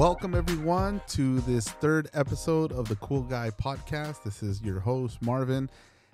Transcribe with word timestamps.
Welcome, 0.00 0.34
everyone, 0.34 1.02
to 1.08 1.40
this 1.40 1.68
third 1.68 2.08
episode 2.14 2.72
of 2.72 2.88
the 2.88 2.96
Cool 2.96 3.20
Guy 3.20 3.50
Podcast. 3.50 4.22
This 4.22 4.42
is 4.42 4.62
your 4.62 4.80
host, 4.80 5.20
Marvin. 5.20 5.68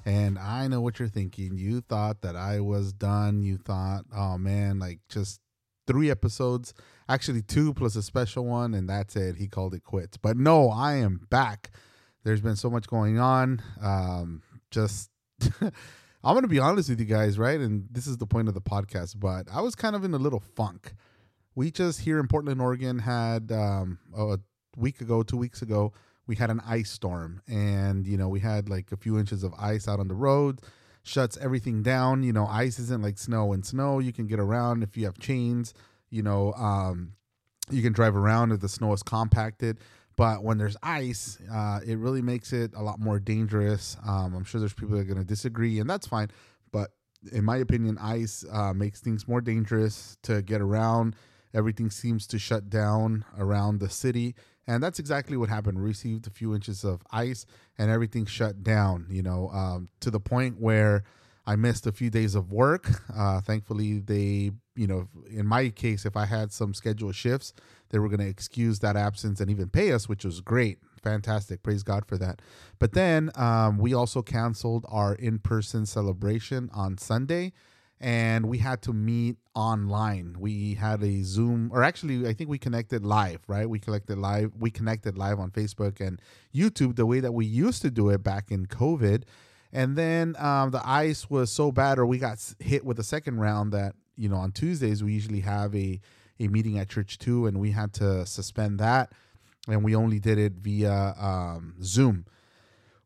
And 0.04 0.40
I 0.40 0.66
know 0.66 0.80
what 0.80 0.98
you're 0.98 1.06
thinking. 1.06 1.56
You 1.56 1.82
thought 1.82 2.22
that 2.22 2.34
I 2.34 2.58
was 2.58 2.92
done. 2.92 3.44
You 3.44 3.58
thought, 3.58 4.04
oh 4.12 4.38
man, 4.38 4.80
like 4.80 4.98
just 5.08 5.38
three 5.87 6.10
episodes, 6.10 6.74
actually 7.08 7.42
two 7.42 7.72
plus 7.74 7.94
a 7.94 8.02
special 8.02 8.44
one, 8.44 8.74
and 8.74 8.88
that's 8.88 9.14
it. 9.14 9.37
He 9.37 9.46
called 9.46 9.72
it 9.72 9.84
quits. 9.84 10.16
But 10.16 10.37
no, 10.37 10.68
I 10.68 10.94
am 10.94 11.24
back. 11.30 11.71
There's 12.24 12.40
been 12.40 12.56
so 12.56 12.68
much 12.68 12.88
going 12.88 13.21
on. 13.21 13.62
Um, 13.80 14.42
just, 14.72 15.10
I'm 15.60 15.71
going 16.25 16.42
to 16.42 16.48
be 16.48 16.59
honest 16.59 16.89
with 16.89 16.98
you 16.98 17.06
guys, 17.06 17.39
right? 17.39 17.61
And 17.61 17.87
this 17.92 18.09
is 18.09 18.16
the 18.16 18.27
point 18.27 18.48
of 18.48 18.55
the 18.55 18.61
podcast, 18.61 19.20
but 19.20 19.47
I 19.48 19.61
was 19.61 19.77
kind 19.77 19.95
of 19.95 20.03
in 20.03 20.12
a 20.12 20.19
little 20.19 20.41
funk. 20.41 20.92
We 21.56 21.70
just 21.70 22.01
here 22.01 22.20
in 22.20 22.28
Portland, 22.28 22.60
Oregon 22.60 22.98
had 22.98 23.51
um, 23.51 23.98
a 24.14 24.38
week 24.77 25.01
ago, 25.01 25.23
two 25.23 25.38
weeks 25.38 25.62
ago, 25.62 25.95
we 26.27 26.37
had 26.37 26.51
an 26.51 26.60
ice 26.66 26.91
storm. 26.91 27.41
And 27.48 28.06
you 28.06 28.19
know 28.19 28.28
we 28.28 28.41
had 28.41 28.69
like 28.69 28.92
a 28.92 28.97
few 28.97 29.19
inches 29.19 29.42
of 29.42 29.55
ice 29.59 29.88
out 29.88 29.98
on 29.98 30.06
the 30.06 30.14
road 30.14 30.61
shuts 31.02 31.38
everything 31.38 31.83
down. 31.83 32.23
You 32.23 32.34
know 32.34 32.47
ice 32.47 32.78
isn't 32.78 33.02
like 33.02 33.16
snow 33.16 33.55
and 33.55 33.64
snow. 33.64 34.00
You 34.00 34.12
can 34.12 34.27
get 34.27 34.38
around 34.38 34.83
if 34.83 34.98
you 34.98 35.06
have 35.06 35.19
chains. 35.19 35.73
You 36.11 36.23
know 36.23 36.52
um, 36.52 37.12
you 37.70 37.83
can 37.83 37.95
drive 37.95 38.16
around 38.16 38.52
if 38.52 38.61
the 38.61 38.69
snow 38.69 38.92
is 38.92 39.02
compacted. 39.02 39.78
But 40.14 40.45
when 40.45 40.59
there's 40.59 40.77
ice 40.83 41.38
uh, 41.50 41.80
it 41.86 41.97
really 41.97 42.23
makes 42.23 42.52
it 42.52 42.75
a 42.77 42.83
lot 42.83 43.00
more 43.00 43.19
dangerous. 43.19 43.97
Um, 44.06 44.34
i'm 44.34 44.45
sure 44.45 44.61
there's 44.61 44.75
people 44.75 44.97
that 44.97 45.00
are 45.00 45.05
going 45.05 45.16
to 45.16 45.25
disagree 45.25 45.80
and 45.80 45.88
that's 45.88 46.06
fine. 46.06 46.28
But 46.70 46.91
in 47.33 47.45
my 47.45 47.56
opinion 47.56 47.97
ice 47.98 48.44
uh, 48.53 48.75
makes 48.75 49.00
things 49.00 49.27
more 49.27 49.41
dangerous 49.41 50.19
to 50.25 50.42
get 50.42 50.61
around 50.61 51.16
everything 51.57 51.91
seems 51.91 52.27
to 52.29 52.39
shut 52.39 52.71
down 52.71 53.25
around 53.37 53.81
the 53.81 53.91
city 53.91 54.35
and 54.67 54.83
that's 54.83 54.99
exactly 54.99 55.37
what 55.37 55.49
happened. 55.49 55.79
We 55.79 55.85
received 55.85 56.27
a 56.27 56.31
few 56.31 56.55
inches 56.55 56.85
of 56.85 57.03
ice 57.12 57.47
and 57.79 57.91
everything 57.91 58.27
shut 58.27 58.62
down, 58.62 59.07
you 59.09 59.23
know, 59.23 59.49
um, 59.51 59.89
to 60.01 60.11
the 60.11 60.19
point 60.19 60.61
where 60.61 61.05
I 61.47 61.55
missed 61.55 61.87
a 61.87 61.93
few 61.93 62.11
days 62.11 62.34
of 62.34 62.51
work. 62.51 62.91
Uh, 63.17 63.41
thankfully, 63.41 64.01
they, 64.01 64.51
you 64.75 64.87
know, 64.87 65.09
in 65.31 65.47
my 65.47 65.71
case, 65.71 66.05
if 66.05 66.17
I 66.17 66.27
had 66.27 66.53
some 66.53 66.75
scheduled 66.75 67.15
shifts, 67.15 67.55
they 67.89 67.99
were 67.99 68.09
going 68.09 68.21
to 68.21 68.29
excuse 68.29 68.81
that 68.81 68.95
absence 68.95 69.41
and 69.41 69.51
even 69.51 69.71
pay 69.71 69.93
us, 69.93 70.07
which 70.07 70.25
was 70.25 70.43
great. 70.43 70.79
Fantastic. 71.03 71.62
Praise 71.62 71.83
God 71.83 72.05
for 72.05 72.19
that. 72.19 72.43
But 72.79 72.93
then 72.93 73.31
um, 73.37 73.79
we 73.79 73.95
also 73.95 74.21
canceled 74.21 74.84
our 74.89 75.15
in 75.15 75.39
person 75.39 75.87
celebration 75.87 76.69
on 76.75 76.99
Sunday 76.99 77.53
and 78.00 78.47
we 78.47 78.58
had 78.58 78.83
to 78.83 78.92
meet 78.92 79.36
online. 79.55 80.36
We 80.39 80.75
had 80.75 81.02
a 81.02 81.22
Zoom, 81.22 81.70
or 81.72 81.83
actually, 81.83 82.28
I 82.28 82.34
think 82.34 82.50
we 82.50 82.58
connected 82.58 83.05
live, 83.05 83.41
right? 83.47 83.69
We 83.69 83.78
connected 83.78 84.19
live. 84.19 84.53
We 84.58 84.70
connected 84.70 85.16
live 85.16 85.38
on 85.38 85.50
Facebook 85.50 86.00
and 86.00 86.20
YouTube 86.55 86.97
the 86.97 87.06
way 87.06 87.20
that 87.20 87.33
we 87.33 87.47
used 87.47 87.83
to 87.83 87.91
do 87.91 88.11
it 88.11 88.22
back 88.22 88.50
in 88.50 88.66
COVID. 88.66 89.22
And 89.72 89.97
then 89.97 90.36
um, 90.38 90.70
the 90.70 90.86
ice 90.86 91.28
was 91.30 91.50
so 91.50 91.72
bad, 91.72 91.98
or 91.98 92.06
we 92.06 92.19
got 92.19 92.38
hit 92.58 92.84
with 92.84 92.98
a 92.98 93.05
second 93.05 93.41
round 93.41 93.72
that 93.72 93.94
you 94.16 94.28
know 94.28 94.36
on 94.36 94.53
Tuesdays 94.53 95.03
we 95.03 95.12
usually 95.12 95.41
have 95.41 95.75
a 95.75 96.00
a 96.38 96.48
meeting 96.48 96.78
at 96.78 96.91
church 96.91 97.19
too, 97.19 97.47
and 97.47 97.58
we 97.58 97.70
had 97.70 97.94
to 97.94 98.27
suspend 98.27 98.78
that, 98.78 99.12
and 99.69 99.83
we 99.83 99.94
only 99.94 100.19
did 100.19 100.38
it 100.38 100.53
via 100.55 101.14
um, 101.19 101.75
Zoom. 101.83 102.27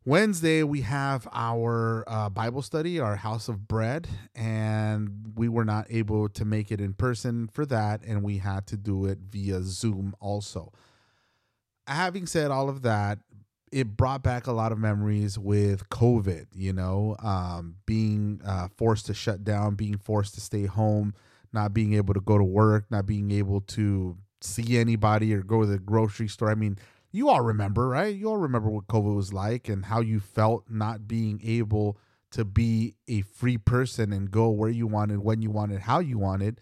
Wednesday, 0.03 0.63
we 0.63 0.81
have 0.81 1.27
our 1.31 2.03
uh, 2.07 2.27
Bible 2.29 2.63
study, 2.63 2.99
our 2.99 3.15
House 3.15 3.47
of 3.47 3.67
Bread, 3.67 4.07
and 4.33 5.33
we 5.35 5.47
were 5.47 5.63
not 5.63 5.85
able 5.91 6.27
to 6.29 6.43
make 6.43 6.71
it 6.71 6.81
in 6.81 6.93
person 6.93 7.47
for 7.53 7.67
that, 7.67 8.01
and 8.03 8.23
we 8.23 8.39
had 8.39 8.65
to 8.67 8.77
do 8.77 9.05
it 9.05 9.19
via 9.29 9.61
Zoom 9.61 10.15
also. 10.19 10.71
Having 11.85 12.25
said 12.25 12.49
all 12.49 12.67
of 12.67 12.81
that, 12.81 13.19
it 13.71 13.95
brought 13.95 14.23
back 14.23 14.47
a 14.47 14.51
lot 14.51 14.71
of 14.71 14.79
memories 14.79 15.37
with 15.37 15.87
COVID, 15.89 16.47
you 16.55 16.73
know, 16.73 17.15
um, 17.21 17.75
being 17.85 18.41
uh, 18.43 18.69
forced 18.75 19.05
to 19.05 19.13
shut 19.13 19.43
down, 19.43 19.75
being 19.75 19.97
forced 19.97 20.33
to 20.33 20.41
stay 20.41 20.65
home, 20.65 21.13
not 21.53 21.75
being 21.75 21.93
able 21.93 22.15
to 22.15 22.21
go 22.21 22.39
to 22.39 22.43
work, 22.43 22.85
not 22.89 23.05
being 23.05 23.29
able 23.29 23.61
to 23.61 24.17
see 24.41 24.79
anybody 24.79 25.31
or 25.31 25.43
go 25.43 25.61
to 25.61 25.67
the 25.67 25.77
grocery 25.77 26.27
store. 26.27 26.49
I 26.49 26.55
mean, 26.55 26.79
you 27.11 27.29
all 27.29 27.41
remember, 27.41 27.87
right? 27.87 28.15
You 28.15 28.29
all 28.29 28.37
remember 28.37 28.69
what 28.69 28.87
COVID 28.87 29.15
was 29.15 29.33
like 29.33 29.67
and 29.69 29.85
how 29.85 30.01
you 30.01 30.19
felt 30.19 30.65
not 30.69 31.07
being 31.07 31.41
able 31.43 31.97
to 32.31 32.45
be 32.45 32.95
a 33.07 33.21
free 33.21 33.57
person 33.57 34.13
and 34.13 34.31
go 34.31 34.49
where 34.49 34.69
you 34.69 34.87
wanted, 34.87 35.19
when 35.19 35.41
you 35.41 35.51
wanted, 35.51 35.81
how 35.81 35.99
you 35.99 36.17
wanted. 36.17 36.59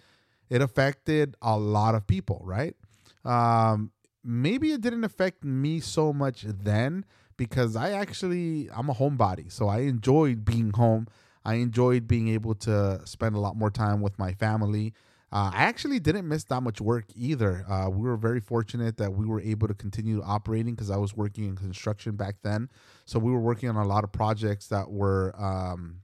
It 0.50 0.62
affected 0.62 1.36
a 1.42 1.58
lot 1.58 1.94
of 1.94 2.08
people, 2.08 2.42
right? 2.44 2.76
Um, 3.24 3.92
maybe 4.24 4.72
it 4.72 4.82
didn't 4.82 5.04
affect 5.04 5.44
me 5.44 5.80
so 5.80 6.12
much 6.12 6.42
then 6.42 7.06
because 7.38 7.76
I 7.76 7.92
actually 7.92 8.70
I'm 8.74 8.90
a 8.90 8.94
homebody, 8.94 9.52
so 9.52 9.68
I 9.68 9.80
enjoyed 9.80 10.44
being 10.44 10.72
home. 10.72 11.08
I 11.46 11.56
enjoyed 11.56 12.08
being 12.08 12.28
able 12.28 12.56
to 12.56 13.02
spend 13.06 13.36
a 13.36 13.40
lot 13.40 13.56
more 13.56 13.72
time 13.72 14.02
with 14.02 14.18
my 14.20 14.34
family. 14.34 14.94
Uh, 15.32 15.52
I 15.54 15.64
actually 15.64 16.00
didn't 16.00 16.28
miss 16.28 16.44
that 16.46 16.62
much 16.62 16.82
work 16.82 17.06
either. 17.16 17.64
Uh, 17.70 17.90
we 17.90 18.08
were 18.08 18.18
very 18.18 18.40
fortunate 18.40 18.98
that 18.98 19.14
we 19.14 19.26
were 19.26 19.40
able 19.40 19.68
to 19.68 19.76
continue 19.76 20.24
operating 20.24 20.74
because 20.74 20.90
I 20.90 20.98
was 20.98 21.16
working 21.16 21.46
in 21.46 21.56
construction 21.56 22.16
back 22.16 22.38
then. 22.42 22.70
So 23.06 23.20
we 23.20 23.32
were 23.32 23.40
working 23.40 23.70
on 23.70 23.76
a 23.76 23.86
lot 23.86 24.04
of 24.04 24.12
projects 24.12 24.68
that 24.68 24.90
were 24.90 25.36
um, 25.38 26.02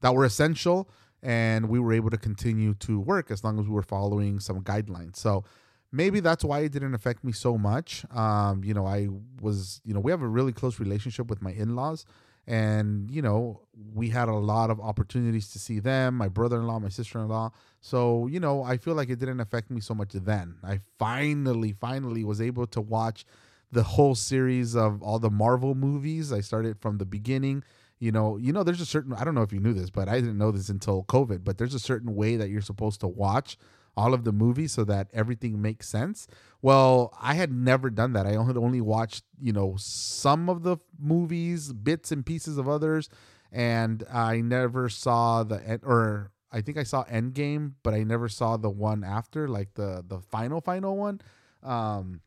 that 0.00 0.14
were 0.14 0.24
essential, 0.24 0.90
and 1.22 1.68
we 1.68 1.78
were 1.78 1.92
able 1.92 2.10
to 2.10 2.18
continue 2.18 2.74
to 2.74 2.98
work 3.00 3.30
as 3.30 3.44
long 3.44 3.60
as 3.60 3.66
we 3.66 3.72
were 3.72 3.82
following 3.82 4.40
some 4.40 4.60
guidelines. 4.62 5.16
So 5.16 5.44
maybe 5.92 6.20
that's 6.20 6.44
why 6.44 6.60
it 6.60 6.72
didn't 6.72 6.94
affect 6.94 7.22
me 7.24 7.32
so 7.32 7.56
much. 7.56 8.04
Um, 8.10 8.62
you 8.64 8.74
know, 8.74 8.86
I 8.86 9.08
was, 9.40 9.80
you 9.84 9.94
know, 9.94 10.00
we 10.00 10.10
have 10.10 10.22
a 10.22 10.28
really 10.28 10.52
close 10.52 10.80
relationship 10.80 11.28
with 11.28 11.42
my 11.42 11.52
in-laws 11.52 12.04
and 12.48 13.10
you 13.10 13.20
know 13.20 13.60
we 13.94 14.08
had 14.08 14.28
a 14.28 14.34
lot 14.34 14.70
of 14.70 14.80
opportunities 14.80 15.50
to 15.50 15.58
see 15.58 15.78
them 15.78 16.16
my 16.16 16.28
brother-in-law 16.28 16.78
my 16.80 16.88
sister-in-law. 16.88 17.50
So 17.80 18.26
you 18.26 18.40
know 18.40 18.62
i 18.64 18.78
feel 18.78 18.94
like 18.94 19.10
it 19.10 19.18
didn't 19.20 19.40
affect 19.40 19.70
me 19.70 19.80
so 19.80 19.94
much 19.94 20.12
then. 20.14 20.56
I 20.64 20.80
finally 20.98 21.72
finally 21.78 22.24
was 22.24 22.40
able 22.40 22.66
to 22.68 22.80
watch 22.80 23.26
the 23.70 23.82
whole 23.82 24.14
series 24.14 24.74
of 24.74 25.02
all 25.02 25.18
the 25.18 25.30
marvel 25.30 25.74
movies. 25.74 26.32
I 26.32 26.40
started 26.40 26.80
from 26.80 26.96
the 26.96 27.04
beginning. 27.04 27.62
You 28.00 28.12
know 28.12 28.38
you 28.38 28.52
know 28.52 28.62
there's 28.62 28.80
a 28.80 28.86
certain 28.86 29.12
i 29.12 29.24
don't 29.24 29.34
know 29.34 29.42
if 29.42 29.52
you 29.52 29.60
knew 29.60 29.74
this 29.74 29.90
but 29.90 30.08
i 30.08 30.20
didn't 30.20 30.38
know 30.38 30.52
this 30.52 30.68
until 30.68 31.02
covid 31.04 31.42
but 31.42 31.58
there's 31.58 31.74
a 31.74 31.80
certain 31.80 32.14
way 32.14 32.36
that 32.36 32.48
you're 32.48 32.62
supposed 32.62 33.00
to 33.00 33.08
watch 33.08 33.58
all 33.98 34.14
of 34.14 34.22
the 34.22 34.32
movies 34.32 34.72
so 34.72 34.84
that 34.84 35.08
everything 35.12 35.60
makes 35.60 35.88
sense. 35.88 36.28
Well, 36.62 37.12
I 37.20 37.34
had 37.34 37.50
never 37.52 37.90
done 37.90 38.12
that. 38.12 38.26
I 38.26 38.32
had 38.32 38.56
only 38.56 38.80
watched, 38.80 39.24
you 39.40 39.52
know, 39.52 39.74
some 39.78 40.48
of 40.48 40.62
the 40.62 40.76
movies, 40.98 41.72
bits 41.72 42.12
and 42.12 42.24
pieces 42.24 42.58
of 42.58 42.68
others, 42.68 43.08
and 43.50 44.04
I 44.12 44.40
never 44.40 44.88
saw 44.88 45.42
the 45.42 45.80
or 45.82 46.30
I 46.52 46.60
think 46.60 46.78
I 46.78 46.84
saw 46.84 47.04
Endgame, 47.04 47.72
but 47.82 47.92
I 47.92 48.04
never 48.04 48.28
saw 48.28 48.56
the 48.56 48.70
one 48.70 49.02
after, 49.02 49.48
like 49.48 49.74
the 49.74 50.04
the 50.06 50.20
final 50.20 50.60
final 50.60 50.96
one. 50.96 51.20
Um 51.62 52.20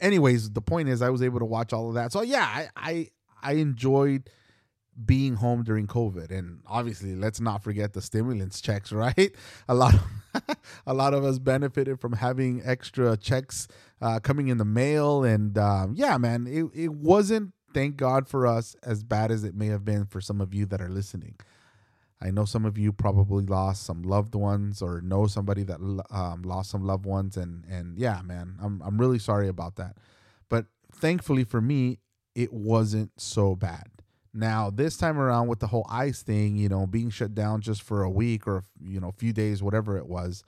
anyways, 0.00 0.50
the 0.50 0.62
point 0.62 0.88
is 0.88 1.02
I 1.02 1.10
was 1.10 1.22
able 1.22 1.40
to 1.40 1.44
watch 1.56 1.72
all 1.72 1.88
of 1.88 1.94
that. 1.94 2.12
So 2.12 2.22
yeah, 2.22 2.46
I 2.46 2.68
I, 2.76 3.08
I 3.42 3.52
enjoyed 3.54 4.30
being 5.04 5.36
home 5.36 5.62
during 5.62 5.86
COVID. 5.86 6.30
And 6.30 6.60
obviously, 6.66 7.14
let's 7.14 7.40
not 7.40 7.62
forget 7.62 7.92
the 7.92 8.02
stimulus 8.02 8.60
checks, 8.60 8.92
right? 8.92 9.34
A 9.68 9.74
lot 9.74 9.94
of 9.94 10.02
a 10.86 10.94
lot 10.94 11.14
of 11.14 11.24
us 11.24 11.38
benefited 11.38 12.00
from 12.00 12.12
having 12.12 12.62
extra 12.64 13.16
checks 13.16 13.68
uh, 14.00 14.18
coming 14.20 14.48
in 14.48 14.58
the 14.58 14.64
mail. 14.64 15.24
And 15.24 15.56
um, 15.58 15.94
yeah, 15.96 16.16
man, 16.18 16.46
it, 16.46 16.66
it 16.74 16.92
wasn't, 16.92 17.52
thank 17.74 17.96
God 17.96 18.28
for 18.28 18.46
us, 18.46 18.76
as 18.82 19.02
bad 19.02 19.30
as 19.30 19.44
it 19.44 19.54
may 19.54 19.66
have 19.66 19.84
been 19.84 20.06
for 20.06 20.20
some 20.20 20.40
of 20.40 20.54
you 20.54 20.66
that 20.66 20.80
are 20.80 20.88
listening. 20.88 21.36
I 22.20 22.30
know 22.30 22.44
some 22.44 22.64
of 22.64 22.78
you 22.78 22.92
probably 22.92 23.44
lost 23.44 23.82
some 23.84 24.02
loved 24.02 24.34
ones 24.34 24.80
or 24.80 25.00
know 25.00 25.26
somebody 25.26 25.64
that 25.64 25.80
um, 26.10 26.42
lost 26.42 26.70
some 26.70 26.84
loved 26.84 27.04
ones. 27.04 27.36
And, 27.36 27.64
and 27.68 27.98
yeah, 27.98 28.22
man, 28.22 28.56
I'm, 28.62 28.80
I'm 28.84 28.96
really 28.96 29.18
sorry 29.18 29.48
about 29.48 29.74
that. 29.76 29.96
But 30.48 30.66
thankfully 30.94 31.42
for 31.42 31.60
me, 31.60 31.98
it 32.34 32.52
wasn't 32.52 33.10
so 33.20 33.56
bad 33.56 33.88
now, 34.34 34.70
this 34.70 34.96
time 34.96 35.18
around 35.18 35.48
with 35.48 35.60
the 35.60 35.66
whole 35.66 35.86
ice 35.90 36.22
thing, 36.22 36.56
you 36.56 36.68
know, 36.68 36.86
being 36.86 37.10
shut 37.10 37.34
down 37.34 37.60
just 37.60 37.82
for 37.82 38.02
a 38.02 38.10
week 38.10 38.46
or, 38.46 38.64
you 38.82 38.98
know, 38.98 39.08
a 39.08 39.12
few 39.12 39.32
days, 39.32 39.62
whatever 39.62 39.98
it 39.98 40.06
was, 40.06 40.42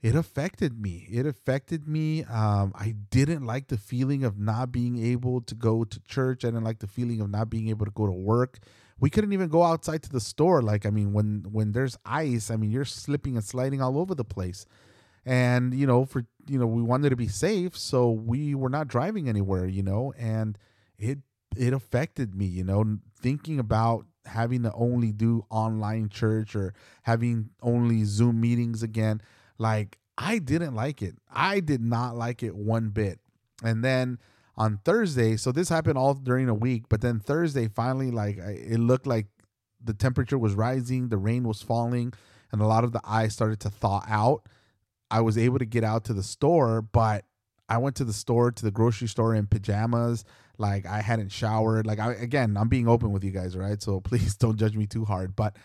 it 0.00 0.14
affected 0.14 0.80
me. 0.80 1.06
It 1.10 1.26
affected 1.26 1.86
me. 1.86 2.24
Um, 2.24 2.72
I 2.74 2.94
didn't 3.10 3.44
like 3.44 3.68
the 3.68 3.76
feeling 3.76 4.24
of 4.24 4.38
not 4.38 4.72
being 4.72 5.04
able 5.04 5.40
to 5.42 5.54
go 5.54 5.84
to 5.84 6.00
church. 6.00 6.44
I 6.44 6.48
didn't 6.48 6.64
like 6.64 6.78
the 6.78 6.86
feeling 6.86 7.20
of 7.20 7.28
not 7.30 7.50
being 7.50 7.68
able 7.68 7.84
to 7.84 7.92
go 7.92 8.06
to 8.06 8.12
work. 8.12 8.60
We 8.98 9.10
couldn't 9.10 9.32
even 9.32 9.48
go 9.48 9.62
outside 9.62 10.02
to 10.04 10.10
the 10.10 10.20
store. 10.20 10.62
Like, 10.62 10.86
I 10.86 10.90
mean, 10.90 11.12
when 11.12 11.44
when 11.50 11.72
there's 11.72 11.98
ice, 12.04 12.50
I 12.50 12.56
mean, 12.56 12.70
you're 12.70 12.84
slipping 12.84 13.36
and 13.36 13.44
sliding 13.44 13.82
all 13.82 13.98
over 13.98 14.14
the 14.14 14.24
place. 14.24 14.64
And 15.26 15.74
you 15.74 15.86
know, 15.86 16.04
for 16.04 16.24
you 16.46 16.58
know, 16.58 16.66
we 16.66 16.82
wanted 16.82 17.10
to 17.10 17.16
be 17.16 17.28
safe, 17.28 17.76
so 17.76 18.10
we 18.10 18.54
were 18.54 18.70
not 18.70 18.88
driving 18.88 19.28
anywhere. 19.28 19.66
You 19.66 19.82
know, 19.82 20.14
and 20.18 20.56
it 20.98 21.18
it 21.56 21.72
affected 21.72 22.34
me, 22.34 22.46
you 22.46 22.64
know, 22.64 22.98
thinking 23.20 23.58
about 23.58 24.06
having 24.26 24.62
to 24.62 24.72
only 24.74 25.12
do 25.12 25.44
online 25.50 26.08
church 26.08 26.54
or 26.54 26.74
having 27.02 27.50
only 27.62 28.04
Zoom 28.04 28.40
meetings 28.40 28.82
again. 28.82 29.20
Like, 29.58 29.98
I 30.16 30.38
didn't 30.38 30.74
like 30.74 31.02
it. 31.02 31.16
I 31.32 31.60
did 31.60 31.80
not 31.80 32.16
like 32.16 32.42
it 32.42 32.54
one 32.54 32.90
bit. 32.90 33.20
and 33.62 33.84
then 33.84 34.18
on 34.56 34.78
Thursday, 34.84 35.36
so 35.36 35.52
this 35.52 35.70
happened 35.70 35.96
all 35.96 36.12
during 36.12 36.48
a 36.48 36.54
week, 36.54 36.84
but 36.90 37.00
then 37.00 37.18
Thursday 37.18 37.66
finally, 37.68 38.10
like 38.10 38.36
it 38.36 38.78
looked 38.78 39.06
like 39.06 39.26
the 39.82 39.94
temperature 39.94 40.38
was 40.38 40.54
rising, 40.54 41.08
the 41.08 41.16
rain 41.16 41.44
was 41.44 41.62
falling, 41.62 42.12
and 42.52 42.60
a 42.60 42.66
lot 42.66 42.84
of 42.84 42.92
the 42.92 43.00
ice 43.04 43.32
started 43.32 43.58
to 43.60 43.70
thaw 43.70 44.04
out. 44.06 44.42
I 45.10 45.22
was 45.22 45.38
able 45.38 45.58
to 45.58 45.64
get 45.64 45.82
out 45.82 46.04
to 46.04 46.12
the 46.12 46.22
store, 46.22 46.82
but 46.82 47.24
I 47.70 47.78
went 47.78 47.94
to 47.96 48.04
the 48.04 48.12
store 48.12 48.50
to 48.50 48.64
the 48.64 48.72
grocery 48.72 49.06
store 49.06 49.32
in 49.34 49.46
pajamas. 49.46 50.24
Like 50.58 50.86
I 50.86 51.00
hadn't 51.00 51.30
showered. 51.30 51.86
Like 51.86 52.00
I 52.00 52.12
again, 52.14 52.56
I'm 52.56 52.68
being 52.68 52.88
open 52.88 53.12
with 53.12 53.22
you 53.22 53.30
guys, 53.30 53.56
right? 53.56 53.80
So 53.80 54.00
please 54.10 54.36
don't 54.36 54.58
judge 54.58 54.76
me 54.76 54.86
too 54.86 55.04
hard. 55.04 55.36
But 55.36 55.56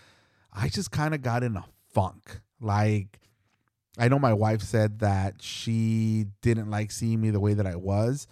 I 0.53 0.69
just 0.69 0.91
kind 0.91 1.15
of 1.15 1.23
got 1.23 1.43
in 1.43 1.57
a 1.57 1.65
funk. 1.91 2.39
Like 2.61 3.19
I 3.97 4.07
know 4.07 4.19
my 4.19 4.33
wife 4.33 4.61
said 4.61 4.99
that 4.99 5.41
she 5.41 6.27
didn't 6.41 6.69
like 6.69 6.91
seeing 6.91 7.19
me 7.19 7.31
the 7.31 7.39
way 7.39 7.55
that 7.55 7.65
I 7.65 7.75
was. 7.75 8.27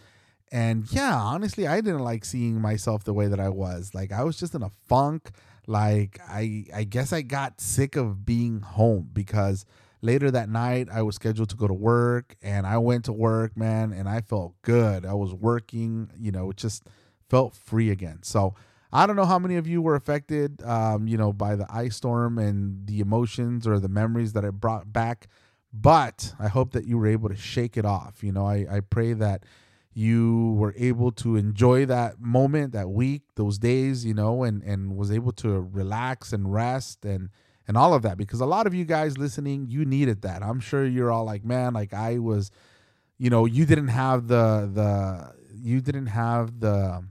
And 0.52 0.90
yeah, 0.92 1.16
honestly, 1.16 1.66
I 1.66 1.81
didn't 1.81 2.04
like 2.04 2.24
seeing 2.24 2.62
myself 2.62 3.04
the 3.04 3.14
way 3.14 3.28
that 3.28 3.40
I 3.40 3.50
was. 3.50 3.96
Like 3.96 4.12
I 4.12 4.24
was 4.24 4.38
just 4.38 4.54
in 4.54 4.62
a 4.62 4.70
funk. 4.88 5.31
Like 5.66 6.20
I 6.30 6.66
I 6.75 6.84
guess 6.84 7.12
I 7.12 7.24
got 7.24 7.60
sick 7.60 7.96
of 7.96 8.24
being 8.24 8.62
home 8.62 9.10
because 9.12 9.66
later 10.04 10.30
that 10.30 10.50
night 10.50 10.90
I 10.92 11.02
was 11.02 11.16
scheduled 11.16 11.50
to 11.50 11.56
go 11.56 11.68
to 11.68 11.74
work 11.74 12.36
and 12.42 12.68
I 12.68 12.78
went 12.78 13.06
to 13.06 13.14
work, 13.14 13.56
man, 13.58 13.94
and 13.94 14.08
I 14.08 14.22
felt 14.22 14.54
good. 14.62 15.06
I 15.06 15.14
was 15.14 15.34
working, 15.34 16.12
you 16.20 16.32
know, 16.32 16.50
it 16.52 16.58
just 16.58 16.84
felt 17.30 17.56
free 17.56 17.90
again. 17.90 18.20
So 18.22 18.54
I 18.92 19.08
don't 19.08 19.16
know 19.16 19.26
how 19.26 19.40
many 19.40 19.56
of 19.56 19.66
you 19.66 19.82
were 19.82 19.96
affected, 19.96 20.62
um, 20.64 21.08
you 21.08 21.18
know, 21.18 21.34
by 21.34 21.56
the 21.56 21.66
ice 21.70 21.96
storm 21.96 22.38
and 22.38 22.86
the 22.86 23.00
emotions 23.00 23.66
or 23.66 23.80
the 23.80 23.88
memories 23.88 24.34
that 24.34 24.44
it 24.44 24.52
brought 24.52 24.92
back, 24.92 25.28
but 25.74 26.34
I 26.38 26.50
hope 26.50 26.74
that 26.74 26.86
you 26.86 26.98
were 26.98 27.08
able 27.08 27.30
to 27.30 27.36
shake 27.36 27.78
it 27.78 27.86
off. 27.86 28.24
You 28.24 28.34
know, 28.34 28.46
I, 28.46 28.68
I 28.70 28.80
pray 28.82 29.14
that 29.14 29.46
you 29.94 30.54
were 30.58 30.74
able 30.78 31.12
to 31.12 31.36
enjoy 31.38 31.86
that 31.86 32.20
moment, 32.20 32.74
that 32.74 32.90
week, 32.90 33.22
those 33.36 33.58
days, 33.58 34.06
you 34.06 34.14
know, 34.14 34.44
and, 34.44 34.62
and 34.64 34.98
was 34.98 35.12
able 35.12 35.32
to 35.34 35.62
relax 35.62 36.34
and 36.34 36.52
rest 36.52 37.06
and 37.06 37.30
and 37.68 37.77
all 37.77 37.94
of 37.94 38.01
that 38.01 38.18
because 38.18 38.42
a 38.42 38.45
lot 38.45 38.68
of 38.68 38.74
you 38.74 38.86
guys 38.86 39.18
listening 39.18 39.68
you 39.69 39.86
needed 39.86 40.21
that. 40.24 40.44
I'm 40.44 40.60
sure 40.60 40.86
you're 40.86 41.12
all 41.12 41.25
like 41.25 41.44
man 41.45 41.74
like 41.74 41.94
i 41.94 42.18
was 42.18 42.51
you 43.18 43.30
know 43.30 43.45
you 43.45 43.65
didn't 43.65 43.89
have 43.89 44.27
the 44.27 44.69
the 44.74 45.33
you 45.56 45.81
didn't 45.81 46.07
have 46.07 46.60
the 46.60 47.06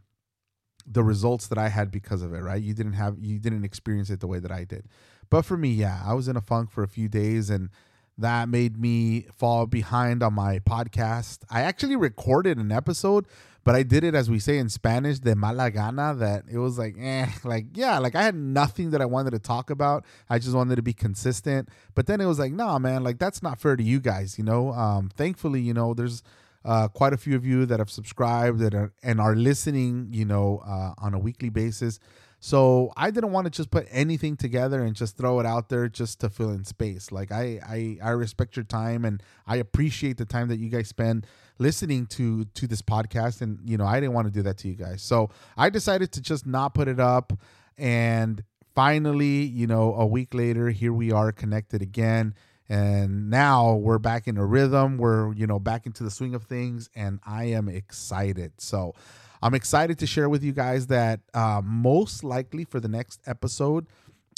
the 0.87 1.02
results 1.02 1.46
that 1.46 1.58
i 1.58 1.69
had 1.69 1.90
because 1.90 2.22
of 2.22 2.34
it 2.34 2.40
right? 2.40 2.62
You 2.62 2.75
didn't 2.75 2.94
have 2.94 3.16
you 3.20 3.38
didn't 3.38 3.64
experience 3.64 4.10
it 4.10 4.20
the 4.20 4.26
way 4.26 4.38
that 4.38 4.50
i 4.52 4.64
did. 4.64 4.87
But 5.31 5.43
for 5.43 5.56
me 5.56 5.70
yeah 5.70 6.02
i 6.04 6.14
was 6.14 6.28
in 6.28 6.37
a 6.37 6.43
funk 6.43 6.70
for 6.70 6.82
a 6.82 6.88
few 6.88 7.08
days 7.08 7.50
and 7.50 7.70
that 8.19 8.49
made 8.49 8.78
me 8.78 9.26
fall 9.34 9.66
behind 9.66 10.22
on 10.22 10.34
my 10.34 10.58
podcast. 10.58 11.38
I 11.50 11.62
actually 11.62 11.96
recorded 11.96 12.58
an 12.58 12.70
episode 12.70 13.26
but 13.64 13.75
I 13.75 13.82
did 13.82 14.03
it 14.05 14.14
as 14.14 14.29
we 14.29 14.38
say 14.38 14.59
in 14.59 14.69
Spanish, 14.69 15.19
de 15.20 15.35
mala 15.35 15.70
gana, 15.70 16.14
that 16.14 16.44
it 16.50 16.59
was 16.59 16.79
like, 16.79 16.97
eh, 16.99 17.26
like, 17.44 17.67
yeah, 17.75 17.99
like 17.99 18.14
I 18.14 18.23
had 18.23 18.35
nothing 18.35 18.91
that 18.91 19.00
I 19.00 19.05
wanted 19.05 19.31
to 19.31 19.38
talk 19.38 19.70
about. 19.70 20.05
I 20.29 20.38
just 20.38 20.55
wanted 20.55 20.76
to 20.76 20.82
be 20.82 20.93
consistent. 20.93 21.69
But 21.94 22.06
then 22.06 22.20
it 22.20 22.26
was 22.26 22.38
like, 22.38 22.53
nah, 22.53 22.79
man, 22.79 23.05
like 23.05 23.19
that's 23.19 23.43
not 23.43 23.61
fair 23.61 23.76
to 23.76 23.82
you 23.82 24.00
guys, 24.00 24.37
you 24.38 24.44
know? 24.44 24.73
Um, 24.73 25.11
thankfully, 25.17 25.61
you 25.61 25.75
know, 25.75 25.94
there's 25.94 26.23
uh, 26.64 26.88
quite 26.88 27.12
a 27.12 27.17
few 27.17 27.37
of 27.37 27.44
you 27.44 27.67
that 27.67 27.79
have 27.79 27.91
subscribed 27.91 28.59
that 28.61 28.75
are, 28.75 28.93
and 29.03 29.20
are 29.20 29.35
listening, 29.35 30.09
you 30.12 30.25
know, 30.25 30.62
uh, 30.67 30.94
on 30.99 31.14
a 31.14 31.19
weekly 31.19 31.49
basis. 31.49 31.99
So 32.44 32.93
I 32.97 33.12
didn't 33.12 33.31
want 33.31 33.44
to 33.44 33.53
just 33.53 33.71
put 33.71 33.87
anything 33.89 34.37
together 34.37 34.83
and 34.83 34.97
just 34.97 35.17
throw 35.17 35.39
it 35.39 35.47
out 35.47 35.69
there 35.69 35.89
just 35.89 36.19
to 36.21 36.29
fill 36.29 36.50
in 36.50 36.65
space. 36.65 37.12
Like 37.12 37.31
I, 37.31 37.61
I, 37.65 37.99
I 38.03 38.11
respect 38.11 38.56
your 38.56 38.65
time 38.65 39.05
and 39.05 39.23
I 39.47 39.59
appreciate 39.59 40.17
the 40.17 40.25
time 40.25 40.49
that 40.49 40.59
you 40.59 40.69
guys 40.69 40.89
spend 40.89 41.25
listening 41.59 42.05
to 42.06 42.44
to 42.47 42.67
this 42.67 42.83
podcast 42.83 43.43
and 43.43 43.61
you 43.65 43.77
know 43.77 43.87
i 43.87 44.00
didn't 44.00 44.15
want 44.15 44.27
to 44.27 44.33
do 44.33 44.43
that 44.43 44.59
to 44.59 44.69
you 44.69 44.75
guys. 44.75 45.03
So 45.03 45.31
i 45.56 45.71
decided 45.71 46.11
to 46.12 46.21
just 46.21 46.44
not 46.44 46.75
put 46.75 46.89
it 46.89 46.99
up 46.99 47.33
and 47.79 48.43
finally 48.75 49.45
you 49.45 49.69
know 49.69 49.95
a 49.95 50.05
week 50.05 50.35
later 50.35 50.71
here 50.71 50.93
we 50.93 51.12
are 51.12 51.31
connected 51.31 51.81
again. 51.81 52.35
And 52.69 53.31
now 53.31 53.75
we're 53.75 53.99
back 53.99 54.27
in 54.27 54.37
a 54.37 54.45
rhythm. 54.45 54.97
We're 54.97 55.33
you 55.35 55.47
know 55.47 55.61
back 55.61 55.87
into 55.87 56.03
the 56.03 56.11
swing 56.11 56.35
of 56.35 56.43
things 56.43 56.91
and 56.97 57.21
i 57.25 57.45
am 57.45 57.69
excited. 57.69 58.55
So 58.59 58.97
i'm 59.43 59.55
excited 59.55 59.99
to 59.99 60.06
share 60.06 60.29
with 60.29 60.43
you 60.43 60.53
guys 60.53 60.87
that 60.87 61.21
uh, 61.35 61.61
most 61.65 62.25
likely 62.25 62.65
for 62.65 62.81
the 62.81 62.89
next 62.89 63.21
episode 63.27 63.87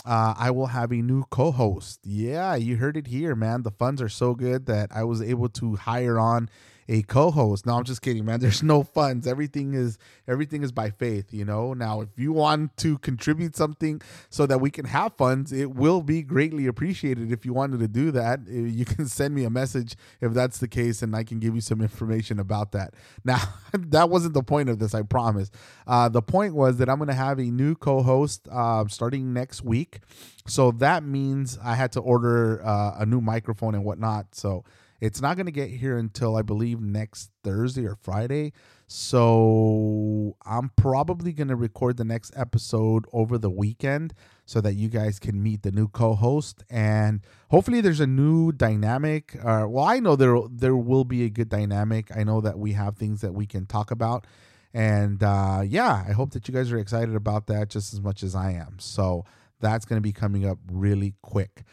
uh, 0.07 0.35
I 0.37 0.51
will 0.51 0.67
have 0.67 0.93
a 0.93 0.97
new 0.97 1.25
co 1.31 1.51
host. 1.51 2.01
Yeah, 2.05 2.57
you 2.57 2.77
heard 2.77 2.97
it 2.97 3.07
here, 3.07 3.35
man. 3.35 3.63
The 3.63 3.71
funds 3.71 4.03
are 4.03 4.09
so 4.09 4.35
good 4.35 4.67
that 4.67 4.91
I 4.95 5.05
was 5.05 5.23
able 5.23 5.49
to 5.51 5.77
hire 5.77 6.19
on 6.19 6.51
a 6.89 7.03
co-host. 7.03 7.67
No, 7.67 7.77
I'm 7.77 7.85
just 7.85 8.03
kidding, 8.03 8.25
man. 8.25 8.41
There's 8.45 8.63
no 8.63 8.83
funds. 8.83 9.27
Everything 9.27 9.75
is 9.75 9.99
everything 10.29 10.63
is 10.63 10.73
by 10.73 10.91
faith, 10.91 11.33
you 11.33 11.45
know. 11.45 11.75
Now, 11.75 12.01
if 12.01 12.09
you 12.17 12.33
want 12.33 12.77
to 12.79 12.99
contribute 12.99 13.57
something 13.57 14.01
so 14.31 14.47
that 14.47 14.61
we 14.61 14.71
can 14.71 14.85
have 14.87 15.15
funds, 15.17 15.53
it 15.53 15.75
will 15.75 16.03
be 16.03 16.23
greatly 16.23 16.67
appreciated. 16.67 17.33
If 17.33 17.45
you 17.45 17.53
wanted 17.53 17.81
to 17.81 17.89
do 17.89 18.11
that, 18.13 18.41
eh, 18.49 18.53
you 18.53 18.85
can 18.95 19.07
send 19.07 19.35
me 19.35 19.45
a 19.45 19.51
message 19.51 19.97
if 20.21 20.33
that's 20.33 20.59
the 20.59 20.69
case, 20.69 21.03
and 21.03 21.15
I 21.15 21.25
can 21.25 21.39
give 21.39 21.55
you 21.55 21.61
some 21.61 21.81
information 21.81 22.39
about 22.39 22.73
that. 22.73 22.95
Now, 23.27 23.41
that 23.73 24.11
wasn't 24.11 24.35
the 24.35 24.43
point 24.43 24.69
of 24.69 24.79
this. 24.79 24.95
I 24.95 25.03
promise. 25.03 25.51
Uh, 25.87 26.09
the 26.11 26.21
point 26.21 26.55
was 26.55 26.77
that 26.77 26.91
I'm 26.91 26.99
going 26.99 27.09
to 27.09 27.15
have 27.15 27.39
a 27.39 27.45
new 27.45 27.75
co-host 27.75 28.47
uh, 28.51 28.85
starting 28.89 29.33
next 29.33 29.65
week. 29.65 30.01
So 30.47 30.71
that 30.73 31.05
means 31.05 31.59
I 31.63 31.75
had 31.75 31.93
to 31.93 32.01
order 32.01 32.65
uh, 32.65 32.97
a 32.99 33.07
new 33.07 33.21
microphone 33.21 33.75
and 33.75 33.85
whatnot. 33.85 34.35
So 34.35 34.65
it's 35.05 35.21
not 35.21 35.37
going 35.37 35.45
to 35.45 35.53
get 35.53 35.69
here 35.69 35.99
until 35.99 36.35
I 36.35 36.41
believe 36.41 36.81
next 36.81 37.31
Thursday 37.43 37.85
or 37.85 37.95
Friday. 37.95 38.55
So 38.87 40.35
I'm 40.47 40.71
probably 40.77 41.35
going 41.35 41.49
to 41.49 41.57
record 41.57 41.99
the 41.99 42.07
next 42.07 42.33
episode 42.35 43.05
over 43.13 43.37
the 43.37 43.51
weekend 43.51 44.15
so 44.47 44.63
that 44.63 44.77
you 44.77 44.89
guys 44.89 45.19
can 45.19 45.43
meet 45.43 45.63
the 45.63 45.73
new 45.73 45.89
co-host 45.89 46.65
and 46.71 47.21
hopefully 47.51 47.83
there's 47.83 48.01
a 48.01 48.07
new 48.07 48.51
dynamic. 48.51 49.37
Uh, 49.45 49.67
well, 49.69 49.85
I 49.85 50.01
know 50.01 50.17
there 50.17 50.39
there 50.51 50.77
will 50.77 51.05
be 51.05 51.25
a 51.25 51.29
good 51.29 51.51
dynamic. 51.51 52.11
I 52.17 52.25
know 52.25 52.41
that 52.41 52.59
we 52.59 52.73
have 52.73 52.97
things 52.97 53.21
that 53.21 53.35
we 53.35 53.45
can 53.45 53.67
talk 53.67 53.91
about. 53.91 54.27
And 54.73 55.23
uh, 55.23 55.65
yeah, 55.67 56.03
I 56.09 56.13
hope 56.13 56.33
that 56.33 56.49
you 56.49 56.55
guys 56.55 56.73
are 56.73 56.79
excited 56.79 57.15
about 57.15 57.47
that 57.49 57.69
just 57.69 57.93
as 57.93 58.01
much 58.01 58.23
as 58.23 58.35
I 58.35 58.53
am. 58.53 58.79
So 58.79 59.27
that's 59.61 59.85
going 59.85 59.99
to 59.99 60.03
be 60.03 60.13
coming 60.13 60.47
up 60.47 60.59
really 60.71 61.15
quick. 61.21 61.65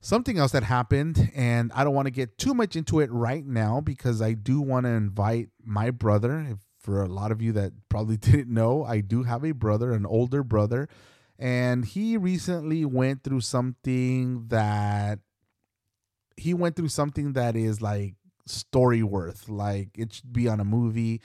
Something 0.00 0.38
else 0.38 0.52
that 0.52 0.62
happened, 0.62 1.32
and 1.34 1.72
I 1.74 1.82
don't 1.82 1.94
want 1.94 2.06
to 2.06 2.12
get 2.12 2.38
too 2.38 2.54
much 2.54 2.76
into 2.76 3.00
it 3.00 3.10
right 3.10 3.44
now 3.44 3.80
because 3.80 4.22
I 4.22 4.34
do 4.34 4.60
want 4.60 4.86
to 4.86 4.90
invite 4.90 5.48
my 5.64 5.90
brother. 5.90 6.46
If, 6.48 6.58
for 6.78 7.02
a 7.02 7.08
lot 7.08 7.32
of 7.32 7.42
you 7.42 7.52
that 7.52 7.72
probably 7.88 8.16
didn't 8.16 8.52
know, 8.52 8.84
I 8.84 9.00
do 9.00 9.24
have 9.24 9.44
a 9.44 9.52
brother, 9.52 9.92
an 9.92 10.06
older 10.06 10.44
brother, 10.44 10.88
and 11.38 11.84
he 11.84 12.16
recently 12.16 12.84
went 12.84 13.24
through 13.24 13.40
something 13.40 14.46
that 14.48 15.18
he 16.36 16.54
went 16.54 16.76
through 16.76 16.88
something 16.88 17.32
that 17.32 17.56
is 17.56 17.80
like 17.80 18.14
story 18.46 19.02
worth, 19.02 19.48
like 19.48 19.88
it 19.96 20.12
should 20.12 20.32
be 20.32 20.48
on 20.48 20.60
a 20.60 20.64
movie. 20.64 21.20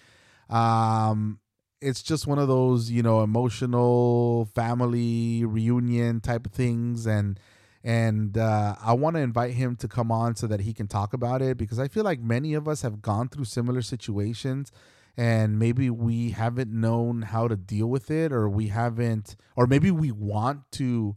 Um, 0.50 1.40
it's 1.82 2.04
just 2.04 2.28
one 2.28 2.40
of 2.40 2.48
those, 2.48 2.92
you 2.92 3.02
know, 3.04 3.24
emotional 3.24 4.46
family 4.54 5.44
reunion 5.46 6.22
type 6.22 6.46
of 6.46 6.52
things, 6.52 7.06
and 7.06 7.40
and 7.84 8.38
uh, 8.38 8.76
I 8.82 8.94
want 8.94 9.16
to 9.16 9.22
invite 9.22 9.54
him 9.54 9.76
to 9.78 9.88
come 9.88 10.12
on 10.12 10.36
so 10.36 10.48
that 10.48 10.62
he 10.62 10.74
can 10.74 10.88
talk 10.88 11.14
about 11.14 11.42
it 11.42 11.58
because 11.58 11.80
I 11.80 11.88
feel 11.88 12.04
like 12.04 12.20
many 12.20 12.54
of 12.54 12.68
us 12.68 12.82
have 12.84 13.02
gone 13.02 13.30
through 13.30 13.46
similar 13.46 13.82
situations 13.82 14.72
and 15.18 15.58
maybe 15.60 15.90
we 15.90 16.32
haven't 16.32 16.72
known 16.72 17.24
how 17.24 17.48
to 17.48 17.56
deal 17.56 17.88
with 17.88 18.12
it 18.12 18.32
or 18.32 18.48
we 18.50 18.68
haven't 18.68 19.36
or 19.56 19.68
maybe 19.68 19.92
we 19.92 20.12
want 20.12 20.62
to 20.74 21.16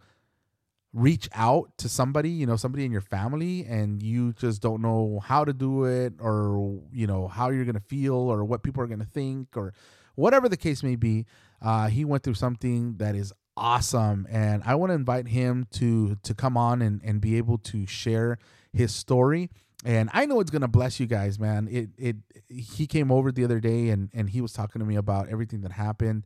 reach 0.92 1.28
out 1.34 1.76
to 1.76 1.88
somebody 1.88 2.30
you 2.30 2.46
know 2.46 2.56
somebody 2.56 2.84
in 2.84 2.92
your 2.92 3.00
family 3.00 3.64
and 3.64 4.02
you 4.02 4.32
just 4.32 4.62
don't 4.62 4.80
know 4.80 5.20
how 5.24 5.44
to 5.44 5.52
do 5.52 5.84
it 5.84 6.14
or 6.20 6.80
you 6.92 7.06
know 7.06 7.28
how 7.28 7.50
you're 7.50 7.64
going 7.64 7.74
to 7.74 7.80
feel 7.80 8.14
or 8.14 8.44
what 8.44 8.62
people 8.62 8.82
are 8.82 8.86
going 8.86 9.00
to 9.00 9.04
think 9.04 9.48
or 9.56 9.74
whatever 10.14 10.48
the 10.48 10.56
case 10.56 10.82
may 10.82 10.96
be 10.96 11.26
uh, 11.62 11.88
he 11.88 12.04
went 12.04 12.22
through 12.22 12.34
something 12.34 12.96
that 12.98 13.14
is 13.14 13.32
awesome 13.56 14.26
and 14.30 14.62
i 14.64 14.74
want 14.74 14.90
to 14.90 14.94
invite 14.94 15.28
him 15.28 15.66
to 15.70 16.16
to 16.22 16.34
come 16.34 16.56
on 16.56 16.82
and 16.82 17.00
and 17.04 17.20
be 17.20 17.36
able 17.36 17.56
to 17.58 17.86
share 17.86 18.38
his 18.72 18.92
story 18.94 19.48
and 19.84 20.10
i 20.12 20.26
know 20.26 20.40
it's 20.40 20.50
gonna 20.50 20.66
bless 20.68 20.98
you 20.98 21.06
guys 21.06 21.38
man. 21.38 21.68
It 21.70 21.90
it 21.96 22.16
he 22.48 22.86
came 22.86 23.12
over 23.12 23.30
the 23.30 23.44
other 23.44 23.60
day 23.60 23.90
and 23.90 24.10
and 24.12 24.30
he 24.30 24.40
was 24.40 24.52
talking 24.52 24.80
to 24.80 24.86
me 24.86 24.96
about 24.96 25.28
everything 25.28 25.60
that 25.62 25.72
happened 25.72 26.24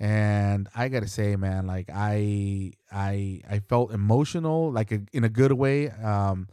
and 0.00 0.68
i 0.74 0.88
gotta 0.88 1.08
say 1.08 1.36
man 1.36 1.66
like 1.66 1.88
i 1.92 2.72
i 2.90 3.40
i 3.48 3.58
felt 3.68 3.92
emotional 3.92 4.72
like 4.72 4.90
a, 4.90 5.00
in 5.12 5.24
a 5.24 5.28
good 5.28 5.52
way 5.52 5.90
um 5.90 6.48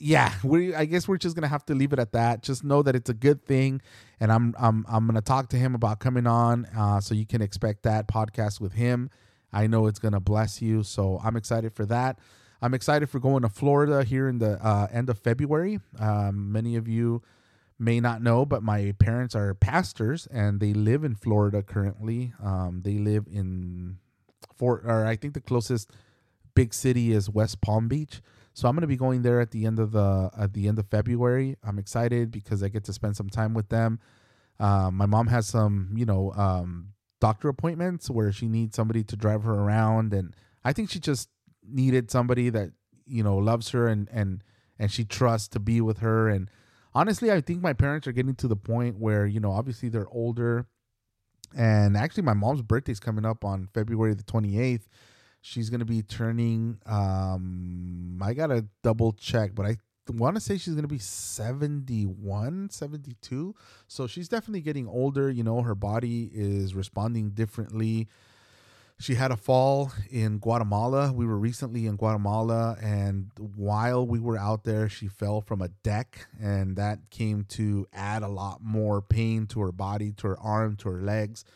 yeah, 0.00 0.32
we 0.42 0.74
I 0.74 0.86
guess 0.86 1.06
we're 1.06 1.18
just 1.18 1.36
gonna 1.36 1.46
have 1.48 1.64
to 1.66 1.74
leave 1.74 1.92
it 1.92 1.98
at 1.98 2.12
that. 2.12 2.42
Just 2.42 2.64
know 2.64 2.82
that 2.82 2.96
it's 2.96 3.10
a 3.10 3.14
good 3.14 3.44
thing, 3.44 3.82
and 4.18 4.32
I'm 4.32 4.54
I'm 4.58 4.84
I'm 4.88 5.06
gonna 5.06 5.20
talk 5.20 5.50
to 5.50 5.56
him 5.56 5.74
about 5.74 6.00
coming 6.00 6.26
on, 6.26 6.64
uh, 6.76 7.00
so 7.00 7.14
you 7.14 7.26
can 7.26 7.42
expect 7.42 7.82
that 7.82 8.08
podcast 8.08 8.60
with 8.60 8.72
him. 8.72 9.10
I 9.52 9.66
know 9.66 9.86
it's 9.86 9.98
gonna 9.98 10.20
bless 10.20 10.62
you, 10.62 10.82
so 10.82 11.20
I'm 11.22 11.36
excited 11.36 11.74
for 11.74 11.84
that. 11.86 12.18
I'm 12.62 12.72
excited 12.72 13.10
for 13.10 13.20
going 13.20 13.42
to 13.42 13.48
Florida 13.50 14.02
here 14.02 14.26
in 14.28 14.38
the 14.38 14.64
uh, 14.66 14.88
end 14.90 15.10
of 15.10 15.18
February. 15.18 15.80
Um, 15.98 16.50
many 16.50 16.76
of 16.76 16.88
you 16.88 17.22
may 17.78 18.00
not 18.00 18.22
know, 18.22 18.44
but 18.44 18.62
my 18.62 18.94
parents 18.98 19.34
are 19.34 19.54
pastors 19.54 20.26
and 20.26 20.60
they 20.60 20.72
live 20.72 21.04
in 21.04 21.14
Florida 21.14 21.62
currently. 21.62 22.32
Um, 22.42 22.82
they 22.84 22.98
live 22.98 23.26
in 23.30 23.98
Fort, 24.56 24.82
or 24.84 25.06
I 25.06 25.16
think 25.16 25.32
the 25.34 25.40
closest 25.40 25.90
big 26.54 26.74
city 26.74 27.12
is 27.12 27.30
West 27.30 27.60
Palm 27.62 27.88
Beach. 27.88 28.20
So 28.52 28.68
I'm 28.68 28.74
going 28.74 28.82
to 28.82 28.88
be 28.88 28.96
going 28.96 29.22
there 29.22 29.40
at 29.40 29.50
the 29.52 29.64
end 29.64 29.78
of 29.78 29.92
the 29.92 30.30
at 30.36 30.52
the 30.52 30.68
end 30.68 30.78
of 30.78 30.86
February. 30.88 31.56
I'm 31.62 31.78
excited 31.78 32.30
because 32.30 32.62
I 32.62 32.68
get 32.68 32.84
to 32.84 32.92
spend 32.92 33.16
some 33.16 33.28
time 33.28 33.54
with 33.54 33.68
them. 33.68 34.00
Um, 34.58 34.96
my 34.96 35.06
mom 35.06 35.28
has 35.28 35.46
some, 35.46 35.90
you 35.94 36.04
know, 36.04 36.32
um, 36.32 36.88
doctor 37.20 37.48
appointments 37.48 38.10
where 38.10 38.32
she 38.32 38.46
needs 38.48 38.76
somebody 38.76 39.02
to 39.04 39.16
drive 39.16 39.42
her 39.44 39.54
around, 39.54 40.12
and 40.12 40.34
I 40.64 40.72
think 40.72 40.90
she 40.90 40.98
just 40.98 41.28
needed 41.66 42.10
somebody 42.10 42.50
that 42.50 42.72
you 43.06 43.22
know 43.22 43.36
loves 43.36 43.70
her 43.70 43.86
and 43.86 44.08
and 44.12 44.42
and 44.78 44.90
she 44.90 45.04
trusts 45.04 45.48
to 45.48 45.60
be 45.60 45.80
with 45.80 45.98
her. 45.98 46.28
And 46.28 46.50
honestly, 46.94 47.30
I 47.30 47.40
think 47.40 47.62
my 47.62 47.72
parents 47.72 48.06
are 48.06 48.12
getting 48.12 48.34
to 48.36 48.48
the 48.48 48.56
point 48.56 48.98
where 48.98 49.26
you 49.26 49.40
know, 49.40 49.52
obviously 49.52 49.88
they're 49.88 50.08
older, 50.10 50.66
and 51.56 51.96
actually 51.96 52.24
my 52.24 52.34
mom's 52.34 52.62
birthday's 52.62 53.00
coming 53.00 53.24
up 53.24 53.44
on 53.44 53.68
February 53.72 54.14
the 54.14 54.24
28th 54.24 54.86
she's 55.40 55.70
going 55.70 55.80
to 55.80 55.86
be 55.86 56.02
turning 56.02 56.78
um 56.86 58.20
i 58.22 58.34
gotta 58.34 58.64
double 58.82 59.12
check 59.12 59.54
but 59.54 59.66
i 59.66 59.76
want 60.12 60.36
to 60.36 60.40
say 60.40 60.58
she's 60.58 60.74
going 60.74 60.82
to 60.82 60.88
be 60.88 60.98
71 60.98 62.70
72 62.70 63.54
so 63.86 64.06
she's 64.06 64.28
definitely 64.28 64.60
getting 64.60 64.88
older 64.88 65.30
you 65.30 65.42
know 65.42 65.62
her 65.62 65.74
body 65.74 66.30
is 66.32 66.74
responding 66.74 67.30
differently. 67.30 68.08
She 68.98 69.14
had 69.14 69.30
a 69.30 69.36
fall 69.36 69.92
in 70.10 70.40
Guatemala. 70.40 71.10
We 71.10 71.24
were 71.24 71.38
recently 71.38 71.86
in 71.86 71.96
Guatemala, 71.96 72.76
and 72.82 73.30
while 73.56 74.06
we 74.06 74.20
were 74.20 74.36
out 74.36 74.64
there, 74.64 74.90
she 74.90 75.08
fell 75.08 75.40
from 75.40 75.62
a 75.62 75.68
deck, 75.68 76.26
and 76.38 76.76
that 76.76 77.08
came 77.08 77.44
to 77.50 77.86
add 77.94 78.22
a 78.22 78.28
lot 78.28 78.58
more 78.62 79.00
pain 79.00 79.46
to 79.46 79.60
her 79.60 79.72
body, 79.72 80.12
to 80.18 80.28
her 80.28 80.38
arm, 80.38 80.76
to 80.76 80.90
her 80.90 81.00
legs 81.00 81.46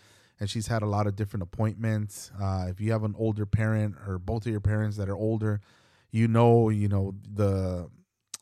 and 0.40 0.50
she's 0.50 0.66
had 0.66 0.82
a 0.82 0.86
lot 0.86 1.06
of 1.06 1.16
different 1.16 1.42
appointments. 1.42 2.30
Uh, 2.40 2.66
if 2.68 2.80
you 2.80 2.92
have 2.92 3.04
an 3.04 3.14
older 3.18 3.46
parent 3.46 3.96
or 4.06 4.18
both 4.18 4.46
of 4.46 4.52
your 4.52 4.60
parents 4.60 4.96
that 4.96 5.08
are 5.08 5.16
older, 5.16 5.60
you 6.10 6.28
know, 6.28 6.68
you 6.68 6.88
know 6.88 7.14
the, 7.32 7.88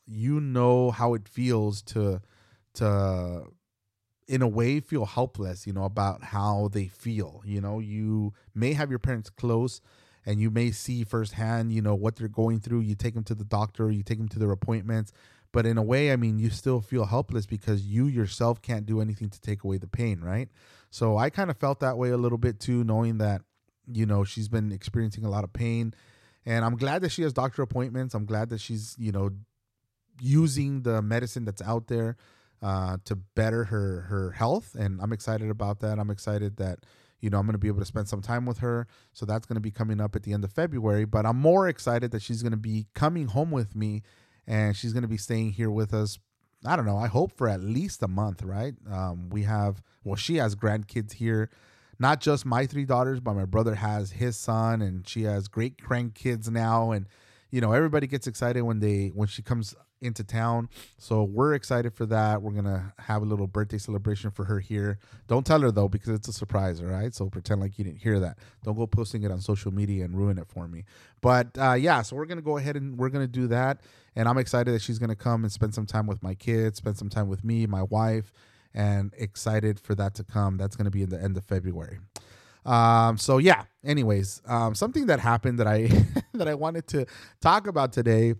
you 0.05 0.39
know 0.39 0.91
how 0.91 1.13
it 1.13 1.27
feels 1.27 1.81
to, 1.81 2.21
to, 2.75 3.43
in 4.27 4.41
a 4.41 4.47
way, 4.47 4.79
feel 4.79 5.05
helpless. 5.05 5.67
You 5.67 5.73
know 5.73 5.85
about 5.85 6.23
how 6.23 6.69
they 6.71 6.87
feel. 6.87 7.41
You 7.45 7.61
know, 7.61 7.79
you 7.79 8.33
may 8.53 8.73
have 8.73 8.89
your 8.89 8.99
parents 8.99 9.29
close, 9.29 9.81
and 10.25 10.39
you 10.39 10.49
may 10.49 10.71
see 10.71 11.03
firsthand, 11.03 11.73
you 11.73 11.81
know, 11.81 11.95
what 11.95 12.15
they're 12.15 12.27
going 12.27 12.59
through. 12.59 12.81
You 12.81 12.95
take 12.95 13.13
them 13.13 13.23
to 13.25 13.35
the 13.35 13.43
doctor, 13.43 13.91
you 13.91 14.03
take 14.03 14.17
them 14.17 14.29
to 14.29 14.39
their 14.39 14.51
appointments, 14.51 15.11
but 15.53 15.67
in 15.67 15.77
a 15.77 15.83
way, 15.83 16.11
I 16.11 16.15
mean, 16.15 16.39
you 16.39 16.49
still 16.49 16.81
feel 16.81 17.05
helpless 17.05 17.45
because 17.45 17.85
you 17.85 18.07
yourself 18.07 18.61
can't 18.61 18.85
do 18.85 18.99
anything 18.99 19.29
to 19.29 19.39
take 19.39 19.63
away 19.63 19.77
the 19.77 19.87
pain, 19.87 20.19
right? 20.19 20.49
So 20.93 21.17
I 21.17 21.31
kind 21.31 21.49
of 21.49 21.57
felt 21.57 21.79
that 21.79 21.97
way 21.97 22.11
a 22.11 22.17
little 22.17 22.37
bit 22.37 22.59
too, 22.59 22.83
knowing 22.83 23.17
that, 23.17 23.41
you 23.91 24.05
know, 24.05 24.23
she's 24.23 24.47
been 24.47 24.71
experiencing 24.71 25.25
a 25.25 25.29
lot 25.29 25.43
of 25.43 25.51
pain. 25.51 25.95
And 26.45 26.63
I'm 26.63 26.77
glad 26.77 27.01
that 27.01 27.11
she 27.11 27.23
has 27.23 27.33
doctor 27.33 27.63
appointments. 27.63 28.13
I'm 28.13 28.27
glad 28.27 28.49
that 28.51 28.61
she's, 28.61 28.95
you 28.99 29.11
know, 29.11 29.31
using 30.21 30.83
the 30.83 31.01
medicine 31.01 31.45
that's 31.45 31.63
out 31.63 31.87
there 31.87 32.15
uh, 32.61 32.97
to 33.05 33.15
better 33.15 33.63
her 33.63 34.01
her 34.01 34.31
health. 34.33 34.75
And 34.75 35.01
I'm 35.01 35.11
excited 35.11 35.49
about 35.49 35.79
that. 35.79 35.97
I'm 35.97 36.11
excited 36.11 36.57
that, 36.57 36.85
you 37.21 37.31
know, 37.31 37.39
I'm 37.39 37.47
going 37.47 37.53
to 37.53 37.57
be 37.57 37.69
able 37.69 37.79
to 37.79 37.85
spend 37.85 38.07
some 38.07 38.21
time 38.21 38.45
with 38.45 38.59
her. 38.59 38.85
So 39.13 39.25
that's 39.25 39.47
going 39.47 39.55
to 39.55 39.61
be 39.61 39.71
coming 39.71 39.99
up 39.99 40.15
at 40.15 40.21
the 40.21 40.31
end 40.31 40.43
of 40.43 40.53
February. 40.53 41.05
But 41.05 41.25
I'm 41.25 41.37
more 41.37 41.67
excited 41.67 42.11
that 42.11 42.21
she's 42.21 42.43
going 42.43 42.51
to 42.51 42.57
be 42.57 42.85
coming 42.93 43.29
home 43.29 43.49
with 43.49 43.75
me 43.75 44.03
and 44.45 44.77
she's 44.77 44.93
going 44.93 45.01
to 45.01 45.09
be 45.09 45.17
staying 45.17 45.53
here 45.53 45.71
with 45.71 45.91
us 45.91 46.19
I 46.65 46.75
don't 46.75 46.85
know. 46.85 46.97
I 46.97 47.07
hope 47.07 47.35
for 47.37 47.47
at 47.47 47.61
least 47.61 48.03
a 48.03 48.07
month, 48.07 48.43
right? 48.43 48.73
Um, 48.89 49.29
we 49.29 49.43
have, 49.43 49.81
well, 50.03 50.15
she 50.15 50.37
has 50.37 50.55
grandkids 50.55 51.13
here. 51.13 51.49
Not 51.99 52.21
just 52.21 52.45
my 52.45 52.65
three 52.65 52.85
daughters, 52.85 53.19
but 53.19 53.33
my 53.33 53.45
brother 53.45 53.75
has 53.75 54.11
his 54.11 54.35
son, 54.35 54.81
and 54.81 55.07
she 55.07 55.23
has 55.23 55.47
great 55.47 55.77
grandkids 55.77 56.49
now. 56.49 56.91
And 56.91 57.05
you 57.51 57.61
know, 57.61 57.71
everybody 57.71 58.07
gets 58.07 58.25
excited 58.25 58.63
when 58.63 58.79
they 58.79 59.11
when 59.13 59.27
she 59.27 59.41
comes 59.43 59.75
into 60.01 60.23
town. 60.23 60.69
So 60.97 61.23
we're 61.23 61.53
excited 61.53 61.93
for 61.93 62.05
that. 62.07 62.41
We're 62.41 62.51
gonna 62.51 62.93
have 62.99 63.21
a 63.21 63.25
little 63.25 63.47
birthday 63.47 63.77
celebration 63.77 64.31
for 64.31 64.45
her 64.45 64.59
here. 64.59 64.99
Don't 65.27 65.45
tell 65.45 65.61
her 65.61 65.71
though, 65.71 65.87
because 65.87 66.09
it's 66.09 66.27
a 66.27 66.33
surprise. 66.33 66.81
All 66.81 66.87
right. 66.87 67.13
So 67.13 67.29
pretend 67.29 67.61
like 67.61 67.77
you 67.77 67.85
didn't 67.85 67.99
hear 67.99 68.19
that. 68.19 68.37
Don't 68.63 68.75
go 68.75 68.85
posting 68.85 69.23
it 69.23 69.31
on 69.31 69.39
social 69.39 69.71
media 69.71 70.03
and 70.03 70.17
ruin 70.17 70.37
it 70.37 70.47
for 70.47 70.67
me. 70.67 70.83
But 71.21 71.57
uh, 71.57 71.73
yeah, 71.73 72.01
so 72.01 72.15
we're 72.15 72.25
gonna 72.25 72.41
go 72.41 72.57
ahead 72.57 72.75
and 72.75 72.97
we're 72.97 73.09
gonna 73.09 73.27
do 73.27 73.47
that. 73.47 73.81
And 74.15 74.27
I'm 74.27 74.37
excited 74.37 74.73
that 74.73 74.81
she's 74.81 74.99
gonna 74.99 75.15
come 75.15 75.43
and 75.43 75.51
spend 75.51 75.73
some 75.73 75.85
time 75.85 76.07
with 76.07 76.21
my 76.21 76.35
kids, 76.35 76.77
spend 76.77 76.97
some 76.97 77.09
time 77.09 77.27
with 77.27 77.43
me, 77.43 77.65
my 77.65 77.83
wife, 77.83 78.31
and 78.73 79.13
excited 79.17 79.79
for 79.79 79.95
that 79.95 80.15
to 80.15 80.23
come. 80.23 80.57
That's 80.57 80.75
gonna 80.75 80.91
be 80.91 81.03
in 81.03 81.09
the 81.09 81.21
end 81.21 81.37
of 81.37 81.45
February. 81.45 81.99
Um, 82.65 83.17
so 83.17 83.39
yeah. 83.39 83.63
Anyways, 83.83 84.41
um, 84.45 84.75
something 84.75 85.07
that 85.07 85.19
happened 85.19 85.59
that 85.59 85.67
I 85.67 85.89
that 86.33 86.47
I 86.47 86.53
wanted 86.55 86.87
to 86.87 87.05
talk 87.41 87.67
about 87.67 87.91
today 87.91 88.35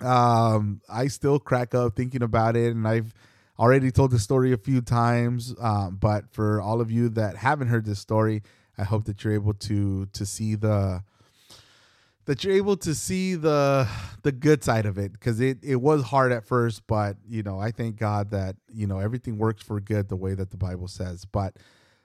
um, 0.00 0.80
I 0.88 1.08
still 1.08 1.38
crack 1.38 1.74
up 1.74 1.96
thinking 1.96 2.22
about 2.22 2.56
it, 2.56 2.74
and 2.74 2.86
I've 2.86 3.12
already 3.58 3.90
told 3.90 4.10
the 4.10 4.18
story 4.18 4.52
a 4.52 4.56
few 4.56 4.80
times. 4.80 5.54
Um, 5.60 5.96
but 5.96 6.30
for 6.32 6.60
all 6.60 6.80
of 6.80 6.90
you 6.90 7.08
that 7.10 7.36
haven't 7.36 7.68
heard 7.68 7.84
this 7.84 7.98
story, 7.98 8.42
I 8.76 8.84
hope 8.84 9.04
that 9.04 9.24
you're 9.24 9.34
able 9.34 9.54
to 9.54 10.06
to 10.06 10.26
see 10.26 10.54
the 10.54 11.02
that 12.28 12.44
you're 12.44 12.54
able 12.54 12.76
to 12.76 12.94
see 12.94 13.34
the 13.34 13.88
the 14.22 14.32
good 14.32 14.62
side 14.62 14.86
of 14.86 14.98
it 14.98 15.12
because 15.12 15.40
it 15.40 15.58
it 15.62 15.76
was 15.76 16.04
hard 16.04 16.30
at 16.30 16.44
first, 16.46 16.86
but 16.86 17.16
you 17.28 17.42
know 17.42 17.58
I 17.58 17.72
thank 17.72 17.96
God 17.96 18.30
that 18.30 18.56
you 18.72 18.86
know 18.86 19.00
everything 19.00 19.38
works 19.38 19.62
for 19.62 19.80
good 19.80 20.08
the 20.08 20.16
way 20.16 20.34
that 20.34 20.50
the 20.50 20.56
Bible 20.56 20.88
says. 20.88 21.24
But 21.24 21.56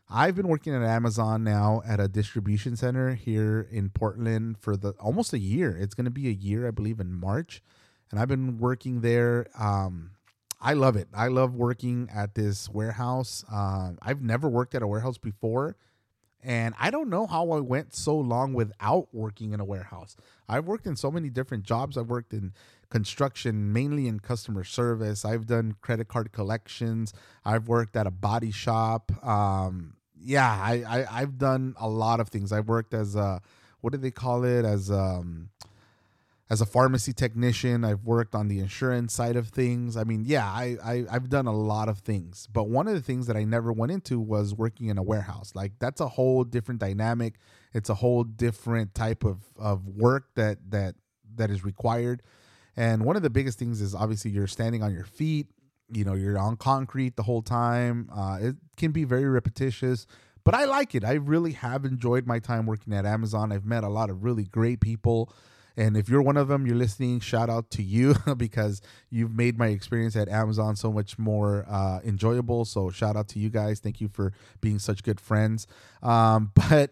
I've 0.09 0.35
been 0.35 0.47
working 0.47 0.73
at 0.73 0.81
Amazon 0.81 1.43
now 1.43 1.83
at 1.87 1.99
a 1.99 2.07
distribution 2.07 2.75
center 2.75 3.13
here 3.13 3.67
in 3.71 3.89
Portland 3.89 4.57
for 4.59 4.75
the 4.75 4.93
almost 4.93 5.33
a 5.33 5.39
year. 5.39 5.77
It's 5.77 5.93
going 5.93 6.05
to 6.05 6.11
be 6.11 6.27
a 6.27 6.31
year, 6.31 6.67
I 6.67 6.71
believe, 6.71 6.99
in 6.99 7.13
March 7.13 7.61
and 8.13 8.19
I've 8.19 8.27
been 8.27 8.59
working 8.59 9.01
there. 9.01 9.47
Um, 9.57 10.11
I 10.61 10.73
love 10.73 10.95
it. 10.95 11.07
I 11.15 11.29
love 11.29 11.55
working 11.55 12.09
at 12.13 12.35
this 12.35 12.69
warehouse. 12.69 13.43
Um, 13.51 13.97
I've 14.03 14.21
never 14.21 14.47
worked 14.47 14.75
at 14.75 14.83
a 14.83 14.87
warehouse 14.87 15.17
before, 15.17 15.75
and 16.43 16.75
I 16.79 16.91
don't 16.91 17.09
know 17.09 17.25
how 17.25 17.51
I 17.51 17.59
went 17.59 17.93
so 17.93 18.15
long 18.17 18.53
without 18.53 19.07
working 19.13 19.53
in 19.53 19.59
a 19.59 19.65
warehouse. 19.65 20.15
I've 20.47 20.65
worked 20.65 20.85
in 20.85 20.95
so 20.95 21.09
many 21.09 21.29
different 21.29 21.63
jobs. 21.63 21.97
I've 21.97 22.09
worked 22.09 22.33
in 22.33 22.53
construction, 22.89 23.73
mainly 23.73 24.07
in 24.07 24.19
customer 24.19 24.63
service. 24.63 25.25
I've 25.25 25.47
done 25.47 25.75
credit 25.81 26.07
card 26.07 26.31
collections. 26.31 27.13
I've 27.43 27.67
worked 27.67 27.95
at 27.95 28.05
a 28.05 28.11
body 28.11 28.51
shop. 28.51 29.11
Um, 29.25 29.95
yeah, 30.19 30.49
I, 30.49 31.05
I 31.09 31.19
have 31.19 31.37
done 31.37 31.75
a 31.79 31.89
lot 31.89 32.19
of 32.19 32.29
things. 32.29 32.51
I've 32.51 32.67
worked 32.67 32.93
as 32.93 33.15
a 33.15 33.41
what 33.81 33.91
do 33.91 33.99
they 33.99 34.11
call 34.11 34.45
it 34.45 34.63
as 34.63 34.89
um 34.89 35.49
as 36.53 36.61
a 36.61 36.67
pharmacy 36.67 37.11
technician 37.11 37.83
i've 37.83 38.03
worked 38.03 38.35
on 38.35 38.47
the 38.47 38.59
insurance 38.59 39.11
side 39.11 39.35
of 39.35 39.47
things. 39.47 39.97
I 39.97 40.03
mean 40.03 40.23
yeah 40.23 40.45
I, 40.45 40.77
I 40.83 41.05
i've 41.11 41.27
done 41.27 41.47
a 41.47 41.51
lot 41.51 41.89
of 41.89 41.97
things. 41.99 42.47
But 42.53 42.69
one 42.69 42.87
of 42.87 42.93
the 42.93 43.01
things 43.01 43.25
that 43.25 43.35
i 43.35 43.43
never 43.43 43.73
went 43.73 43.91
into 43.91 44.19
was 44.19 44.53
working 44.53 44.87
in 44.89 44.99
a 44.99 45.03
warehouse. 45.03 45.53
Like 45.55 45.71
that's 45.79 45.99
a 45.99 46.07
whole 46.07 46.43
different 46.43 46.79
dynamic. 46.79 47.39
It's 47.73 47.89
a 47.89 47.95
whole 47.95 48.23
different 48.23 48.93
type 48.93 49.23
of 49.23 49.39
of 49.57 49.87
work 49.87 50.27
that 50.35 50.59
that 50.69 50.93
that 51.35 51.49
is 51.49 51.65
required. 51.65 52.21
And 52.77 53.03
one 53.03 53.15
of 53.15 53.23
the 53.23 53.31
biggest 53.31 53.57
things 53.57 53.81
is 53.81 53.95
obviously 53.95 54.29
you're 54.29 54.45
standing 54.45 54.83
on 54.83 54.93
your 54.93 55.05
feet. 55.05 55.47
You 55.91 56.05
know 56.05 56.13
you're 56.13 56.37
on 56.37 56.55
concrete 56.57 57.15
the 57.15 57.23
whole 57.23 57.41
time. 57.41 58.09
Uh, 58.15 58.37
it 58.41 58.55
can 58.77 58.91
be 58.91 59.05
very 59.05 59.25
repetitious 59.25 60.05
but 60.45 60.53
i 60.53 60.65
like 60.65 60.93
it. 60.93 61.05
I 61.05 61.13
really 61.13 61.53
have 61.53 61.85
enjoyed 61.85 62.27
my 62.27 62.37
time 62.37 62.65
working 62.65 62.93
at 62.93 63.05
amazon. 63.05 63.51
I've 63.51 63.65
met 63.65 63.83
a 63.83 63.89
lot 63.89 64.09
of 64.11 64.23
really 64.23 64.43
great 64.43 64.81
people 64.81 65.33
and 65.75 65.97
if 65.97 66.07
you're 66.07 66.21
one 66.21 66.37
of 66.37 66.47
them, 66.47 66.67
you're 66.67 66.75
listening, 66.75 67.19
shout 67.19 67.49
out 67.49 67.71
to 67.71 67.83
you 67.83 68.15
because 68.37 68.81
you've 69.09 69.35
made 69.35 69.57
my 69.57 69.67
experience 69.67 70.15
at 70.15 70.29
Amazon 70.29 70.75
so 70.75 70.91
much 70.91 71.17
more 71.17 71.65
uh, 71.67 71.99
enjoyable. 72.03 72.65
So 72.65 72.91
shout 72.91 73.15
out 73.15 73.27
to 73.29 73.39
you 73.39 73.49
guys. 73.49 73.79
Thank 73.79 73.99
you 73.99 74.07
for 74.07 74.33
being 74.61 74.79
such 74.79 75.03
good 75.03 75.19
friends. 75.19 75.67
Um, 76.01 76.51
but 76.69 76.91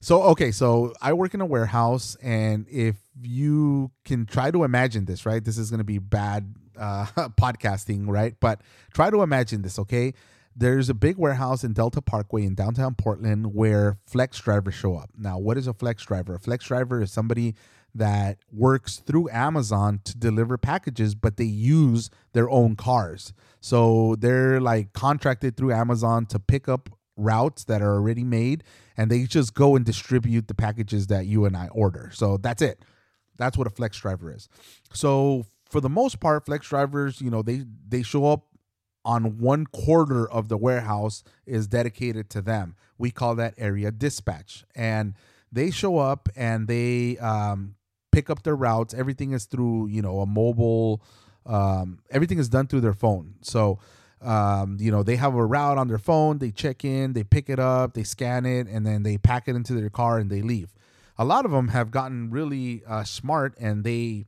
so, 0.00 0.22
okay, 0.22 0.50
so 0.50 0.94
I 1.00 1.12
work 1.12 1.34
in 1.34 1.40
a 1.40 1.46
warehouse, 1.46 2.16
and 2.20 2.66
if 2.68 2.96
you 3.22 3.92
can 4.04 4.26
try 4.26 4.50
to 4.50 4.64
imagine 4.64 5.04
this, 5.04 5.24
right? 5.24 5.44
This 5.44 5.58
is 5.58 5.70
going 5.70 5.78
to 5.78 5.84
be 5.84 5.98
bad 5.98 6.54
uh, 6.76 7.06
podcasting, 7.40 8.08
right? 8.08 8.34
But 8.40 8.62
try 8.92 9.10
to 9.10 9.22
imagine 9.22 9.62
this, 9.62 9.78
okay? 9.78 10.14
There's 10.56 10.88
a 10.88 10.94
big 10.94 11.18
warehouse 11.18 11.64
in 11.64 11.72
Delta 11.72 12.02
Parkway 12.02 12.44
in 12.44 12.54
downtown 12.54 12.94
Portland 12.94 13.54
where 13.54 13.98
flex 14.06 14.38
drivers 14.40 14.74
show 14.74 14.96
up. 14.96 15.10
Now, 15.16 15.38
what 15.38 15.56
is 15.56 15.66
a 15.66 15.72
flex 15.72 16.04
driver? 16.04 16.34
A 16.34 16.40
flex 16.40 16.66
driver 16.66 17.00
is 17.00 17.12
somebody 17.12 17.54
that 17.94 18.38
works 18.50 18.98
through 18.98 19.28
Amazon 19.30 20.00
to 20.04 20.16
deliver 20.16 20.56
packages, 20.56 21.14
but 21.14 21.36
they 21.36 21.44
use 21.44 22.10
their 22.32 22.48
own 22.48 22.76
cars. 22.76 23.32
So 23.60 24.16
they're 24.18 24.60
like 24.60 24.92
contracted 24.92 25.56
through 25.56 25.72
Amazon 25.72 26.26
to 26.26 26.38
pick 26.38 26.68
up 26.68 26.90
routes 27.16 27.64
that 27.64 27.82
are 27.82 27.94
already 27.94 28.24
made 28.24 28.64
and 28.96 29.10
they 29.10 29.24
just 29.24 29.54
go 29.54 29.76
and 29.76 29.84
distribute 29.84 30.48
the 30.48 30.54
packages 30.54 31.08
that 31.08 31.26
you 31.26 31.44
and 31.44 31.56
I 31.56 31.68
order. 31.68 32.10
So 32.12 32.36
that's 32.38 32.62
it. 32.62 32.84
That's 33.36 33.56
what 33.56 33.66
a 33.66 33.70
flex 33.70 33.98
driver 33.98 34.32
is. 34.32 34.48
So 34.92 35.46
for 35.68 35.80
the 35.80 35.88
most 35.88 36.20
part, 36.20 36.46
flex 36.46 36.68
drivers, 36.68 37.20
you 37.20 37.30
know, 37.30 37.42
they 37.42 37.64
they 37.88 38.02
show 38.02 38.26
up 38.26 38.46
on 39.04 39.38
one 39.38 39.66
quarter 39.66 40.30
of 40.30 40.48
the 40.48 40.56
warehouse 40.56 41.24
is 41.46 41.66
dedicated 41.66 42.30
to 42.30 42.40
them. 42.40 42.76
We 42.98 43.10
call 43.10 43.34
that 43.36 43.54
area 43.58 43.90
dispatch. 43.90 44.64
And 44.74 45.14
they 45.50 45.70
show 45.70 45.98
up 45.98 46.28
and 46.36 46.68
they 46.68 47.18
um, 47.18 47.74
pick 48.12 48.30
up 48.30 48.44
their 48.44 48.54
routes. 48.54 48.94
Everything 48.94 49.32
is 49.32 49.46
through, 49.46 49.88
you 49.88 50.00
know, 50.00 50.20
a 50.20 50.26
mobile, 50.26 51.02
um, 51.46 51.98
everything 52.10 52.38
is 52.38 52.48
done 52.48 52.68
through 52.68 52.82
their 52.82 52.92
phone. 52.92 53.34
So, 53.40 53.80
um, 54.20 54.76
you 54.78 54.92
know, 54.92 55.02
they 55.02 55.16
have 55.16 55.34
a 55.34 55.44
route 55.44 55.78
on 55.78 55.88
their 55.88 55.98
phone, 55.98 56.38
they 56.38 56.52
check 56.52 56.84
in, 56.84 57.14
they 57.14 57.24
pick 57.24 57.50
it 57.50 57.58
up, 57.58 57.94
they 57.94 58.04
scan 58.04 58.46
it, 58.46 58.68
and 58.68 58.86
then 58.86 59.02
they 59.02 59.18
pack 59.18 59.48
it 59.48 59.56
into 59.56 59.74
their 59.74 59.90
car 59.90 60.18
and 60.18 60.30
they 60.30 60.42
leave. 60.42 60.72
A 61.18 61.24
lot 61.24 61.44
of 61.44 61.50
them 61.50 61.68
have 61.68 61.90
gotten 61.90 62.30
really 62.30 62.82
uh, 62.86 63.04
smart 63.04 63.54
and 63.58 63.84
they 63.84 64.26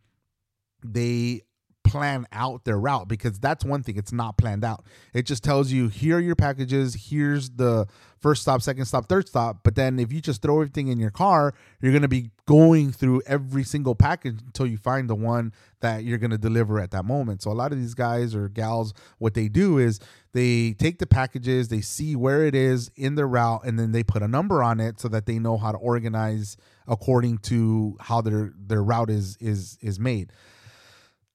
they 0.82 1.42
plan 1.84 2.26
out 2.32 2.64
their 2.64 2.78
route 2.78 3.06
because 3.08 3.38
that's 3.38 3.64
one 3.64 3.82
thing 3.82 3.96
it's 3.96 4.12
not 4.12 4.36
planned 4.36 4.64
out. 4.64 4.84
It 5.12 5.26
just 5.26 5.44
tells 5.44 5.70
you 5.70 5.88
here 5.88 6.16
are 6.16 6.20
your 6.20 6.34
packages 6.34 7.08
here's 7.10 7.50
the 7.50 7.86
first 8.18 8.42
stop 8.42 8.62
second 8.62 8.86
stop 8.86 9.06
third 9.06 9.28
stop 9.28 9.58
but 9.62 9.74
then 9.74 9.98
if 9.98 10.10
you 10.10 10.20
just 10.20 10.40
throw 10.40 10.56
everything 10.56 10.88
in 10.88 10.98
your 10.98 11.10
car 11.10 11.52
you're 11.80 11.92
going 11.92 12.02
to 12.02 12.08
be 12.08 12.30
going 12.46 12.90
through 12.90 13.22
every 13.26 13.64
single 13.64 13.94
package 13.94 14.38
until 14.46 14.66
you 14.66 14.76
find 14.76 15.08
the 15.08 15.14
one 15.14 15.52
that 15.80 16.04
you're 16.04 16.18
going 16.18 16.30
to 16.30 16.38
deliver 16.38 16.80
at 16.80 16.90
that 16.92 17.04
moment. 17.04 17.42
So 17.42 17.50
a 17.50 17.52
lot 17.52 17.72
of 17.72 17.78
these 17.78 17.94
guys 17.94 18.34
or 18.34 18.48
gals 18.48 18.94
what 19.18 19.34
they 19.34 19.48
do 19.48 19.78
is 19.78 20.00
they 20.32 20.72
take 20.72 20.98
the 20.98 21.06
packages 21.06 21.68
they 21.68 21.80
see 21.80 22.16
where 22.16 22.46
it 22.46 22.54
is 22.54 22.90
in 22.96 23.14
the 23.14 23.26
route 23.26 23.60
and 23.64 23.78
then 23.78 23.92
they 23.92 24.02
put 24.02 24.22
a 24.22 24.28
number 24.28 24.62
on 24.62 24.80
it 24.80 25.00
so 25.00 25.08
that 25.08 25.26
they 25.26 25.38
know 25.38 25.56
how 25.58 25.72
to 25.72 25.78
organize 25.78 26.56
according 26.88 27.38
to 27.38 27.96
how 28.00 28.20
their 28.20 28.52
their 28.58 28.82
route 28.82 29.10
is 29.10 29.36
is 29.40 29.78
is 29.80 30.00
made 30.00 30.32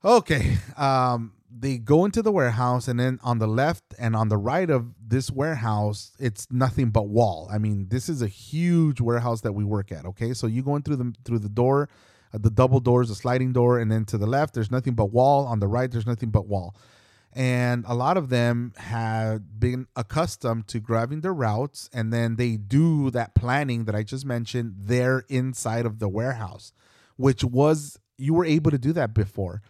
Okay. 0.03 0.57
Um, 0.77 1.33
they 1.51 1.77
go 1.77 2.05
into 2.05 2.21
the 2.21 2.31
warehouse, 2.31 2.87
and 2.87 2.99
then 2.99 3.19
on 3.23 3.39
the 3.39 3.47
left 3.47 3.83
and 3.97 4.15
on 4.15 4.29
the 4.29 4.37
right 4.37 4.69
of 4.69 4.93
this 5.05 5.29
warehouse, 5.29 6.11
it's 6.19 6.47
nothing 6.51 6.89
but 6.91 7.09
wall. 7.09 7.49
I 7.51 7.57
mean, 7.57 7.87
this 7.89 8.07
is 8.07 8.21
a 8.21 8.27
huge 8.27 9.01
warehouse 9.01 9.41
that 9.41 9.53
we 9.53 9.63
work 9.63 9.91
at. 9.91 10.05
Okay, 10.05 10.33
so 10.33 10.47
you 10.47 10.61
go 10.61 10.75
in 10.75 10.83
through 10.83 10.97
the 10.97 11.13
through 11.25 11.39
the 11.39 11.49
door, 11.49 11.89
uh, 12.33 12.37
the 12.37 12.51
double 12.51 12.79
doors, 12.79 13.09
the 13.09 13.15
sliding 13.15 13.51
door, 13.51 13.79
and 13.79 13.91
then 13.91 14.05
to 14.05 14.17
the 14.17 14.27
left, 14.27 14.53
there's 14.53 14.71
nothing 14.71 14.93
but 14.93 15.11
wall. 15.11 15.45
On 15.47 15.59
the 15.59 15.67
right, 15.67 15.91
there's 15.91 16.07
nothing 16.07 16.29
but 16.29 16.47
wall. 16.47 16.75
And 17.33 17.83
a 17.87 17.93
lot 17.93 18.17
of 18.17 18.29
them 18.29 18.73
have 18.77 19.59
been 19.59 19.87
accustomed 19.95 20.67
to 20.69 20.79
grabbing 20.79 21.21
their 21.21 21.33
routes, 21.33 21.89
and 21.91 22.13
then 22.13 22.37
they 22.37 22.55
do 22.55 23.11
that 23.11 23.35
planning 23.35 23.85
that 23.85 23.95
I 23.95 24.03
just 24.03 24.25
mentioned 24.25 24.75
there 24.77 25.25
inside 25.29 25.85
of 25.85 25.99
the 25.99 26.09
warehouse, 26.09 26.73
which 27.17 27.43
was 27.43 27.99
you 28.17 28.33
were 28.33 28.45
able 28.45 28.71
to 28.71 28.77
do 28.77 28.93
that 28.93 29.13
before 29.13 29.61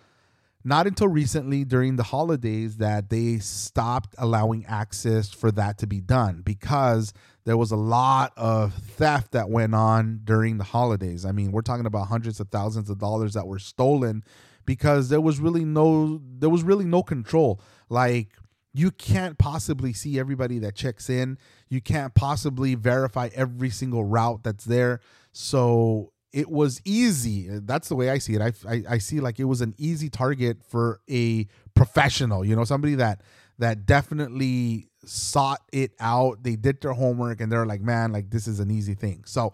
not 0.63 0.87
until 0.87 1.07
recently 1.07 1.63
during 1.63 1.95
the 1.95 2.03
holidays 2.03 2.77
that 2.77 3.09
they 3.09 3.37
stopped 3.39 4.13
allowing 4.17 4.65
access 4.65 5.29
for 5.29 5.51
that 5.51 5.77
to 5.77 5.87
be 5.87 6.01
done 6.01 6.41
because 6.43 7.13
there 7.45 7.57
was 7.57 7.71
a 7.71 7.77
lot 7.77 8.33
of 8.35 8.73
theft 8.73 9.31
that 9.31 9.49
went 9.49 9.73
on 9.73 10.21
during 10.23 10.57
the 10.57 10.65
holidays. 10.65 11.25
I 11.25 11.31
mean, 11.31 11.51
we're 11.51 11.61
talking 11.61 11.85
about 11.85 12.07
hundreds 12.07 12.39
of 12.39 12.49
thousands 12.49 12.89
of 12.89 12.97
dollars 12.97 13.33
that 13.33 13.47
were 13.47 13.59
stolen 13.59 14.23
because 14.65 15.09
there 15.09 15.21
was 15.21 15.39
really 15.39 15.65
no 15.65 16.21
there 16.23 16.49
was 16.49 16.63
really 16.63 16.85
no 16.85 17.03
control. 17.03 17.61
Like 17.87 18.29
you 18.73 18.91
can't 18.91 19.37
possibly 19.37 19.93
see 19.93 20.19
everybody 20.19 20.59
that 20.59 20.75
checks 20.75 21.09
in. 21.09 21.37
You 21.69 21.81
can't 21.81 22.13
possibly 22.13 22.75
verify 22.75 23.29
every 23.33 23.69
single 23.69 24.03
route 24.03 24.43
that's 24.43 24.65
there. 24.65 24.99
So 25.31 26.11
it 26.31 26.49
was 26.49 26.81
easy. 26.85 27.47
That's 27.49 27.89
the 27.89 27.95
way 27.95 28.09
I 28.09 28.19
see 28.19 28.35
it. 28.35 28.41
I, 28.41 28.51
I, 28.67 28.83
I 28.89 28.97
see 28.99 29.19
like 29.19 29.39
it 29.39 29.45
was 29.45 29.61
an 29.61 29.73
easy 29.77 30.09
target 30.09 30.63
for 30.63 31.01
a 31.09 31.47
professional. 31.73 32.45
You 32.45 32.55
know, 32.55 32.63
somebody 32.63 32.95
that 32.95 33.21
that 33.57 33.85
definitely 33.85 34.87
sought 35.05 35.61
it 35.73 35.91
out. 35.99 36.43
They 36.43 36.55
did 36.55 36.81
their 36.81 36.93
homework 36.93 37.41
and 37.41 37.51
they're 37.51 37.65
like, 37.65 37.81
man, 37.81 38.11
like 38.11 38.29
this 38.29 38.47
is 38.47 38.59
an 38.59 38.71
easy 38.71 38.93
thing. 38.93 39.23
So 39.25 39.53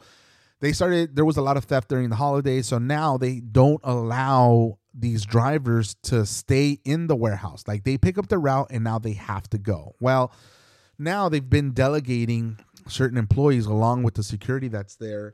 they 0.59 0.73
started. 0.73 1.15
There 1.15 1.25
was 1.25 1.37
a 1.37 1.41
lot 1.41 1.57
of 1.57 1.65
theft 1.65 1.89
during 1.89 2.09
the 2.09 2.15
holidays, 2.15 2.67
so 2.67 2.77
now 2.77 3.17
they 3.17 3.39
don't 3.39 3.81
allow 3.83 4.79
these 4.93 5.25
drivers 5.25 5.95
to 6.03 6.25
stay 6.25 6.79
in 6.85 7.07
the 7.07 7.15
warehouse. 7.15 7.63
Like 7.67 7.83
they 7.83 7.97
pick 7.97 8.17
up 8.17 8.27
the 8.27 8.37
route 8.37 8.67
and 8.69 8.83
now 8.83 8.99
they 8.99 9.13
have 9.13 9.49
to 9.49 9.57
go. 9.57 9.95
Well, 9.99 10.31
now 10.97 11.27
they've 11.29 11.49
been 11.49 11.71
delegating 11.71 12.59
certain 12.87 13.17
employees 13.17 13.65
along 13.65 14.03
with 14.03 14.13
the 14.13 14.23
security 14.23 14.67
that's 14.67 14.95
there 14.95 15.33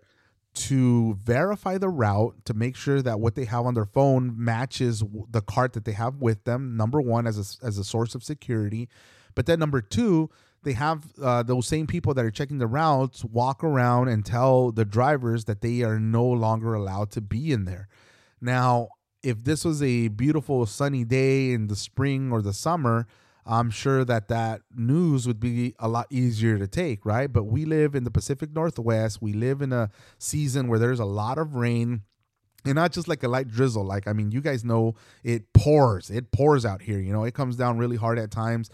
to 0.54 1.14
verify 1.24 1.78
the 1.78 1.90
route 1.90 2.36
to 2.46 2.54
make 2.54 2.76
sure 2.76 3.02
that 3.02 3.20
what 3.20 3.36
they 3.36 3.46
have 3.46 3.66
on 3.66 3.74
their 3.74 3.86
phone 3.86 4.34
matches 4.36 5.04
the 5.30 5.42
cart 5.42 5.74
that 5.74 5.86
they 5.86 5.94
have 5.94 6.18
with 6.18 6.44
them 6.44 6.76
number 6.76 7.00
one 7.00 7.26
as 7.26 7.38
a, 7.38 7.66
as 7.66 7.78
a 7.78 7.84
source 7.84 8.16
of 8.16 8.24
security. 8.24 8.90
But 9.34 9.46
then 9.46 9.60
number 9.60 9.82
two 9.82 10.30
they 10.64 10.74
have 10.74 11.06
uh, 11.20 11.42
those 11.42 11.66
same 11.66 11.88
people 11.88 12.14
that 12.14 12.24
are 12.24 12.32
checking 12.32 12.60
the 12.60 12.68
routes 12.68 13.26
walk 13.26 13.64
around 13.64 14.10
and 14.10 14.24
tell 14.24 14.72
the 14.72 14.86
drivers 14.86 15.46
that 15.46 15.62
they 15.62 15.82
are 15.82 16.00
no 16.00 16.26
longer 16.26 16.76
allowed 16.76 17.10
to 17.12 17.22
be 17.22 17.52
in 17.52 17.66
there. 17.66 17.88
Now 18.42 18.90
if 19.24 19.44
this 19.44 19.64
was 19.64 19.82
a 19.82 20.10
beautiful 20.10 20.66
sunny 20.66 21.06
day 21.06 21.52
in 21.52 21.68
the 21.68 21.76
spring 21.76 22.32
or 22.32 22.42
the 22.42 22.54
summer 22.54 23.08
I'm 23.46 23.72
sure 23.72 24.06
that 24.06 24.28
that 24.28 24.62
news 24.76 25.28
would 25.28 25.40
be 25.40 25.74
a 25.80 25.88
lot 25.88 26.08
easier 26.10 26.58
to 26.58 26.68
take, 26.68 27.06
right? 27.06 27.32
But 27.32 27.46
we 27.46 27.66
live 27.66 27.96
in 27.96 28.04
the 28.04 28.12
Pacific 28.12 28.52
Northwest. 28.54 29.22
We 29.22 29.34
live 29.34 29.62
in 29.62 29.74
a 29.74 29.90
season 30.18 30.68
where 30.68 30.80
there's 30.80 31.00
a 31.00 31.06
lot 31.06 31.38
of 31.38 31.56
rain 31.56 32.04
and 32.66 32.76
not 32.76 32.92
just 32.92 33.08
like 33.08 33.24
a 33.24 33.28
light 33.28 33.48
drizzle. 33.48 33.84
Like, 33.84 34.08
I 34.08 34.14
mean, 34.14 34.32
you 34.32 34.42
guys 34.42 34.64
know 34.64 34.96
it 35.24 35.52
pours, 35.54 36.10
it 36.10 36.32
pours 36.32 36.66
out 36.66 36.82
here. 36.82 37.00
You 37.00 37.14
know, 37.14 37.24
it 37.24 37.34
comes 37.34 37.56
down 37.56 37.78
really 37.78 37.98
hard 37.98 38.20
at 38.20 38.32
times. 38.32 38.70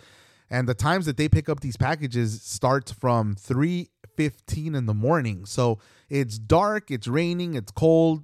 And 0.49 0.67
the 0.67 0.73
times 0.73 1.05
that 1.05 1.17
they 1.17 1.27
pick 1.27 1.49
up 1.49 1.59
these 1.59 1.77
packages 1.77 2.41
starts 2.41 2.91
from 2.91 3.35
3:15 3.35 4.75
in 4.75 4.85
the 4.85 4.93
morning. 4.93 5.45
So 5.45 5.79
it's 6.09 6.37
dark, 6.37 6.89
it's 6.89 7.07
raining, 7.07 7.55
it's 7.55 7.71
cold. 7.71 8.23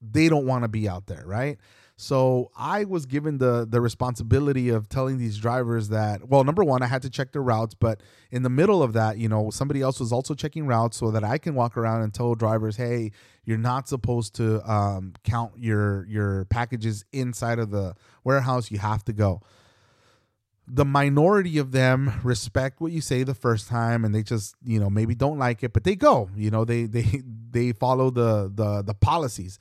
They 0.00 0.28
don't 0.28 0.46
want 0.46 0.64
to 0.64 0.68
be 0.68 0.88
out 0.88 1.06
there, 1.06 1.22
right? 1.24 1.58
So 1.96 2.50
I 2.56 2.84
was 2.84 3.06
given 3.06 3.38
the 3.38 3.66
the 3.68 3.80
responsibility 3.80 4.70
of 4.70 4.88
telling 4.88 5.18
these 5.18 5.38
drivers 5.38 5.90
that 5.90 6.28
well, 6.28 6.42
number 6.42 6.64
one, 6.64 6.82
I 6.82 6.86
had 6.86 7.02
to 7.02 7.10
check 7.10 7.32
their 7.32 7.42
routes, 7.42 7.74
but 7.74 8.02
in 8.30 8.42
the 8.42 8.50
middle 8.50 8.82
of 8.82 8.92
that, 8.94 9.18
you 9.18 9.28
know, 9.28 9.50
somebody 9.50 9.82
else 9.82 10.00
was 10.00 10.10
also 10.10 10.34
checking 10.34 10.66
routes 10.66 10.96
so 10.96 11.10
that 11.10 11.22
I 11.22 11.38
can 11.38 11.54
walk 11.54 11.76
around 11.76 12.02
and 12.02 12.12
tell 12.12 12.34
drivers, 12.34 12.76
hey, 12.76 13.12
you're 13.44 13.58
not 13.58 13.88
supposed 13.88 14.34
to 14.36 14.68
um, 14.70 15.12
count 15.22 15.52
your 15.58 16.06
your 16.06 16.46
packages 16.46 17.04
inside 17.12 17.58
of 17.58 17.70
the 17.70 17.94
warehouse. 18.24 18.70
You 18.70 18.78
have 18.78 19.04
to 19.04 19.12
go. 19.12 19.42
The 20.66 20.84
minority 20.84 21.58
of 21.58 21.72
them 21.72 22.20
respect 22.22 22.80
what 22.80 22.92
you 22.92 23.00
say 23.00 23.24
the 23.24 23.34
first 23.34 23.68
time, 23.68 24.04
and 24.04 24.14
they 24.14 24.22
just 24.22 24.54
you 24.64 24.80
know 24.80 24.88
maybe 24.88 25.14
don't 25.14 25.38
like 25.38 25.62
it, 25.62 25.72
but 25.72 25.84
they 25.84 25.96
go. 25.96 26.30
You 26.36 26.50
know, 26.50 26.64
they 26.64 26.86
they 26.86 27.22
they 27.50 27.72
follow 27.72 28.10
the 28.10 28.50
the 28.52 28.82
the 28.82 28.94
policies 28.94 29.58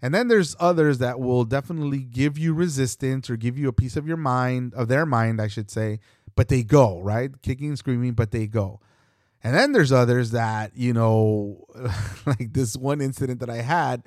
and 0.00 0.14
then 0.14 0.28
there's 0.28 0.54
others 0.60 0.98
that 0.98 1.18
will 1.18 1.44
definitely 1.44 1.98
give 1.98 2.38
you 2.38 2.54
resistance 2.54 3.28
or 3.28 3.36
give 3.36 3.58
you 3.58 3.68
a 3.68 3.72
piece 3.72 3.96
of 3.96 4.06
your 4.06 4.16
mind, 4.16 4.74
of 4.74 4.88
their 4.88 5.04
mind, 5.04 5.40
I 5.40 5.48
should 5.48 5.70
say, 5.70 5.98
but 6.36 6.48
they 6.48 6.62
go, 6.62 7.00
right? 7.00 7.30
Kicking 7.42 7.68
and 7.68 7.78
screaming, 7.78 8.12
but 8.12 8.30
they 8.30 8.46
go. 8.46 8.80
And 9.42 9.54
then 9.54 9.72
there's 9.72 9.92
others 9.92 10.32
that, 10.32 10.76
you 10.76 10.92
know, 10.92 11.64
like 12.26 12.52
this 12.52 12.76
one 12.76 13.00
incident 13.00 13.40
that 13.40 13.50
I 13.50 13.62
had, 13.62 14.04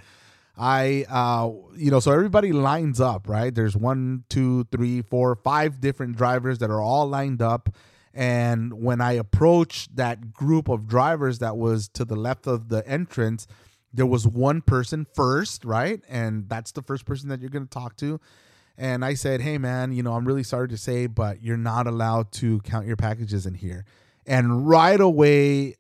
I, 0.58 1.06
uh, 1.10 1.50
you 1.76 1.92
know, 1.92 2.00
so 2.00 2.12
everybody 2.12 2.52
lines 2.52 3.02
up, 3.02 3.28
right? 3.28 3.54
There's 3.54 3.76
one, 3.76 4.24
two, 4.30 4.66
three, 4.66 5.02
four, 5.02 5.36
five 5.36 5.82
different 5.82 6.18
drivers 6.18 6.60
that 6.60 6.70
are 6.70 6.82
all 6.82 7.08
lined 7.08 7.42
up. 7.42 7.70
And 8.14 8.74
when 8.82 9.00
I 9.00 9.14
approached 9.14 9.96
that 9.96 10.34
group 10.34 10.68
of 10.68 10.88
drivers 10.88 11.40
that 11.40 11.58
was 11.58 11.88
to 11.90 12.04
the 12.04 12.18
left 12.18 12.46
of 12.48 12.68
the 12.68 12.86
entrance, 12.88 13.48
there 13.94 14.06
was 14.06 14.28
one 14.28 14.62
person 14.62 15.06
first, 15.14 15.66
right? 15.66 16.02
And 16.08 16.48
that's 16.50 16.72
the 16.72 16.82
first 16.82 17.06
person 17.06 17.30
that 17.30 17.42
you're 17.42 17.50
going 17.50 17.68
to 17.68 17.70
talk 17.70 17.96
to. 17.98 18.20
And 18.78 19.04
I 19.04 19.14
said, 19.14 19.42
hey, 19.42 19.58
man, 19.58 19.92
you 19.92 20.02
know, 20.02 20.14
I'm 20.14 20.26
really 20.26 20.44
sorry 20.44 20.70
to 20.70 20.78
say, 20.78 21.08
but 21.08 21.42
you're 21.42 21.58
not 21.58 21.88
allowed 21.88 22.32
to 22.34 22.62
count 22.62 22.88
your 22.88 22.96
packages 22.96 23.46
in 23.46 23.54
here. 23.54 23.86
And 24.26 24.68
right 24.68 25.00
away, 25.00 25.76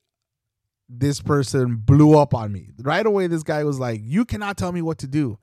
this 0.89 1.21
person 1.21 1.77
blew 1.77 2.17
up 2.17 2.33
on 2.33 2.51
me. 2.51 2.69
Right 2.79 3.05
away, 3.05 3.27
this 3.27 3.43
guy 3.43 3.63
was 3.63 3.79
like, 3.79 4.01
you 4.03 4.25
cannot 4.25 4.57
tell 4.57 4.71
me 4.71 4.81
what 4.81 4.97
to 4.99 5.07
do. 5.07 5.37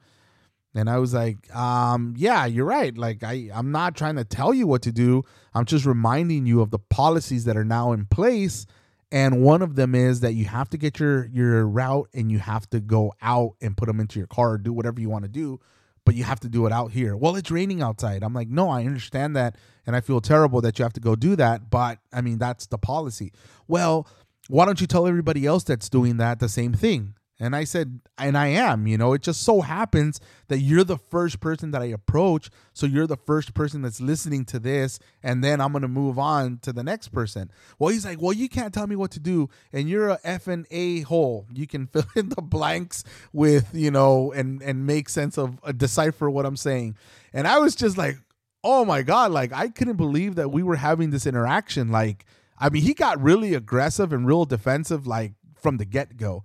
And 0.75 0.91
I 0.91 0.99
was 0.99 1.15
like, 1.15 1.55
um, 1.57 2.15
yeah, 2.17 2.45
you're 2.45 2.67
right. 2.67 2.97
Like 2.97 3.25
I, 3.25 3.49
I'm 3.53 3.73
not 3.73 3.97
trying 3.97 4.17
to 4.17 4.25
tell 4.25 4.53
you 4.53 4.67
what 4.67 4.83
to 4.83 4.93
do. 4.93 5.25
I'm 5.55 5.65
just 5.65 5.87
reminding 5.87 6.47
you 6.47 6.61
of 6.61 6.71
the 6.71 6.79
policies 6.79 7.45
that 7.47 7.57
are 7.57 7.65
now 7.65 7.93
in 7.93 8.05
place 8.05 8.67
and 9.11 9.43
one 9.43 9.63
of 9.63 9.75
them 9.75 9.95
is 9.95 10.21
that 10.21 10.35
you 10.35 10.45
have 10.45 10.69
to 10.71 10.79
get 10.79 10.99
your 10.99 11.27
your 11.27 11.67
route 11.67 12.09
and 12.13 12.31
you 12.31 12.39
have 12.39 12.69
to 12.71 12.81
go 12.81 13.13
out 13.23 13.53
and 13.61 13.77
put 13.77 13.87
them 13.87 14.01
into 14.01 14.19
your 14.19 14.27
car 14.27 14.53
or 14.53 14.59
do 14.59 14.73
whatever 14.73 15.01
you 15.01 15.09
want 15.09 15.25
to 15.25 15.31
do 15.31 15.61
but 16.05 16.15
you 16.15 16.25
have 16.25 16.41
to 16.41 16.49
do 16.49 16.65
it 16.65 16.73
out 16.73 16.91
here. 16.91 17.15
Well 17.15 17.37
it's 17.37 17.51
raining 17.51 17.83
outside. 17.83 18.23
I'm 18.23 18.35
like 18.35 18.49
no 18.49 18.69
i 18.69 18.85
understand 18.85 19.37
that 19.37 19.57
and 19.87 19.95
i 19.95 20.01
feel 20.01 20.21
terrible 20.21 20.61
that 20.63 20.79
you 20.79 20.83
have 20.83 20.93
to 20.95 21.01
go 21.01 21.15
do 21.15 21.37
that 21.37 21.71
but 21.71 21.99
i 22.13 22.21
mean 22.21 22.39
that's 22.39 22.67
the 22.67 22.79
policy. 22.79 23.33
Well 23.67 24.07
why 24.49 24.65
don't 24.65 24.81
you 24.81 24.87
tell 24.87 25.07
everybody 25.07 25.47
else 25.47 25.65
that's 25.65 25.89
doing 25.89 26.17
that 26.19 26.41
the 26.41 26.49
same 26.49 26.73
thing 26.73 27.15
And 27.41 27.55
I 27.55 27.65
said, 27.65 28.01
and 28.19 28.37
I 28.37 28.49
am, 28.49 28.89
you 28.89 28.99
know, 28.99 29.13
it 29.13 29.23
just 29.23 29.43
so 29.43 29.61
happens 29.61 30.21
that 30.49 30.59
you're 30.59 30.83
the 30.83 30.99
first 30.99 31.39
person 31.39 31.71
that 31.71 31.81
I 31.81 31.87
approach. 31.87 32.51
So 32.73 32.85
you're 32.85 33.07
the 33.07 33.17
first 33.17 33.55
person 33.55 33.83
that's 33.83 34.01
listening 34.01 34.45
to 34.47 34.59
this. 34.59 34.99
And 35.23 35.45
then 35.45 35.61
I'm 35.61 35.71
going 35.71 35.83
to 35.83 35.89
move 35.89 36.19
on 36.19 36.59
to 36.63 36.73
the 36.73 36.83
next 36.83 37.09
person. 37.09 37.53
Well, 37.79 37.91
he's 37.91 38.05
like, 38.05 38.21
well, 38.21 38.33
you 38.33 38.49
can't 38.49 38.75
tell 38.75 38.89
me 38.89 38.97
what 38.97 39.13
to 39.13 39.21
do. 39.21 39.49
And 39.73 39.89
you're 39.89 40.09
a 40.09 40.19
F 40.25 40.49
and 40.49 40.67
A 40.73 41.03
hole. 41.03 41.47
You 41.53 41.69
can 41.69 41.87
fill 41.93 42.07
in 42.17 42.31
the 42.31 42.43
blanks 42.43 43.05
with, 43.33 43.71
you 43.73 43.93
know, 43.93 44.33
and, 44.33 44.61
and 44.61 44.85
make 44.85 45.09
sense 45.09 45.39
of, 45.39 45.61
uh, 45.63 45.71
decipher 45.71 46.29
what 46.29 46.45
I'm 46.45 46.57
saying. 46.57 46.97
And 47.33 47.47
I 47.47 47.59
was 47.59 47.77
just 47.77 47.97
like, 47.97 48.17
oh 48.65 48.85
my 48.85 49.03
God, 49.03 49.31
like 49.31 49.53
I 49.53 49.69
couldn't 49.69 49.97
believe 49.97 50.35
that 50.35 50.51
we 50.51 50.65
were 50.65 50.77
having 50.77 51.11
this 51.11 51.27
interaction. 51.27 51.93
Like, 51.93 52.25
I 52.59 52.69
mean, 52.69 52.83
he 52.83 52.95
got 52.95 53.23
really 53.23 53.55
aggressive 53.55 54.13
and 54.13 54.27
real 54.27 54.45
defensive, 54.45 55.07
like 55.07 55.35
from 55.55 55.77
the 55.77 55.85
get 55.85 56.17
go. 56.17 56.43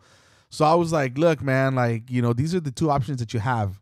So 0.54 0.66
I 0.66 0.76
was 0.76 0.92
like, 0.92 1.18
look, 1.18 1.42
man, 1.42 1.74
like, 1.74 2.12
you 2.12 2.22
know, 2.22 2.32
these 2.32 2.54
are 2.54 2.60
the 2.60 2.70
two 2.70 2.92
options 2.92 3.18
that 3.18 3.34
you 3.34 3.40
have. 3.40 3.80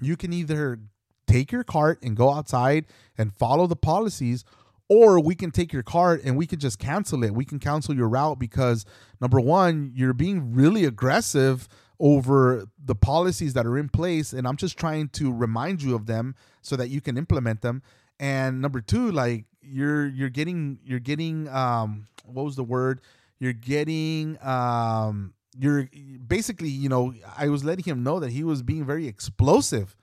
You 0.00 0.16
can 0.16 0.32
either 0.32 0.80
take 1.28 1.52
your 1.52 1.62
cart 1.62 2.02
and 2.02 2.16
go 2.16 2.32
outside 2.32 2.86
and 3.16 3.32
follow 3.32 3.68
the 3.68 3.76
policies, 3.76 4.44
or 4.88 5.20
we 5.20 5.36
can 5.36 5.52
take 5.52 5.72
your 5.72 5.84
cart 5.84 6.22
and 6.24 6.36
we 6.36 6.44
can 6.44 6.58
just 6.58 6.80
cancel 6.80 7.22
it. 7.22 7.32
We 7.32 7.44
can 7.44 7.60
cancel 7.60 7.94
your 7.94 8.08
route 8.08 8.40
because 8.40 8.84
number 9.20 9.38
one, 9.38 9.92
you're 9.94 10.12
being 10.12 10.52
really 10.52 10.84
aggressive 10.86 11.68
over 12.00 12.66
the 12.84 12.96
policies 12.96 13.54
that 13.54 13.64
are 13.64 13.78
in 13.78 13.88
place. 13.88 14.32
And 14.32 14.48
I'm 14.48 14.56
just 14.56 14.76
trying 14.76 15.08
to 15.10 15.32
remind 15.32 15.82
you 15.82 15.94
of 15.94 16.06
them 16.06 16.34
so 16.62 16.74
that 16.74 16.90
you 16.90 17.00
can 17.00 17.16
implement 17.16 17.60
them. 17.60 17.80
And 18.18 18.60
number 18.60 18.80
two, 18.80 19.12
like 19.12 19.44
you're 19.60 20.08
you're 20.08 20.30
getting 20.30 20.80
you're 20.82 20.98
getting 20.98 21.48
um 21.48 22.08
what 22.24 22.44
was 22.44 22.56
the 22.56 22.64
word? 22.64 23.02
You're 23.38 23.52
getting 23.52 24.36
um 24.42 25.34
you're 25.58 25.88
basically, 26.26 26.68
you 26.68 26.88
know, 26.88 27.14
I 27.36 27.48
was 27.48 27.64
letting 27.64 27.84
him 27.84 28.02
know 28.02 28.20
that 28.20 28.30
he 28.30 28.44
was 28.44 28.62
being 28.62 28.84
very 28.84 29.06
explosive. 29.06 29.96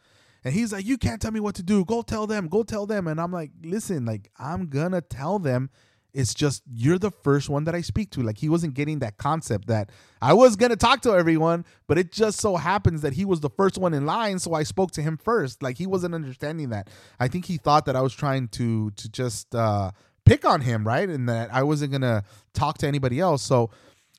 And 0.44 0.54
he's 0.54 0.72
like, 0.72 0.86
You 0.86 0.98
can't 0.98 1.22
tell 1.22 1.32
me 1.32 1.40
what 1.40 1.56
to 1.56 1.64
do. 1.64 1.84
Go 1.86 2.02
tell 2.02 2.28
them. 2.28 2.48
Go 2.48 2.64
tell 2.64 2.86
them. 2.86 3.08
And 3.08 3.20
I'm 3.20 3.32
like, 3.32 3.52
Listen, 3.64 4.06
like, 4.06 4.30
I'm 4.38 4.68
going 4.68 4.92
to 4.92 5.02
tell 5.02 5.40
them. 5.40 5.70
It's 6.12 6.34
just 6.34 6.64
you're 6.68 6.98
the 6.98 7.12
first 7.12 7.50
one 7.50 7.66
that 7.66 7.76
I 7.76 7.82
speak 7.82 8.10
to. 8.12 8.24
Like, 8.24 8.40
he 8.40 8.50
wasn't 8.50 8.74
getting 8.74 8.98
that 9.00 9.18
concept 9.18 9.68
that 9.68 9.92
I 10.22 10.34
was 10.34 10.56
going 10.56 10.72
to 10.72 10.76
talk 10.76 11.02
to 11.02 11.12
everyone, 11.12 11.66
but 11.86 12.00
it 12.00 12.12
just 12.12 12.40
so 12.40 12.56
happens 12.56 13.02
that 13.02 13.14
he 13.14 13.26
was 13.26 13.42
the 13.42 13.50
first 13.50 13.78
one 13.78 13.94
in 13.94 14.08
line. 14.08 14.40
So 14.40 14.56
I 14.56 14.64
spoke 14.64 14.90
to 14.94 15.04
him 15.04 15.18
first. 15.18 15.62
Like, 15.62 15.78
he 15.78 15.86
wasn't 15.86 16.16
understanding 16.16 16.70
that. 16.70 16.90
I 17.20 17.28
think 17.28 17.46
he 17.46 17.58
thought 17.58 17.86
that 17.86 17.96
I 17.96 18.02
was 18.02 18.16
trying 18.16 18.48
to, 18.50 18.90
to 18.90 19.10
just, 19.10 19.54
uh, 19.54 19.92
pick 20.26 20.46
on 20.46 20.62
him, 20.62 20.86
right? 20.86 21.08
And 21.08 21.30
that 21.30 21.54
I 21.54 21.62
wasn't 21.62 21.92
going 21.92 22.02
to 22.02 22.24
talk 22.54 22.80
to 22.80 22.88
anybody 22.88 23.20
else. 23.20 23.44
So, 23.44 23.70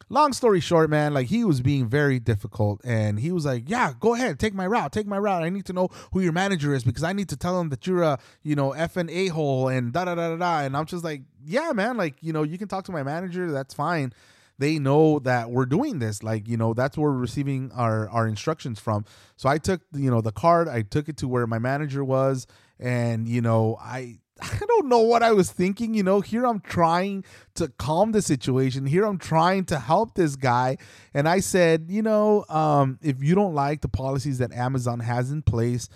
long 0.08 0.32
story 0.32 0.60
short, 0.60 0.90
man, 0.90 1.14
like 1.14 1.28
he 1.28 1.44
was 1.44 1.60
being 1.60 1.88
very 1.88 2.18
difficult 2.18 2.80
and 2.84 3.18
he 3.20 3.32
was 3.32 3.44
like, 3.44 3.68
Yeah, 3.68 3.92
go 3.98 4.14
ahead, 4.14 4.38
take 4.38 4.54
my 4.54 4.66
route, 4.66 4.92
take 4.92 5.06
my 5.06 5.18
route. 5.18 5.42
I 5.42 5.50
need 5.50 5.66
to 5.66 5.72
know 5.72 5.88
who 6.12 6.20
your 6.20 6.32
manager 6.32 6.74
is 6.74 6.84
because 6.84 7.04
I 7.04 7.12
need 7.12 7.28
to 7.30 7.36
tell 7.36 7.60
him 7.60 7.68
that 7.70 7.86
you're 7.86 8.02
a, 8.02 8.18
you 8.42 8.54
know, 8.56 8.72
F 8.72 8.96
and 8.96 9.10
A 9.10 9.28
hole 9.28 9.68
and 9.68 9.92
da 9.92 10.04
da 10.04 10.14
da 10.14 10.30
da 10.30 10.36
da. 10.36 10.60
And 10.60 10.76
I'm 10.76 10.86
just 10.86 11.04
like, 11.04 11.22
Yeah, 11.44 11.72
man, 11.72 11.96
like, 11.96 12.16
you 12.20 12.32
know, 12.32 12.42
you 12.42 12.58
can 12.58 12.68
talk 12.68 12.84
to 12.86 12.92
my 12.92 13.02
manager, 13.02 13.50
that's 13.50 13.74
fine. 13.74 14.12
They 14.58 14.78
know 14.78 15.20
that 15.20 15.50
we're 15.50 15.64
doing 15.64 16.00
this. 16.00 16.22
Like, 16.22 16.46
you 16.46 16.58
know, 16.58 16.74
that's 16.74 16.98
where 16.98 17.10
we're 17.10 17.16
receiving 17.16 17.72
our, 17.72 18.10
our 18.10 18.28
instructions 18.28 18.78
from. 18.78 19.06
So 19.36 19.48
I 19.48 19.56
took, 19.56 19.80
you 19.94 20.10
know, 20.10 20.20
the 20.20 20.32
card, 20.32 20.68
I 20.68 20.82
took 20.82 21.08
it 21.08 21.16
to 21.18 21.28
where 21.28 21.46
my 21.46 21.58
manager 21.58 22.04
was, 22.04 22.46
and, 22.78 23.26
you 23.26 23.40
know, 23.40 23.78
I 23.80 24.18
I 24.42 24.58
don't 24.66 24.88
know 24.88 25.00
what 25.00 25.22
I 25.22 25.32
was 25.32 25.50
thinking. 25.50 25.94
You 25.94 26.02
know, 26.02 26.20
here 26.20 26.46
I'm 26.46 26.60
trying 26.60 27.24
to 27.54 27.68
calm 27.68 28.12
the 28.12 28.22
situation. 28.22 28.86
Here 28.86 29.04
I'm 29.04 29.18
trying 29.18 29.64
to 29.66 29.78
help 29.78 30.14
this 30.14 30.36
guy. 30.36 30.78
And 31.14 31.28
I 31.28 31.40
said, 31.40 31.86
you 31.88 32.02
know, 32.02 32.44
um, 32.48 32.98
if 33.02 33.22
you 33.22 33.34
don't 33.34 33.54
like 33.54 33.80
the 33.80 33.88
policies 33.88 34.38
that 34.38 34.52
Amazon 34.52 35.00
has 35.00 35.30
in 35.30 35.42
place, 35.42 35.88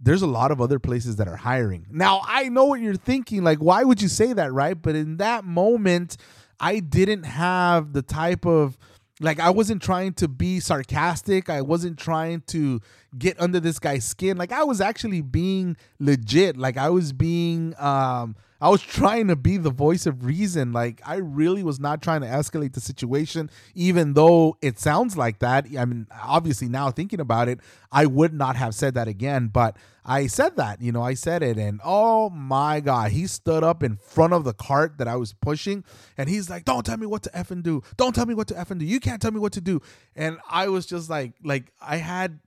there's 0.00 0.22
a 0.22 0.26
lot 0.26 0.50
of 0.50 0.60
other 0.60 0.78
places 0.78 1.16
that 1.16 1.28
are 1.28 1.36
hiring. 1.36 1.86
Now, 1.90 2.22
I 2.24 2.48
know 2.48 2.64
what 2.64 2.80
you're 2.80 2.94
thinking. 2.94 3.44
Like, 3.44 3.58
why 3.58 3.84
would 3.84 4.00
you 4.00 4.08
say 4.08 4.32
that, 4.32 4.52
right? 4.52 4.80
But 4.80 4.96
in 4.96 5.18
that 5.18 5.44
moment, 5.44 6.16
I 6.58 6.80
didn't 6.80 7.24
have 7.24 7.92
the 7.92 8.02
type 8.02 8.46
of 8.46 8.78
like 9.20 9.38
I 9.38 9.50
wasn't 9.50 9.82
trying 9.82 10.14
to 10.14 10.28
be 10.28 10.60
sarcastic. 10.60 11.50
I 11.50 11.60
wasn't 11.60 11.98
trying 11.98 12.40
to 12.48 12.80
get 13.18 13.40
under 13.40 13.60
this 13.60 13.78
guy's 13.78 14.04
skin. 14.04 14.36
Like 14.36 14.52
I 14.52 14.64
was 14.64 14.80
actually 14.80 15.22
being 15.22 15.76
legit. 15.98 16.56
Like 16.56 16.76
I 16.76 16.90
was 16.90 17.12
being 17.12 17.74
um 17.78 18.36
I 18.62 18.68
was 18.68 18.82
trying 18.82 19.28
to 19.28 19.36
be 19.36 19.56
the 19.56 19.70
voice 19.70 20.04
of 20.04 20.24
reason. 20.24 20.72
Like 20.72 21.00
I 21.04 21.16
really 21.16 21.62
was 21.62 21.80
not 21.80 22.02
trying 22.02 22.20
to 22.20 22.26
escalate 22.26 22.74
the 22.74 22.80
situation, 22.80 23.50
even 23.74 24.12
though 24.12 24.58
it 24.60 24.78
sounds 24.78 25.16
like 25.16 25.38
that. 25.38 25.66
I 25.78 25.84
mean, 25.86 26.06
obviously 26.22 26.68
now 26.68 26.90
thinking 26.90 27.20
about 27.20 27.48
it, 27.48 27.60
I 27.90 28.04
would 28.04 28.34
not 28.34 28.56
have 28.56 28.74
said 28.74 28.94
that 28.94 29.08
again, 29.08 29.48
but 29.48 29.76
I 30.04 30.26
said 30.26 30.56
that, 30.56 30.82
you 30.82 30.92
know, 30.92 31.02
I 31.02 31.14
said 31.14 31.42
it, 31.42 31.56
and 31.56 31.80
oh 31.84 32.30
my 32.30 32.80
god, 32.80 33.12
he 33.12 33.26
stood 33.26 33.62
up 33.62 33.82
in 33.82 33.96
front 33.96 34.32
of 34.32 34.44
the 34.44 34.54
cart 34.54 34.98
that 34.98 35.08
I 35.08 35.16
was 35.16 35.32
pushing, 35.34 35.84
and 36.16 36.28
he's 36.28 36.50
like, 36.50 36.64
"Don't 36.64 36.84
tell 36.84 36.96
me 36.96 37.06
what 37.06 37.22
to 37.24 37.36
f 37.36 37.50
and 37.50 37.62
do. 37.62 37.82
Don't 37.96 38.14
tell 38.14 38.26
me 38.26 38.34
what 38.34 38.48
to 38.48 38.58
f 38.58 38.70
and 38.70 38.80
do. 38.80 38.86
You 38.86 38.98
can't 39.00 39.20
tell 39.22 39.30
me 39.30 39.40
what 39.40 39.52
to 39.54 39.60
do." 39.60 39.80
And 40.16 40.38
I 40.50 40.68
was 40.68 40.86
just 40.86 41.08
like, 41.10 41.32
like 41.42 41.72
I 41.80 41.96
had 41.96 42.40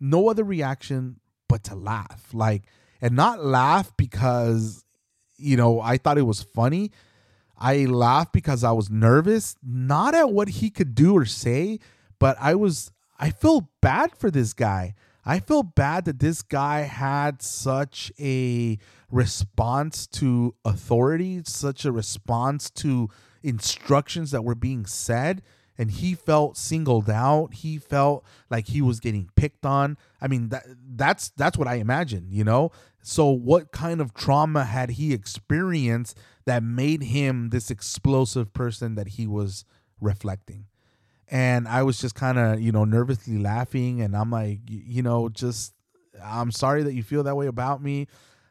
no 0.00 0.28
other 0.28 0.44
reaction 0.44 1.20
but 1.48 1.64
to 1.64 1.74
laugh, 1.74 2.28
like, 2.32 2.62
and 3.00 3.14
not 3.14 3.44
laugh 3.44 3.96
because 3.96 4.84
you 5.40 5.56
know, 5.56 5.80
I 5.80 5.96
thought 5.96 6.18
it 6.18 6.22
was 6.22 6.42
funny. 6.42 6.92
I 7.58 7.84
laughed 7.86 8.32
because 8.32 8.64
I 8.64 8.72
was 8.72 8.90
nervous, 8.90 9.56
not 9.62 10.14
at 10.14 10.30
what 10.30 10.48
he 10.48 10.70
could 10.70 10.94
do 10.94 11.16
or 11.16 11.24
say, 11.24 11.78
but 12.18 12.36
I 12.40 12.54
was 12.54 12.92
I 13.18 13.30
feel 13.30 13.70
bad 13.82 14.16
for 14.16 14.30
this 14.30 14.52
guy. 14.52 14.94
I 15.24 15.40
feel 15.40 15.62
bad 15.62 16.06
that 16.06 16.18
this 16.18 16.40
guy 16.40 16.80
had 16.80 17.42
such 17.42 18.10
a 18.18 18.78
response 19.10 20.06
to 20.06 20.54
authority, 20.64 21.42
such 21.44 21.84
a 21.84 21.92
response 21.92 22.70
to 22.70 23.08
instructions 23.42 24.30
that 24.30 24.44
were 24.44 24.54
being 24.54 24.86
said 24.86 25.42
and 25.80 25.90
he 25.90 26.14
felt 26.14 26.58
singled 26.58 27.08
out. 27.08 27.54
He 27.54 27.78
felt 27.78 28.22
like 28.50 28.66
he 28.66 28.82
was 28.82 29.00
getting 29.00 29.30
picked 29.34 29.64
on. 29.64 29.96
I 30.20 30.28
mean 30.28 30.50
that 30.50 30.66
that's 30.94 31.30
that's 31.30 31.56
what 31.56 31.66
i 31.66 31.76
imagine 31.76 32.26
you 32.28 32.44
know? 32.44 32.70
So 33.02 33.30
what 33.30 33.72
kind 33.72 34.02
of 34.02 34.12
trauma 34.12 34.64
had 34.64 34.90
he 34.90 35.14
experienced 35.14 36.18
that 36.44 36.62
made 36.62 37.04
him 37.04 37.48
this 37.48 37.70
explosive 37.70 38.52
person 38.52 38.94
that 38.96 39.08
he 39.08 39.26
was 39.26 39.64
reflecting? 40.02 40.66
And 41.28 41.66
i 41.66 41.82
was 41.82 41.98
just 41.98 42.14
kind 42.14 42.38
of 42.38 42.60
you 42.60 42.72
know 42.72 42.84
nervously 42.84 43.38
laughing 43.38 44.02
and 44.02 44.14
i'm 44.14 44.30
like 44.30 44.58
you 44.66 45.02
know 45.02 45.30
just 45.30 45.72
i'm 46.22 46.50
sorry 46.50 46.82
that 46.82 46.92
you 46.92 47.02
feel 47.02 47.22
that 47.22 47.36
way 47.36 47.46
about 47.46 47.82
me 47.82 48.06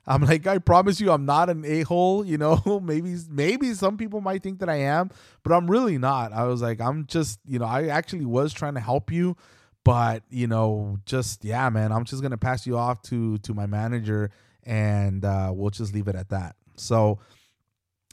I'm 0.09 0.23
like, 0.23 0.47
I 0.47 0.57
promise 0.57 0.99
you, 0.99 1.11
I'm 1.11 1.25
not 1.25 1.51
an 1.51 1.63
a 1.65 1.83
hole. 1.83 2.25
You 2.25 2.39
know, 2.39 2.81
maybe 2.83 3.15
maybe 3.29 3.73
some 3.75 3.95
people 3.95 4.21
might 4.21 4.41
think 4.41 4.59
that 4.59 4.67
I 4.67 4.77
am, 4.77 5.11
but 5.43 5.53
I'm 5.53 5.69
really 5.69 5.99
not. 5.99 6.33
I 6.33 6.45
was 6.45 6.61
like, 6.63 6.81
I'm 6.81 7.05
just, 7.05 7.39
you 7.47 7.59
know, 7.59 7.65
I 7.65 7.87
actually 7.87 8.25
was 8.25 8.51
trying 8.51 8.73
to 8.73 8.79
help 8.79 9.11
you, 9.11 9.37
but 9.85 10.23
you 10.29 10.47
know, 10.47 10.97
just 11.05 11.45
yeah, 11.45 11.69
man, 11.69 11.91
I'm 11.91 12.05
just 12.05 12.23
gonna 12.23 12.37
pass 12.37 12.65
you 12.65 12.75
off 12.75 13.03
to 13.03 13.37
to 13.37 13.53
my 13.53 13.67
manager, 13.67 14.31
and 14.63 15.23
uh, 15.23 15.51
we'll 15.53 15.69
just 15.69 15.93
leave 15.93 16.07
it 16.07 16.15
at 16.15 16.29
that. 16.29 16.55
So 16.75 17.19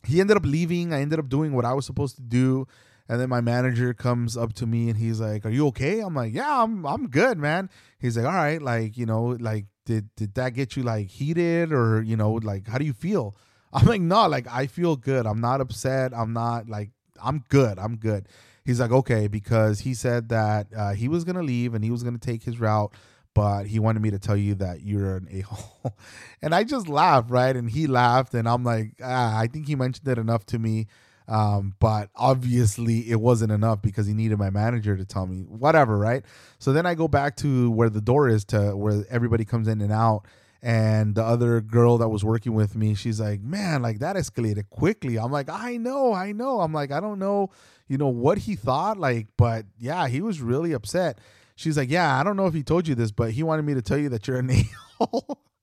he 0.04 0.20
ended 0.20 0.36
up 0.36 0.44
leaving. 0.44 0.92
I 0.92 1.00
ended 1.00 1.18
up 1.18 1.30
doing 1.30 1.52
what 1.54 1.64
I 1.64 1.72
was 1.72 1.86
supposed 1.86 2.16
to 2.16 2.22
do. 2.22 2.68
And 3.08 3.20
then 3.20 3.28
my 3.28 3.40
manager 3.40 3.94
comes 3.94 4.36
up 4.36 4.52
to 4.54 4.66
me 4.66 4.88
and 4.88 4.98
he's 4.98 5.20
like, 5.20 5.46
"Are 5.46 5.50
you 5.50 5.68
okay?" 5.68 6.00
I'm 6.00 6.14
like, 6.14 6.34
"Yeah, 6.34 6.62
I'm 6.62 6.84
I'm 6.84 7.08
good, 7.08 7.38
man." 7.38 7.70
He's 8.00 8.16
like, 8.16 8.26
"All 8.26 8.32
right, 8.32 8.60
like, 8.60 8.96
you 8.96 9.06
know, 9.06 9.36
like 9.38 9.66
did 9.86 10.14
did 10.16 10.34
that 10.34 10.50
get 10.50 10.76
you 10.76 10.82
like 10.82 11.08
heated 11.08 11.72
or 11.72 12.02
you 12.02 12.16
know 12.16 12.32
like 12.32 12.68
how 12.68 12.76
do 12.76 12.84
you 12.84 12.92
feel? 12.92 13.34
I'm 13.72 13.86
like 13.86 14.00
no 14.00 14.26
like 14.28 14.46
i 14.48 14.66
feel 14.66 14.96
good. 14.96 15.26
I'm 15.26 15.40
not 15.40 15.60
upset. 15.60 16.12
I'm 16.14 16.32
not 16.32 16.68
like 16.68 16.90
i'm 17.22 17.44
good. 17.48 17.78
I'm 17.78 17.96
good. 17.96 18.28
He's 18.64 18.80
like 18.80 18.90
okay 18.90 19.28
because 19.28 19.80
he 19.80 19.94
said 19.94 20.28
that 20.28 20.66
uh, 20.76 20.92
he 20.92 21.08
was 21.08 21.24
gonna 21.24 21.42
leave 21.42 21.74
and 21.74 21.82
he 21.82 21.90
was 21.90 22.02
gonna 22.02 22.18
take 22.18 22.42
his 22.42 22.60
route 22.60 22.92
but 23.34 23.66
he 23.66 23.78
wanted 23.78 24.00
me 24.00 24.10
to 24.10 24.18
tell 24.18 24.36
you 24.36 24.54
that 24.54 24.80
you're 24.80 25.16
an 25.16 25.28
a-hole. 25.32 25.94
And 26.42 26.54
i 26.54 26.64
just 26.64 26.88
laughed 26.88 27.30
right? 27.30 27.54
And 27.54 27.70
he 27.70 27.86
laughed 27.86 28.34
and 28.34 28.48
i'm 28.48 28.64
like 28.64 28.94
ah, 29.02 29.38
i 29.38 29.46
think 29.46 29.66
he 29.66 29.76
mentioned 29.76 30.08
it 30.08 30.18
enough 30.18 30.44
to 30.46 30.58
me 30.58 30.86
um, 31.28 31.74
but 31.80 32.10
obviously 32.14 33.10
it 33.10 33.20
wasn't 33.20 33.52
enough 33.52 33.82
because 33.82 34.06
he 34.06 34.14
needed 34.14 34.38
my 34.38 34.50
manager 34.50 34.96
to 34.96 35.04
tell 35.04 35.26
me 35.26 35.40
whatever, 35.42 35.98
right? 35.98 36.24
So 36.58 36.72
then 36.72 36.86
I 36.86 36.94
go 36.94 37.08
back 37.08 37.36
to 37.36 37.70
where 37.70 37.90
the 37.90 38.00
door 38.00 38.28
is 38.28 38.44
to 38.46 38.76
where 38.76 39.04
everybody 39.10 39.44
comes 39.44 39.68
in 39.68 39.80
and 39.80 39.92
out. 39.92 40.26
And 40.62 41.14
the 41.14 41.22
other 41.22 41.60
girl 41.60 41.98
that 41.98 42.08
was 42.08 42.24
working 42.24 42.54
with 42.54 42.74
me, 42.74 42.94
she's 42.94 43.20
like, 43.20 43.40
man, 43.40 43.82
like 43.82 43.98
that 44.00 44.16
escalated 44.16 44.68
quickly. 44.70 45.16
I'm 45.18 45.30
like, 45.30 45.48
I 45.48 45.76
know, 45.76 46.12
I 46.12 46.32
know. 46.32 46.60
I'm 46.60 46.72
like, 46.72 46.90
I 46.90 46.98
don't 46.98 47.18
know, 47.18 47.50
you 47.88 47.98
know, 47.98 48.08
what 48.08 48.38
he 48.38 48.56
thought, 48.56 48.96
like, 48.96 49.28
but 49.36 49.66
yeah, 49.78 50.08
he 50.08 50.20
was 50.20 50.40
really 50.40 50.72
upset. 50.72 51.20
She's 51.56 51.76
like, 51.76 51.90
yeah, 51.90 52.18
I 52.18 52.22
don't 52.22 52.36
know 52.36 52.46
if 52.46 52.54
he 52.54 52.62
told 52.62 52.88
you 52.88 52.94
this, 52.94 53.12
but 53.12 53.32
he 53.32 53.42
wanted 53.42 53.64
me 53.64 53.74
to 53.74 53.82
tell 53.82 53.98
you 53.98 54.08
that 54.10 54.26
you're 54.26 54.38
a-hole. 54.38 55.40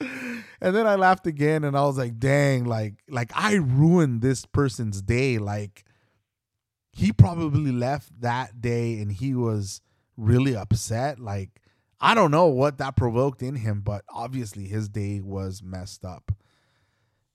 and 0.60 0.74
then 0.74 0.86
I 0.86 0.96
laughed 0.96 1.26
again 1.26 1.64
and 1.64 1.76
I 1.76 1.82
was 1.84 1.98
like, 1.98 2.18
dang, 2.18 2.64
like 2.64 2.94
like 3.08 3.30
I 3.34 3.54
ruined 3.54 4.22
this 4.22 4.46
person's 4.46 5.02
day. 5.02 5.38
Like 5.38 5.84
he 6.92 7.12
probably 7.12 7.72
left 7.72 8.20
that 8.20 8.60
day 8.60 8.98
and 9.00 9.12
he 9.12 9.34
was 9.34 9.80
really 10.16 10.56
upset. 10.56 11.18
Like, 11.18 11.60
I 12.00 12.14
don't 12.14 12.30
know 12.30 12.46
what 12.46 12.78
that 12.78 12.96
provoked 12.96 13.42
in 13.42 13.56
him, 13.56 13.80
but 13.80 14.04
obviously 14.08 14.66
his 14.66 14.88
day 14.88 15.20
was 15.20 15.62
messed 15.62 16.04
up. 16.04 16.32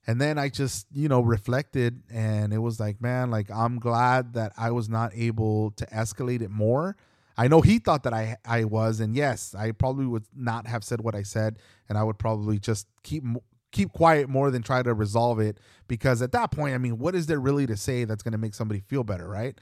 And 0.08 0.20
then 0.20 0.38
I 0.38 0.48
just, 0.48 0.86
you 0.92 1.08
know, 1.08 1.20
reflected 1.20 2.02
and 2.10 2.52
it 2.52 2.58
was 2.58 2.78
like, 2.78 3.00
man, 3.00 3.30
like 3.30 3.50
I'm 3.50 3.78
glad 3.78 4.34
that 4.34 4.52
I 4.56 4.70
was 4.70 4.88
not 4.88 5.12
able 5.14 5.72
to 5.72 5.86
escalate 5.86 6.42
it 6.42 6.50
more. 6.50 6.96
I 7.36 7.48
know 7.48 7.60
he 7.60 7.78
thought 7.78 8.04
that 8.04 8.14
I 8.14 8.36
I 8.44 8.64
was 8.64 9.00
and 9.00 9.14
yes, 9.14 9.54
I 9.54 9.72
probably 9.72 10.06
would 10.06 10.24
not 10.34 10.66
have 10.66 10.84
said 10.84 11.00
what 11.00 11.14
I 11.14 11.22
said 11.22 11.58
and 11.88 11.98
I 11.98 12.02
would 12.02 12.18
probably 12.18 12.58
just 12.58 12.86
keep 13.02 13.24
keep 13.72 13.92
quiet 13.92 14.28
more 14.28 14.50
than 14.50 14.62
try 14.62 14.82
to 14.82 14.94
resolve 14.94 15.38
it 15.38 15.58
because 15.86 16.22
at 16.22 16.32
that 16.32 16.50
point, 16.50 16.74
I 16.74 16.78
mean, 16.78 16.98
what 16.98 17.14
is 17.14 17.26
there 17.26 17.38
really 17.38 17.66
to 17.66 17.76
say 17.76 18.04
that's 18.04 18.22
going 18.22 18.32
to 18.32 18.38
make 18.38 18.54
somebody 18.54 18.80
feel 18.80 19.04
better, 19.04 19.28
right? 19.28 19.58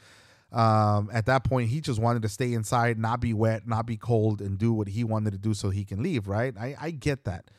Um, 0.52 1.10
at 1.12 1.26
that 1.26 1.42
point, 1.42 1.70
he 1.70 1.80
just 1.80 1.98
wanted 1.98 2.22
to 2.22 2.28
stay 2.28 2.52
inside, 2.52 2.96
not 2.96 3.20
be 3.20 3.34
wet, 3.34 3.66
not 3.66 3.86
be 3.86 3.96
cold, 3.96 4.40
and 4.40 4.56
do 4.56 4.72
what 4.72 4.86
he 4.86 5.02
wanted 5.02 5.32
to 5.32 5.38
do 5.38 5.52
so 5.52 5.70
he 5.70 5.84
can 5.84 6.00
leave, 6.00 6.28
right? 6.28 6.54
I, 6.58 6.76
I 6.80 6.90
get 6.92 7.24
that. 7.24 7.50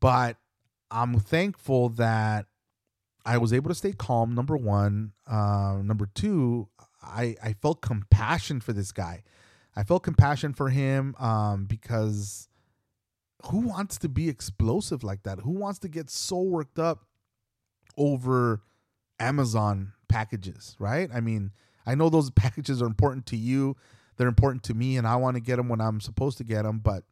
But 0.00 0.38
I'm 0.90 1.20
thankful 1.20 1.90
that 1.90 2.46
I 3.26 3.36
was 3.36 3.52
able 3.52 3.68
to 3.68 3.74
stay 3.74 3.92
calm, 3.92 4.34
number 4.34 4.56
one. 4.56 5.12
Uh, 5.26 5.80
number 5.84 6.08
two, 6.14 6.68
I, 7.08 7.36
I 7.42 7.52
felt 7.54 7.80
compassion 7.80 8.60
for 8.60 8.72
this 8.72 8.92
guy. 8.92 9.22
I 9.74 9.84
felt 9.84 10.02
compassion 10.02 10.52
for 10.52 10.70
him 10.70 11.14
um, 11.18 11.64
because 11.64 12.48
who 13.46 13.58
wants 13.60 13.98
to 13.98 14.08
be 14.08 14.28
explosive 14.28 15.04
like 15.04 15.22
that? 15.22 15.40
Who 15.40 15.52
wants 15.52 15.78
to 15.80 15.88
get 15.88 16.10
so 16.10 16.42
worked 16.42 16.78
up 16.78 17.04
over 17.96 18.62
Amazon 19.20 19.92
packages, 20.08 20.76
right? 20.78 21.08
I 21.12 21.20
mean, 21.20 21.52
I 21.86 21.94
know 21.94 22.08
those 22.08 22.30
packages 22.30 22.82
are 22.82 22.86
important 22.86 23.26
to 23.26 23.36
you, 23.36 23.76
they're 24.16 24.28
important 24.28 24.64
to 24.64 24.74
me, 24.74 24.96
and 24.96 25.06
I 25.06 25.16
want 25.16 25.36
to 25.36 25.40
get 25.40 25.56
them 25.56 25.68
when 25.68 25.80
I'm 25.80 26.00
supposed 26.00 26.38
to 26.38 26.44
get 26.44 26.62
them, 26.62 26.80
but 26.80 27.04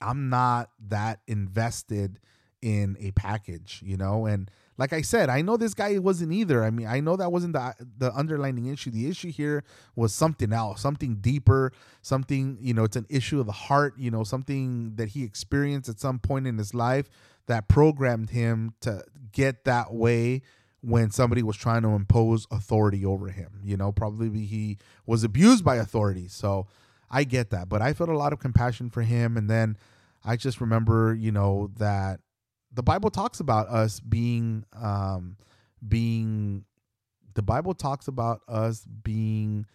I'm 0.00 0.28
not 0.28 0.70
that 0.88 1.20
invested 1.26 2.20
in 2.62 2.96
a 3.00 3.10
package, 3.12 3.82
you 3.84 3.96
know? 3.96 4.26
And 4.26 4.50
like 4.80 4.94
I 4.94 5.02
said, 5.02 5.28
I 5.28 5.42
know 5.42 5.58
this 5.58 5.74
guy 5.74 5.98
wasn't 5.98 6.32
either. 6.32 6.64
I 6.64 6.70
mean, 6.70 6.86
I 6.86 7.00
know 7.00 7.14
that 7.16 7.30
wasn't 7.30 7.52
the 7.52 7.74
the 7.98 8.12
underlining 8.14 8.64
issue. 8.64 8.90
The 8.90 9.10
issue 9.10 9.30
here 9.30 9.62
was 9.94 10.14
something 10.14 10.54
else, 10.54 10.80
something 10.80 11.16
deeper, 11.16 11.70
something, 12.00 12.56
you 12.62 12.72
know, 12.72 12.84
it's 12.84 12.96
an 12.96 13.04
issue 13.10 13.40
of 13.40 13.46
the 13.46 13.52
heart, 13.52 13.92
you 13.98 14.10
know, 14.10 14.24
something 14.24 14.94
that 14.96 15.10
he 15.10 15.22
experienced 15.22 15.90
at 15.90 16.00
some 16.00 16.18
point 16.18 16.46
in 16.46 16.56
his 16.56 16.72
life 16.72 17.10
that 17.46 17.68
programmed 17.68 18.30
him 18.30 18.72
to 18.80 19.04
get 19.32 19.64
that 19.66 19.92
way 19.92 20.40
when 20.80 21.10
somebody 21.10 21.42
was 21.42 21.58
trying 21.58 21.82
to 21.82 21.88
impose 21.88 22.46
authority 22.50 23.04
over 23.04 23.28
him. 23.28 23.60
You 23.62 23.76
know, 23.76 23.92
probably 23.92 24.46
he 24.46 24.78
was 25.04 25.24
abused 25.24 25.62
by 25.62 25.76
authority. 25.76 26.26
So 26.26 26.68
I 27.10 27.24
get 27.24 27.50
that. 27.50 27.68
But 27.68 27.82
I 27.82 27.92
felt 27.92 28.08
a 28.08 28.16
lot 28.16 28.32
of 28.32 28.38
compassion 28.38 28.88
for 28.88 29.02
him. 29.02 29.36
And 29.36 29.50
then 29.50 29.76
I 30.24 30.36
just 30.36 30.58
remember, 30.58 31.14
you 31.14 31.32
know, 31.32 31.70
that 31.76 32.20
the 32.72 32.82
Bible 32.82 33.10
talks 33.10 33.40
about 33.40 33.68
us 33.68 34.00
being 34.00 34.64
um 34.80 35.36
being 35.86 36.64
the 37.34 37.42
Bible 37.42 37.74
talks 37.74 38.08
about 38.08 38.40
us 38.48 38.84
being 39.02 39.66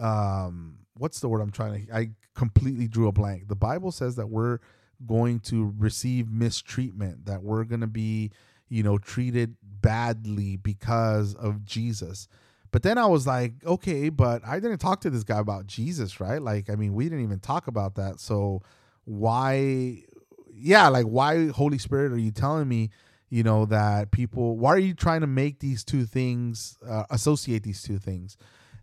um 0.00 0.78
what's 0.94 1.20
the 1.20 1.28
word 1.28 1.40
I'm 1.40 1.50
trying 1.50 1.86
to 1.86 1.94
I 1.94 2.10
completely 2.34 2.88
drew 2.88 3.08
a 3.08 3.12
blank. 3.12 3.48
The 3.48 3.56
Bible 3.56 3.92
says 3.92 4.16
that 4.16 4.28
we're 4.28 4.58
going 5.06 5.40
to 5.40 5.74
receive 5.78 6.30
mistreatment, 6.30 7.26
that 7.26 7.42
we're 7.42 7.64
going 7.64 7.80
to 7.80 7.86
be, 7.86 8.30
you 8.68 8.82
know, 8.82 8.98
treated 8.98 9.56
badly 9.62 10.56
because 10.56 11.34
of 11.34 11.64
Jesus. 11.64 12.28
But 12.70 12.82
then 12.82 12.96
I 12.96 13.06
was 13.06 13.26
like, 13.26 13.52
okay, 13.66 14.08
but 14.08 14.42
I 14.46 14.58
didn't 14.60 14.78
talk 14.78 15.00
to 15.02 15.10
this 15.10 15.24
guy 15.24 15.38
about 15.38 15.66
Jesus, 15.66 16.20
right? 16.20 16.40
Like, 16.40 16.70
I 16.70 16.76
mean, 16.76 16.94
we 16.94 17.04
didn't 17.04 17.24
even 17.24 17.40
talk 17.40 17.66
about 17.66 17.96
that. 17.96 18.18
So 18.18 18.62
why 19.04 20.04
yeah, 20.54 20.88
like 20.88 21.06
why 21.06 21.48
Holy 21.48 21.78
Spirit 21.78 22.12
are 22.12 22.18
you 22.18 22.30
telling 22.30 22.68
me, 22.68 22.90
you 23.30 23.42
know, 23.42 23.66
that 23.66 24.10
people 24.10 24.56
why 24.58 24.70
are 24.70 24.78
you 24.78 24.94
trying 24.94 25.22
to 25.22 25.26
make 25.26 25.60
these 25.60 25.84
two 25.84 26.04
things 26.04 26.78
uh, 26.86 27.04
associate 27.10 27.62
these 27.62 27.82
two 27.82 27.98
things? 27.98 28.36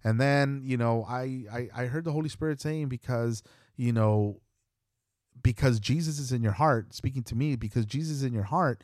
And 0.03 0.19
then, 0.19 0.61
you 0.63 0.77
know, 0.77 1.05
I, 1.07 1.45
I 1.51 1.69
I 1.75 1.85
heard 1.85 2.05
the 2.05 2.11
Holy 2.11 2.29
Spirit 2.29 2.61
saying 2.61 2.89
because, 2.89 3.43
you 3.75 3.93
know, 3.93 4.41
because 5.41 5.79
Jesus 5.79 6.19
is 6.19 6.31
in 6.31 6.41
your 6.41 6.53
heart, 6.53 6.93
speaking 6.93 7.23
to 7.23 7.35
me, 7.35 7.55
because 7.55 7.85
Jesus 7.85 8.17
is 8.17 8.23
in 8.23 8.33
your 8.33 8.43
heart, 8.43 8.83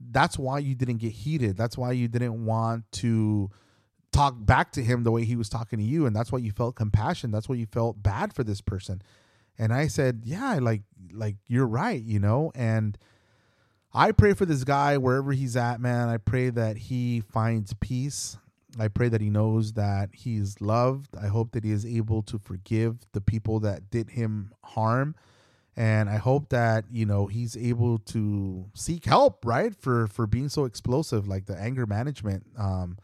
that's 0.00 0.38
why 0.38 0.58
you 0.58 0.74
didn't 0.74 0.98
get 0.98 1.12
heated. 1.12 1.56
That's 1.56 1.78
why 1.78 1.92
you 1.92 2.08
didn't 2.08 2.44
want 2.44 2.90
to 2.92 3.50
talk 4.14 4.34
back 4.38 4.70
to 4.72 4.82
him 4.82 5.02
the 5.02 5.10
way 5.10 5.24
he 5.24 5.34
was 5.34 5.48
talking 5.48 5.78
to 5.78 5.84
you 5.84 6.06
and 6.06 6.14
that's 6.14 6.30
why 6.30 6.38
you 6.38 6.52
felt 6.52 6.76
compassion 6.76 7.32
that's 7.32 7.48
why 7.48 7.56
you 7.56 7.66
felt 7.66 8.00
bad 8.00 8.32
for 8.32 8.44
this 8.44 8.60
person 8.60 9.02
and 9.58 9.72
I 9.72 9.86
said, 9.86 10.22
"Yeah, 10.24 10.58
like 10.60 10.82
like 11.12 11.36
you're 11.46 11.66
right, 11.66 12.02
you 12.02 12.18
know." 12.18 12.52
And 12.54 12.98
I 13.92 14.12
pray 14.12 14.34
for 14.34 14.44
this 14.46 14.64
guy 14.64 14.96
wherever 14.98 15.32
he's 15.32 15.56
at, 15.56 15.80
man. 15.80 16.08
I 16.08 16.16
pray 16.16 16.50
that 16.50 16.76
he 16.76 17.20
finds 17.20 17.74
peace. 17.74 18.36
I 18.78 18.88
pray 18.88 19.08
that 19.08 19.20
he 19.20 19.30
knows 19.30 19.74
that 19.74 20.10
he's 20.12 20.60
loved. 20.60 21.16
I 21.16 21.28
hope 21.28 21.52
that 21.52 21.64
he 21.64 21.70
is 21.70 21.86
able 21.86 22.22
to 22.22 22.38
forgive 22.38 22.98
the 23.12 23.20
people 23.20 23.60
that 23.60 23.90
did 23.90 24.10
him 24.10 24.52
harm. 24.64 25.14
And 25.76 26.08
I 26.08 26.16
hope 26.16 26.48
that, 26.50 26.84
you 26.90 27.06
know, 27.06 27.26
he's 27.26 27.56
able 27.56 27.98
to 27.98 28.66
seek 28.74 29.04
help, 29.04 29.44
right? 29.44 29.74
For 29.74 30.08
for 30.08 30.26
being 30.26 30.48
so 30.48 30.64
explosive 30.64 31.28
like 31.28 31.46
the 31.46 31.56
anger 31.56 31.86
management 31.86 32.46
um 32.56 32.96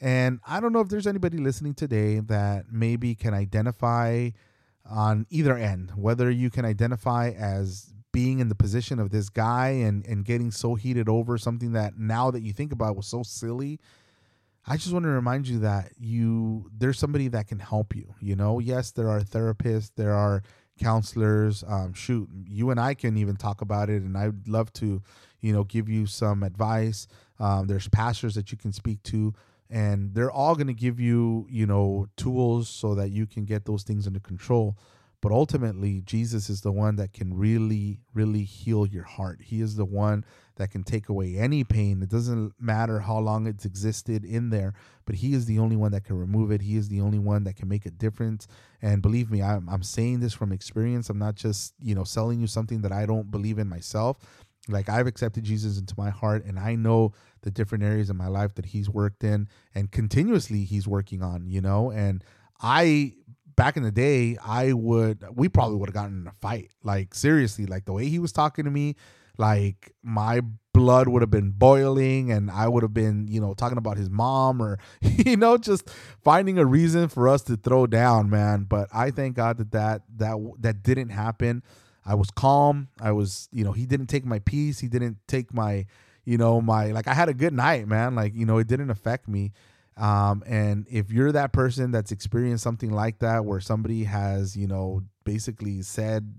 and 0.00 0.40
I 0.46 0.60
don't 0.60 0.72
know 0.72 0.80
if 0.80 0.88
there's 0.88 1.06
anybody 1.06 1.38
listening 1.38 1.74
today 1.74 2.20
that 2.20 2.66
maybe 2.70 3.14
can 3.14 3.32
identify 3.32 4.30
on 4.88 5.26
either 5.30 5.56
end, 5.56 5.92
whether 5.96 6.30
you 6.30 6.50
can 6.50 6.64
identify 6.64 7.30
as 7.30 7.92
being 8.12 8.38
in 8.38 8.48
the 8.48 8.54
position 8.54 8.98
of 8.98 9.10
this 9.10 9.28
guy 9.28 9.68
and, 9.68 10.06
and 10.06 10.24
getting 10.24 10.50
so 10.50 10.74
heated 10.74 11.08
over 11.08 11.36
something 11.36 11.72
that 11.72 11.98
now 11.98 12.30
that 12.30 12.42
you 12.42 12.52
think 12.52 12.72
about 12.72 12.96
was 12.96 13.06
so 13.06 13.22
silly. 13.22 13.78
I 14.66 14.76
just 14.76 14.92
want 14.92 15.04
to 15.04 15.10
remind 15.10 15.46
you 15.46 15.60
that 15.60 15.92
you 15.98 16.70
there's 16.76 16.98
somebody 16.98 17.28
that 17.28 17.46
can 17.46 17.58
help 17.58 17.94
you. 17.94 18.14
You 18.20 18.34
know, 18.34 18.58
yes, 18.58 18.90
there 18.90 19.08
are 19.08 19.20
therapists, 19.20 19.90
there 19.96 20.14
are 20.14 20.42
counselors. 20.78 21.62
Um, 21.66 21.92
shoot, 21.92 22.28
you 22.46 22.70
and 22.70 22.80
I 22.80 22.94
can 22.94 23.16
even 23.16 23.36
talk 23.36 23.60
about 23.60 23.90
it, 23.90 24.02
and 24.02 24.16
I'd 24.16 24.48
love 24.48 24.72
to, 24.74 25.02
you 25.40 25.52
know, 25.52 25.64
give 25.64 25.88
you 25.88 26.06
some 26.06 26.42
advice. 26.42 27.06
Um, 27.38 27.66
there's 27.66 27.88
pastors 27.88 28.34
that 28.34 28.50
you 28.50 28.58
can 28.58 28.72
speak 28.72 29.02
to 29.04 29.34
and 29.70 30.14
they're 30.14 30.30
all 30.30 30.54
going 30.54 30.66
to 30.66 30.74
give 30.74 31.00
you 31.00 31.46
you 31.50 31.66
know 31.66 32.08
tools 32.16 32.68
so 32.68 32.94
that 32.94 33.10
you 33.10 33.26
can 33.26 33.44
get 33.44 33.64
those 33.64 33.82
things 33.82 34.06
under 34.06 34.20
control. 34.20 34.76
But 35.22 35.32
ultimately 35.32 36.02
jesus 36.02 36.48
is 36.48 36.60
the 36.60 36.70
one 36.70 36.96
that 36.96 37.12
can 37.12 37.34
really 37.34 38.00
really 38.14 38.44
heal 38.44 38.86
your 38.86 39.04
heart. 39.04 39.40
He 39.42 39.60
is 39.60 39.76
the 39.76 39.84
one 39.84 40.24
that 40.56 40.70
can 40.70 40.84
take 40.84 41.08
away 41.08 41.36
any 41.36 41.64
pain. 41.64 42.02
It 42.02 42.10
doesn't 42.10 42.52
matter 42.60 43.00
how 43.00 43.18
long 43.18 43.46
it's 43.46 43.64
existed 43.64 44.24
in 44.24 44.50
there 44.50 44.74
but 45.06 45.16
he 45.16 45.32
is 45.32 45.46
the 45.46 45.58
only 45.58 45.76
one 45.76 45.92
that 45.92 46.04
can 46.04 46.18
remove 46.18 46.50
it. 46.50 46.60
He 46.60 46.76
is 46.76 46.88
the 46.88 47.00
only 47.00 47.18
one 47.18 47.44
that 47.44 47.54
can 47.56 47.68
make 47.68 47.86
a 47.86 47.90
difference. 47.90 48.46
And 48.82 49.00
believe 49.00 49.30
me 49.30 49.42
i'm, 49.42 49.68
I'm 49.68 49.82
saying 49.82 50.20
this 50.20 50.34
from 50.34 50.52
experience. 50.52 51.08
I'm 51.08 51.18
not 51.18 51.36
just 51.36 51.74
you 51.80 51.94
know 51.94 52.04
selling 52.04 52.40
you 52.40 52.46
something 52.46 52.82
that 52.82 52.92
i 52.92 53.06
don't 53.06 53.30
believe 53.30 53.58
in 53.58 53.68
myself 53.68 54.18
like 54.68 54.88
I've 54.88 55.06
accepted 55.06 55.44
Jesus 55.44 55.78
into 55.78 55.94
my 55.96 56.10
heart 56.10 56.44
and 56.44 56.58
I 56.58 56.74
know 56.74 57.12
the 57.42 57.50
different 57.50 57.84
areas 57.84 58.10
in 58.10 58.16
my 58.16 58.28
life 58.28 58.54
that 58.54 58.66
he's 58.66 58.90
worked 58.90 59.22
in 59.24 59.48
and 59.74 59.90
continuously 59.90 60.64
he's 60.64 60.88
working 60.88 61.22
on, 61.22 61.46
you 61.46 61.60
know, 61.60 61.90
and 61.90 62.24
I 62.60 63.14
back 63.56 63.76
in 63.76 63.82
the 63.82 63.92
day, 63.92 64.36
I 64.44 64.72
would 64.72 65.24
we 65.34 65.48
probably 65.48 65.76
would 65.76 65.88
have 65.88 65.94
gotten 65.94 66.20
in 66.22 66.26
a 66.26 66.32
fight. 66.32 66.70
Like 66.82 67.14
seriously, 67.14 67.66
like 67.66 67.84
the 67.84 67.92
way 67.92 68.06
he 68.06 68.18
was 68.18 68.32
talking 68.32 68.64
to 68.64 68.70
me, 68.70 68.96
like 69.38 69.92
my 70.02 70.40
blood 70.72 71.08
would 71.08 71.22
have 71.22 71.30
been 71.30 71.50
boiling 71.50 72.30
and 72.30 72.50
I 72.50 72.68
would 72.68 72.82
have 72.82 72.92
been, 72.92 73.28
you 73.28 73.40
know, 73.40 73.54
talking 73.54 73.78
about 73.78 73.96
his 73.96 74.10
mom 74.10 74.60
or 74.60 74.78
you 75.00 75.36
know, 75.36 75.56
just 75.56 75.88
finding 76.22 76.58
a 76.58 76.64
reason 76.64 77.08
for 77.08 77.28
us 77.28 77.42
to 77.42 77.56
throw 77.56 77.86
down, 77.86 78.30
man. 78.30 78.64
But 78.64 78.88
I 78.92 79.10
thank 79.10 79.36
God 79.36 79.58
that 79.58 79.72
that 79.72 80.02
that 80.16 80.36
that 80.60 80.82
didn't 80.82 81.10
happen. 81.10 81.62
I 82.06 82.14
was 82.14 82.30
calm. 82.30 82.88
I 83.00 83.12
was, 83.12 83.48
you 83.50 83.64
know, 83.64 83.72
he 83.72 83.84
didn't 83.84 84.06
take 84.06 84.24
my 84.24 84.38
peace. 84.38 84.78
He 84.78 84.88
didn't 84.88 85.18
take 85.26 85.52
my, 85.52 85.86
you 86.24 86.38
know, 86.38 86.60
my 86.60 86.92
like 86.92 87.08
I 87.08 87.14
had 87.14 87.28
a 87.28 87.34
good 87.34 87.52
night, 87.52 87.88
man. 87.88 88.14
Like, 88.14 88.34
you 88.34 88.46
know, 88.46 88.58
it 88.58 88.68
didn't 88.68 88.90
affect 88.90 89.28
me. 89.28 89.52
Um, 89.96 90.42
and 90.46 90.86
if 90.90 91.10
you're 91.10 91.32
that 91.32 91.52
person 91.52 91.90
that's 91.90 92.12
experienced 92.12 92.62
something 92.62 92.92
like 92.92 93.18
that 93.20 93.44
where 93.44 93.60
somebody 93.60 94.04
has, 94.04 94.56
you 94.56 94.66
know, 94.66 95.02
basically 95.24 95.82
said 95.82 96.34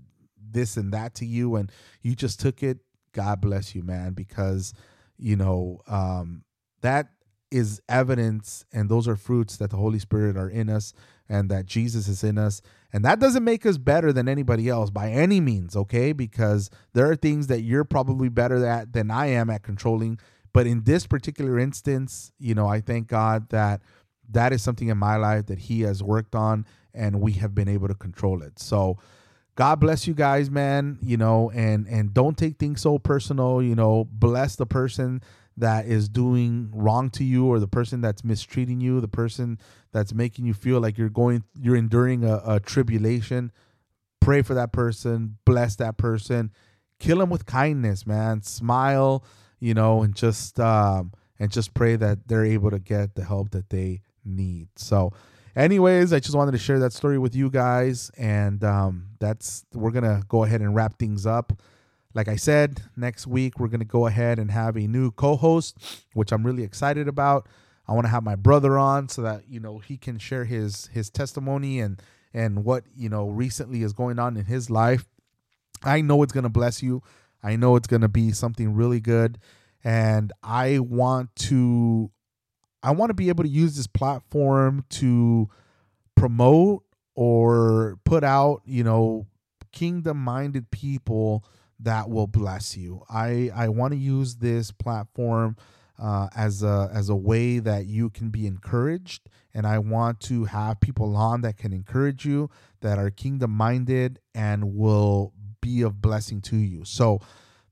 this 0.50 0.76
and 0.76 0.92
that 0.92 1.14
to 1.16 1.26
you 1.26 1.56
and 1.56 1.70
you 2.02 2.14
just 2.14 2.40
took 2.40 2.62
it, 2.62 2.78
God 3.12 3.40
bless 3.40 3.74
you, 3.74 3.82
man, 3.82 4.12
because, 4.12 4.72
you 5.18 5.36
know, 5.36 5.80
um, 5.88 6.44
that 6.82 7.08
is 7.50 7.80
evidence 7.88 8.64
and 8.72 8.88
those 8.88 9.08
are 9.08 9.16
fruits 9.16 9.56
that 9.56 9.70
the 9.70 9.76
Holy 9.76 9.98
Spirit 9.98 10.36
are 10.36 10.48
in 10.48 10.68
us 10.68 10.92
and 11.28 11.50
that 11.50 11.66
Jesus 11.66 12.08
is 12.08 12.24
in 12.24 12.38
us. 12.38 12.62
And 12.92 13.04
that 13.04 13.20
doesn't 13.20 13.44
make 13.44 13.66
us 13.66 13.78
better 13.78 14.12
than 14.12 14.28
anybody 14.28 14.68
else 14.68 14.90
by 14.90 15.10
any 15.10 15.40
means, 15.40 15.76
okay? 15.76 16.12
Because 16.12 16.70
there 16.94 17.10
are 17.10 17.16
things 17.16 17.48
that 17.48 17.62
you're 17.62 17.84
probably 17.84 18.28
better 18.30 18.64
at 18.66 18.92
than 18.92 19.10
I 19.10 19.26
am 19.26 19.50
at 19.50 19.62
controlling 19.62 20.18
But 20.52 20.66
in 20.66 20.84
this 20.84 21.06
particular 21.06 21.58
instance, 21.58 22.32
you 22.38 22.54
know, 22.54 22.68
I 22.68 22.80
thank 22.80 23.08
God 23.08 23.50
that 23.50 23.82
that 24.30 24.52
is 24.52 24.62
something 24.62 24.88
in 24.88 24.98
my 24.98 25.16
life 25.16 25.46
that 25.46 25.58
He 25.60 25.82
has 25.82 26.02
worked 26.02 26.34
on 26.34 26.66
and 26.94 27.20
we 27.20 27.32
have 27.34 27.54
been 27.54 27.68
able 27.68 27.88
to 27.88 27.94
control 27.94 28.42
it. 28.42 28.58
So, 28.58 28.98
God 29.56 29.80
bless 29.80 30.06
you 30.06 30.14
guys, 30.14 30.50
man. 30.50 30.98
You 31.02 31.16
know, 31.16 31.50
and 31.54 31.86
and 31.88 32.14
don't 32.14 32.38
take 32.38 32.58
things 32.58 32.80
so 32.80 32.98
personal. 32.98 33.62
You 33.62 33.74
know, 33.74 34.08
bless 34.10 34.56
the 34.56 34.66
person 34.66 35.22
that 35.58 35.86
is 35.86 36.08
doing 36.08 36.70
wrong 36.72 37.10
to 37.10 37.24
you, 37.24 37.46
or 37.46 37.58
the 37.58 37.68
person 37.68 38.00
that's 38.00 38.24
mistreating 38.24 38.80
you, 38.80 39.00
the 39.00 39.08
person 39.08 39.58
that's 39.92 40.12
making 40.12 40.46
you 40.46 40.54
feel 40.54 40.80
like 40.80 40.98
you're 40.98 41.08
going, 41.08 41.44
you're 41.60 41.76
enduring 41.76 42.24
a, 42.24 42.42
a 42.46 42.60
tribulation. 42.60 43.52
Pray 44.20 44.42
for 44.42 44.54
that 44.54 44.72
person. 44.72 45.38
Bless 45.44 45.76
that 45.76 45.96
person. 45.96 46.52
Kill 46.98 47.18
them 47.18 47.30
with 47.30 47.46
kindness, 47.46 48.06
man. 48.06 48.42
Smile, 48.42 49.24
you 49.60 49.74
know, 49.74 50.02
and 50.02 50.14
just 50.14 50.58
um, 50.58 51.12
and 51.38 51.50
just 51.50 51.74
pray 51.74 51.96
that 51.96 52.26
they're 52.26 52.44
able 52.44 52.70
to 52.70 52.78
get 52.78 53.14
the 53.14 53.24
help 53.24 53.50
that 53.50 53.70
they 53.70 54.00
need. 54.24 54.68
So 54.76 55.12
anyways 55.56 56.12
i 56.12 56.20
just 56.20 56.36
wanted 56.36 56.52
to 56.52 56.58
share 56.58 56.78
that 56.78 56.92
story 56.92 57.18
with 57.18 57.34
you 57.34 57.50
guys 57.50 58.12
and 58.16 58.62
um, 58.62 59.08
that's 59.18 59.64
we're 59.74 59.90
gonna 59.90 60.22
go 60.28 60.44
ahead 60.44 60.60
and 60.60 60.74
wrap 60.74 60.96
things 60.98 61.26
up 61.26 61.52
like 62.14 62.28
i 62.28 62.36
said 62.36 62.82
next 62.96 63.26
week 63.26 63.58
we're 63.58 63.68
gonna 63.68 63.84
go 63.84 64.06
ahead 64.06 64.38
and 64.38 64.50
have 64.50 64.76
a 64.76 64.86
new 64.86 65.10
co-host 65.10 65.76
which 66.14 66.32
i'm 66.32 66.44
really 66.44 66.62
excited 66.64 67.08
about. 67.08 67.46
I 67.88 67.92
want 67.92 68.04
to 68.04 68.10
have 68.10 68.22
my 68.22 68.36
brother 68.36 68.78
on 68.78 69.08
so 69.08 69.22
that 69.22 69.48
you 69.48 69.60
know 69.60 69.78
he 69.78 69.96
can 69.96 70.18
share 70.18 70.44
his 70.44 70.88
his 70.88 71.08
testimony 71.08 71.80
and 71.80 72.00
and 72.34 72.64
what 72.64 72.84
you 72.94 73.08
know 73.08 73.28
recently 73.28 73.82
is 73.82 73.94
going 73.94 74.18
on 74.18 74.36
in 74.36 74.44
his 74.44 74.68
life. 74.68 75.06
I 75.82 76.02
know 76.02 76.22
it's 76.22 76.32
gonna 76.32 76.50
bless 76.50 76.82
you. 76.82 77.02
I 77.42 77.56
know 77.56 77.76
it's 77.76 77.86
gonna 77.86 78.08
be 78.08 78.32
something 78.32 78.74
really 78.74 79.00
good. 79.00 79.38
And 79.84 80.32
i 80.42 80.80
want 80.80 81.34
to 81.36 82.10
I 82.82 82.90
want 82.90 83.10
to 83.10 83.14
be 83.14 83.28
able 83.28 83.44
to 83.44 83.50
use 83.50 83.76
this 83.76 83.86
platform 83.86 84.84
to 84.90 85.48
promote 86.14 86.84
or 87.14 87.98
put 88.04 88.22
out, 88.22 88.62
you 88.64 88.84
know, 88.84 89.26
kingdom 89.72 90.18
minded 90.18 90.70
people 90.70 91.44
that 91.80 92.08
will 92.08 92.26
bless 92.26 92.76
you. 92.76 93.02
I 93.08 93.50
I 93.54 93.68
want 93.68 93.92
to 93.92 93.98
use 93.98 94.36
this 94.36 94.70
platform 94.70 95.56
uh, 95.98 96.28
as 96.36 96.62
a 96.62 96.90
as 96.92 97.08
a 97.08 97.16
way 97.16 97.58
that 97.58 97.86
you 97.86 98.10
can 98.10 98.30
be 98.30 98.46
encouraged, 98.46 99.28
and 99.54 99.66
I 99.66 99.78
want 99.78 100.20
to 100.20 100.44
have 100.46 100.80
people 100.80 101.16
on 101.16 101.42
that 101.42 101.56
can 101.56 101.72
encourage 101.72 102.24
you, 102.24 102.50
that 102.80 102.98
are 102.98 103.10
kingdom 103.10 103.50
minded, 103.52 104.20
and 104.34 104.74
will 104.74 105.32
be 105.60 105.82
of 105.82 106.00
blessing 106.00 106.40
to 106.42 106.56
you. 106.56 106.84
So. 106.84 107.20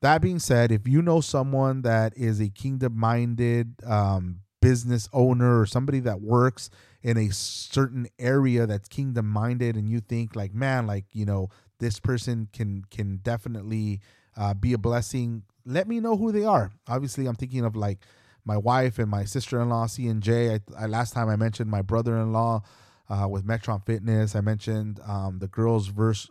That 0.03 0.21
being 0.21 0.39
said, 0.39 0.73
if 0.73 0.87
you 0.87 1.01
know 1.01 1.23
someone 1.23 1.81
that 1.83 2.13
is 2.19 2.39
a 2.39 2.51
kingdom 2.51 2.97
minded 2.97 3.77
um, 3.85 4.41
business 4.61 5.09
owner 5.13 5.61
or 5.61 5.65
somebody 5.65 6.01
that 6.01 6.21
works 6.21 6.71
in 7.03 7.17
a 7.17 7.31
certain 7.31 8.09
area 8.19 8.67
that's 8.67 8.89
kingdom 8.89 9.29
minded 9.29 9.77
and 9.77 9.89
you 9.89 10.01
think 10.01 10.35
like 10.35 10.53
man 10.53 10.89
like 10.89 11.05
you 11.13 11.25
know 11.25 11.49
this 11.79 12.01
person 12.01 12.49
can 12.53 12.85
can 12.91 13.19
definitely 13.19 14.01
uh, 14.37 14.55
be 14.55 14.73
a 14.73 14.79
blessing 14.79 15.43
let 15.65 15.89
me 15.89 16.01
know 16.01 16.17
who 16.17 16.33
they 16.33 16.45
are 16.45 16.71
obviously 16.89 17.27
i'm 17.27 17.35
thinking 17.35 17.65
of 17.65 17.75
like 17.77 17.99
my 18.45 18.57
wife 18.57 18.99
and 18.99 19.11
my 19.11 19.25
sister-in-law 19.25 19.87
c 19.87 20.07
and 20.07 20.23
j 20.23 20.55
I, 20.55 20.61
I 20.79 20.87
last 20.87 21.13
time 21.13 21.29
i 21.29 21.37
mentioned 21.37 21.71
my 21.71 21.83
brother-in-law 21.83 22.63
uh, 23.09 23.29
with 23.29 23.47
metron 23.47 23.85
fitness 23.85 24.35
i 24.35 24.41
mentioned 24.41 25.01
um, 25.07 25.39
the 25.39 25.49
girls 25.49 25.89
verse 25.89 26.29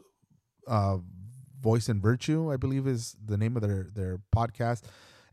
uh, 0.68 0.98
voice 1.62 1.90
and 1.90 2.02
virtue 2.02 2.52
i 2.52 2.58
believe 2.58 2.88
is 2.88 3.16
the 3.24 3.38
name 3.38 3.56
of 3.56 3.62
their 3.62 3.90
their 3.94 4.20
podcast 4.36 4.84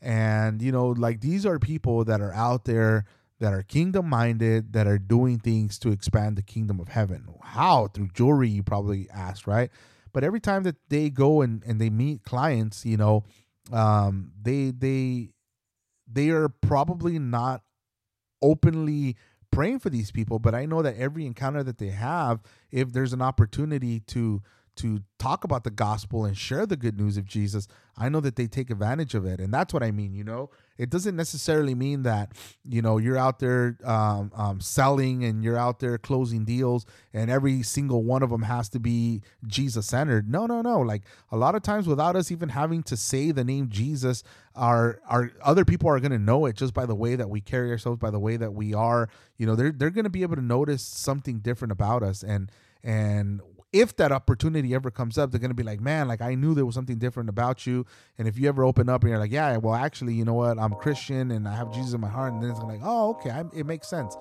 and, 0.03 0.61
you 0.61 0.72
know, 0.72 0.88
like 0.88 1.20
these 1.20 1.46
are 1.46 1.59
people 1.61 2.05
that 2.05 2.20
are 2.20 2.35
out 2.35 2.64
there 2.64 3.05
that 3.38 3.53
are 3.53 3.62
kingdom 3.62 4.09
minded, 4.09 4.72
that 4.72 4.87
are 4.87 4.98
doing 4.98 5.38
things 5.38 5.79
to 5.79 5.90
expand 5.90 6.37
the 6.37 6.42
kingdom 6.42 6.81
of 6.81 6.88
heaven. 6.88 7.29
How? 7.40 7.87
Through 7.87 8.09
jewelry, 8.12 8.48
you 8.48 8.64
probably 8.64 9.09
asked, 9.11 9.46
right? 9.46 9.70
But 10.12 10.25
every 10.25 10.40
time 10.40 10.62
that 10.64 10.77
they 10.88 11.11
go 11.11 11.42
and, 11.42 11.62
and 11.64 11.81
they 11.81 11.90
meet 11.90 12.22
clients, 12.22 12.85
you 12.85 12.96
know, 12.96 13.25
um, 13.72 14.33
they 14.40 14.70
they 14.70 15.31
they 16.11 16.31
are 16.31 16.48
probably 16.48 17.18
not 17.18 17.62
openly 18.42 19.16
praying 19.51 19.79
for 19.79 19.90
these 19.90 20.11
people, 20.11 20.38
but 20.38 20.55
I 20.55 20.66
know 20.66 20.83
that 20.83 20.96
every 20.96 21.27
encounter 21.27 21.62
that 21.62 21.79
they 21.79 21.90
have, 21.90 22.40
if 22.70 22.92
there's 22.92 23.12
an 23.12 23.22
opportunity 23.22 24.01
to 24.01 24.42
to 24.76 25.02
talk 25.18 25.44
about 25.44 25.64
the 25.64 25.70
gospel 25.70 26.24
and 26.24 26.37
share 26.37 26.66
the 26.66 26.76
good 26.76 26.98
news 26.98 27.16
of 27.16 27.26
Jesus, 27.26 27.68
I 27.96 28.08
know 28.08 28.20
that 28.20 28.37
they 28.37 28.46
take 28.46 28.70
advantage 28.70 29.14
of 29.14 29.26
it. 29.26 29.38
And 29.38 29.52
that's 29.52 29.74
what 29.74 29.82
I 29.82 29.90
mean, 29.90 30.14
you 30.14 30.24
know? 30.24 30.50
It 30.78 30.88
doesn't 30.88 31.14
necessarily 31.14 31.74
mean 31.74 32.04
that, 32.04 32.32
you 32.64 32.80
know, 32.80 32.96
you're 32.96 33.18
out 33.18 33.38
there 33.38 33.76
um, 33.85 34.32
um, 34.35 34.61
selling 34.61 35.24
and 35.24 35.44
you're 35.44 35.58
out 35.58 35.80
there 35.80 35.98
closing 35.98 36.44
deals 36.44 36.87
and 37.12 37.30
every 37.30 37.62
single 37.62 38.02
one 38.02 38.22
of 38.22 38.30
them 38.30 38.42
has 38.42 38.70
to 38.70 38.80
be 38.80 39.20
Jesus 39.46 39.87
centered. 39.87 40.28
No, 40.28 40.46
no, 40.46 40.62
no. 40.62 40.80
Like 40.80 41.02
a 41.30 41.37
lot 41.37 41.54
of 41.54 41.62
times 41.62 41.87
without 41.87 42.16
us 42.16 42.32
even 42.32 42.48
having 42.48 42.82
to 42.85 42.96
say 42.96 43.30
the 43.30 43.44
name 43.44 43.68
Jesus, 43.68 44.24
our, 44.56 45.00
our 45.06 45.30
other 45.42 45.66
people 45.66 45.90
are 45.90 46.00
going 46.00 46.12
to 46.12 46.18
know 46.18 46.46
it 46.46 46.56
just 46.56 46.72
by 46.72 46.87
the 46.87 46.94
way 46.94 47.14
that 47.14 47.28
we 47.28 47.42
carry 47.42 47.70
ourselves, 47.70 47.98
by 47.98 48.11
the 48.11 48.18
way 48.18 48.38
that 48.38 48.54
we 48.54 48.72
are, 48.72 49.11
you 49.37 49.46
know, 49.46 49.54
they're, 49.54 49.72
they're 49.72 49.90
going 49.90 50.04
to 50.04 50.11
be 50.11 50.22
able 50.22 50.37
to 50.37 50.42
notice 50.42 50.82
something 50.82 51.40
different 51.40 51.72
about 51.72 52.02
us. 52.02 52.22
And, 52.22 52.50
and 52.82 53.40
if 53.72 53.96
that 53.96 54.12
opportunity 54.12 54.74
ever 54.74 54.90
comes 54.90 55.16
up, 55.18 55.30
they're 55.30 55.40
gonna 55.40 55.54
be 55.54 55.62
like, 55.62 55.80
man, 55.80 56.08
like 56.08 56.20
I 56.20 56.35
knew 56.35 56.54
there 56.54 56.66
was 56.66 56.74
something 56.74 56.98
different 56.98 57.28
about 57.28 57.66
you. 57.66 57.87
And 58.18 58.28
if 58.28 58.38
you 58.38 58.48
ever 58.48 58.64
open 58.64 58.88
up 58.88 59.02
and 59.02 59.11
you're 59.11 59.18
like, 59.18 59.32
yeah, 59.32 59.56
well, 59.56 59.74
actually, 59.74 60.14
you 60.14 60.24
know 60.24 60.35
what, 60.35 60.58
I'm 60.58 60.74
Christian 60.74 61.30
and 61.30 61.48
I 61.48 61.54
have 61.54 61.72
Jesus 61.72 61.94
in 61.94 62.00
my 62.00 62.08
heart, 62.08 62.32
and 62.32 62.42
then 62.42 62.50
it's 62.50 62.61
like, 62.61 62.80
oh, 62.82 63.11
okay, 63.11 63.30
I, 63.30 63.44
it 63.54 63.66
makes 63.66 63.88
sense. 63.88 64.16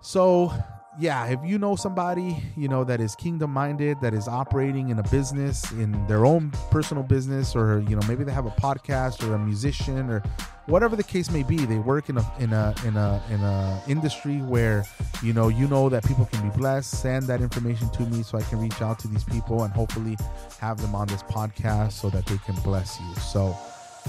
So 0.00 0.52
yeah, 0.98 1.26
if 1.26 1.40
you 1.44 1.58
know 1.58 1.76
somebody, 1.76 2.42
you 2.56 2.68
know, 2.68 2.84
that 2.84 3.00
is 3.00 3.14
kingdom 3.14 3.52
minded, 3.52 4.00
that 4.00 4.14
is 4.14 4.28
operating 4.28 4.88
in 4.88 4.98
a 4.98 5.02
business, 5.04 5.70
in 5.72 6.06
their 6.06 6.24
own 6.24 6.50
personal 6.70 7.02
business, 7.02 7.54
or 7.54 7.80
you 7.88 7.96
know, 7.96 8.06
maybe 8.08 8.24
they 8.24 8.32
have 8.32 8.46
a 8.46 8.50
podcast 8.50 9.26
or 9.26 9.34
a 9.34 9.38
musician 9.38 10.08
or 10.08 10.22
whatever 10.66 10.96
the 10.96 11.02
case 11.02 11.30
may 11.30 11.42
be, 11.42 11.56
they 11.66 11.78
work 11.78 12.08
in 12.08 12.18
a 12.18 12.32
in 12.38 12.52
a 12.52 12.74
in 12.84 12.96
a 12.96 13.22
in 13.30 13.40
a 13.40 13.82
industry 13.88 14.38
where 14.38 14.84
you 15.22 15.32
know 15.32 15.48
you 15.48 15.68
know 15.68 15.88
that 15.88 16.04
people 16.06 16.24
can 16.26 16.48
be 16.48 16.56
blessed. 16.56 16.90
Send 17.00 17.24
that 17.24 17.40
information 17.40 17.90
to 17.90 18.02
me 18.04 18.22
so 18.22 18.38
I 18.38 18.42
can 18.42 18.60
reach 18.60 18.80
out 18.80 18.98
to 19.00 19.08
these 19.08 19.24
people 19.24 19.64
and 19.64 19.72
hopefully 19.72 20.16
have 20.60 20.80
them 20.80 20.94
on 20.94 21.08
this 21.08 21.22
podcast 21.24 21.92
so 21.92 22.10
that 22.10 22.26
they 22.26 22.38
can 22.38 22.54
bless 22.56 23.00
you. 23.00 23.14
So, 23.16 23.56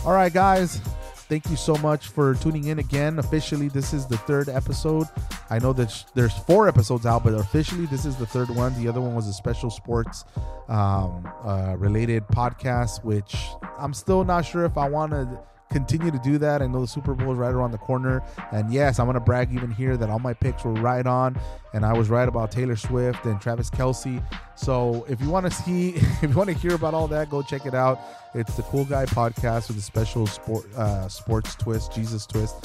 all 0.06 0.14
right, 0.14 0.34
guys, 0.34 0.82
Thank 1.30 1.50
you 1.50 1.58
so 1.58 1.76
much 1.76 2.08
for 2.08 2.36
tuning 2.36 2.66
in 2.66 2.80
again. 2.80 3.20
Officially, 3.20 3.68
this 3.68 3.94
is 3.94 4.06
the 4.06 4.18
third 4.20 4.48
episode. 4.48 5.08
I 5.50 5.60
know 5.60 5.74
that 5.74 6.06
there's 6.16 6.32
four 6.34 6.70
episodes 6.70 7.06
out, 7.06 7.26
but 7.26 7.34
officially, 7.34 7.86
this 7.88 8.06
is 8.06 8.16
the 8.16 8.26
third 8.26 8.50
one. 8.50 8.74
The 8.82 8.88
other 8.88 9.02
one 9.02 9.14
was 9.14 9.28
a 9.28 9.34
special 9.34 9.70
sports 9.70 10.24
um, 10.70 11.30
uh, 11.44 11.76
related 11.78 12.26
podcast, 12.28 13.04
which 13.04 13.36
I'm 13.78 13.94
still 13.94 14.24
not 14.24 14.46
sure 14.46 14.64
if 14.64 14.78
I 14.78 14.88
want 14.88 15.12
to 15.12 15.44
continue 15.70 16.12
to 16.12 16.20
do 16.20 16.38
that. 16.38 16.62
I 16.62 16.68
know 16.68 16.82
the 16.82 16.88
Super 16.88 17.14
Bowl 17.14 17.32
is 17.32 17.38
right 17.38 17.54
around 17.54 17.72
the 17.72 17.78
corner. 17.78 18.24
And 18.52 18.72
yes, 18.72 19.00
I'm 19.00 19.06
going 19.06 19.16
to 19.16 19.20
brag 19.20 19.54
even 19.54 19.72
here 19.72 19.98
that 19.98 20.10
all 20.10 20.20
my 20.20 20.34
picks 20.34 20.64
were 20.64 20.74
right 20.74 21.06
on. 21.06 21.40
And 21.74 21.86
I 21.86 21.94
was 21.94 22.10
right 22.10 22.28
about 22.28 22.52
Taylor 22.52 22.76
Swift 22.76 23.26
and 23.26 23.40
Travis 23.42 23.70
Kelce. 23.70 24.24
So 24.56 25.06
if 25.10 25.22
you 25.22 25.30
want 25.30 25.46
to 25.46 25.52
see, 25.52 25.90
if 25.96 26.24
you 26.24 26.30
want 26.30 26.50
to 26.50 26.56
hear 26.56 26.76
about 26.76 26.94
all 26.94 27.08
that, 27.10 27.30
go 27.30 27.42
check 27.42 27.66
it 27.66 27.74
out. 27.74 28.00
It's 28.34 28.56
the 28.56 28.64
Cool 28.64 28.86
Guy 28.86 29.06
podcast 29.06 29.68
with 29.68 29.78
a 29.78 29.82
special 29.82 30.28
sport, 30.28 30.74
uh, 30.76 31.08
sports 31.08 31.56
twist, 31.56 31.94
Jesus 31.94 32.26
twist. 32.26 32.56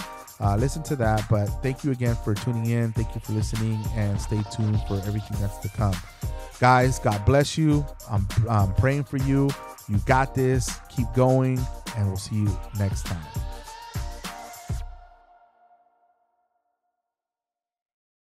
Uh, 0.40 0.56
listen 0.56 0.82
to 0.82 0.96
that. 0.96 1.24
But 1.30 1.46
thank 1.62 1.84
you 1.84 1.92
again 1.92 2.16
for 2.24 2.34
tuning 2.34 2.66
in. 2.66 2.92
Thank 2.92 3.14
you 3.14 3.20
for 3.20 3.32
listening 3.32 3.78
and 3.94 4.20
stay 4.20 4.42
tuned 4.54 4.80
for 4.88 4.96
everything 5.06 5.36
that's 5.40 5.58
to 5.58 5.68
come. 5.68 5.94
Guys, 6.62 7.00
God 7.00 7.24
bless 7.24 7.58
you. 7.58 7.84
I'm, 8.08 8.24
I'm 8.48 8.72
praying 8.74 9.02
for 9.02 9.16
you. 9.16 9.50
You 9.88 9.98
got 10.06 10.32
this. 10.32 10.78
Keep 10.94 11.12
going 11.12 11.58
and 11.96 12.06
we'll 12.06 12.16
see 12.16 12.36
you 12.36 12.56
next 12.78 13.04
time. 13.04 13.51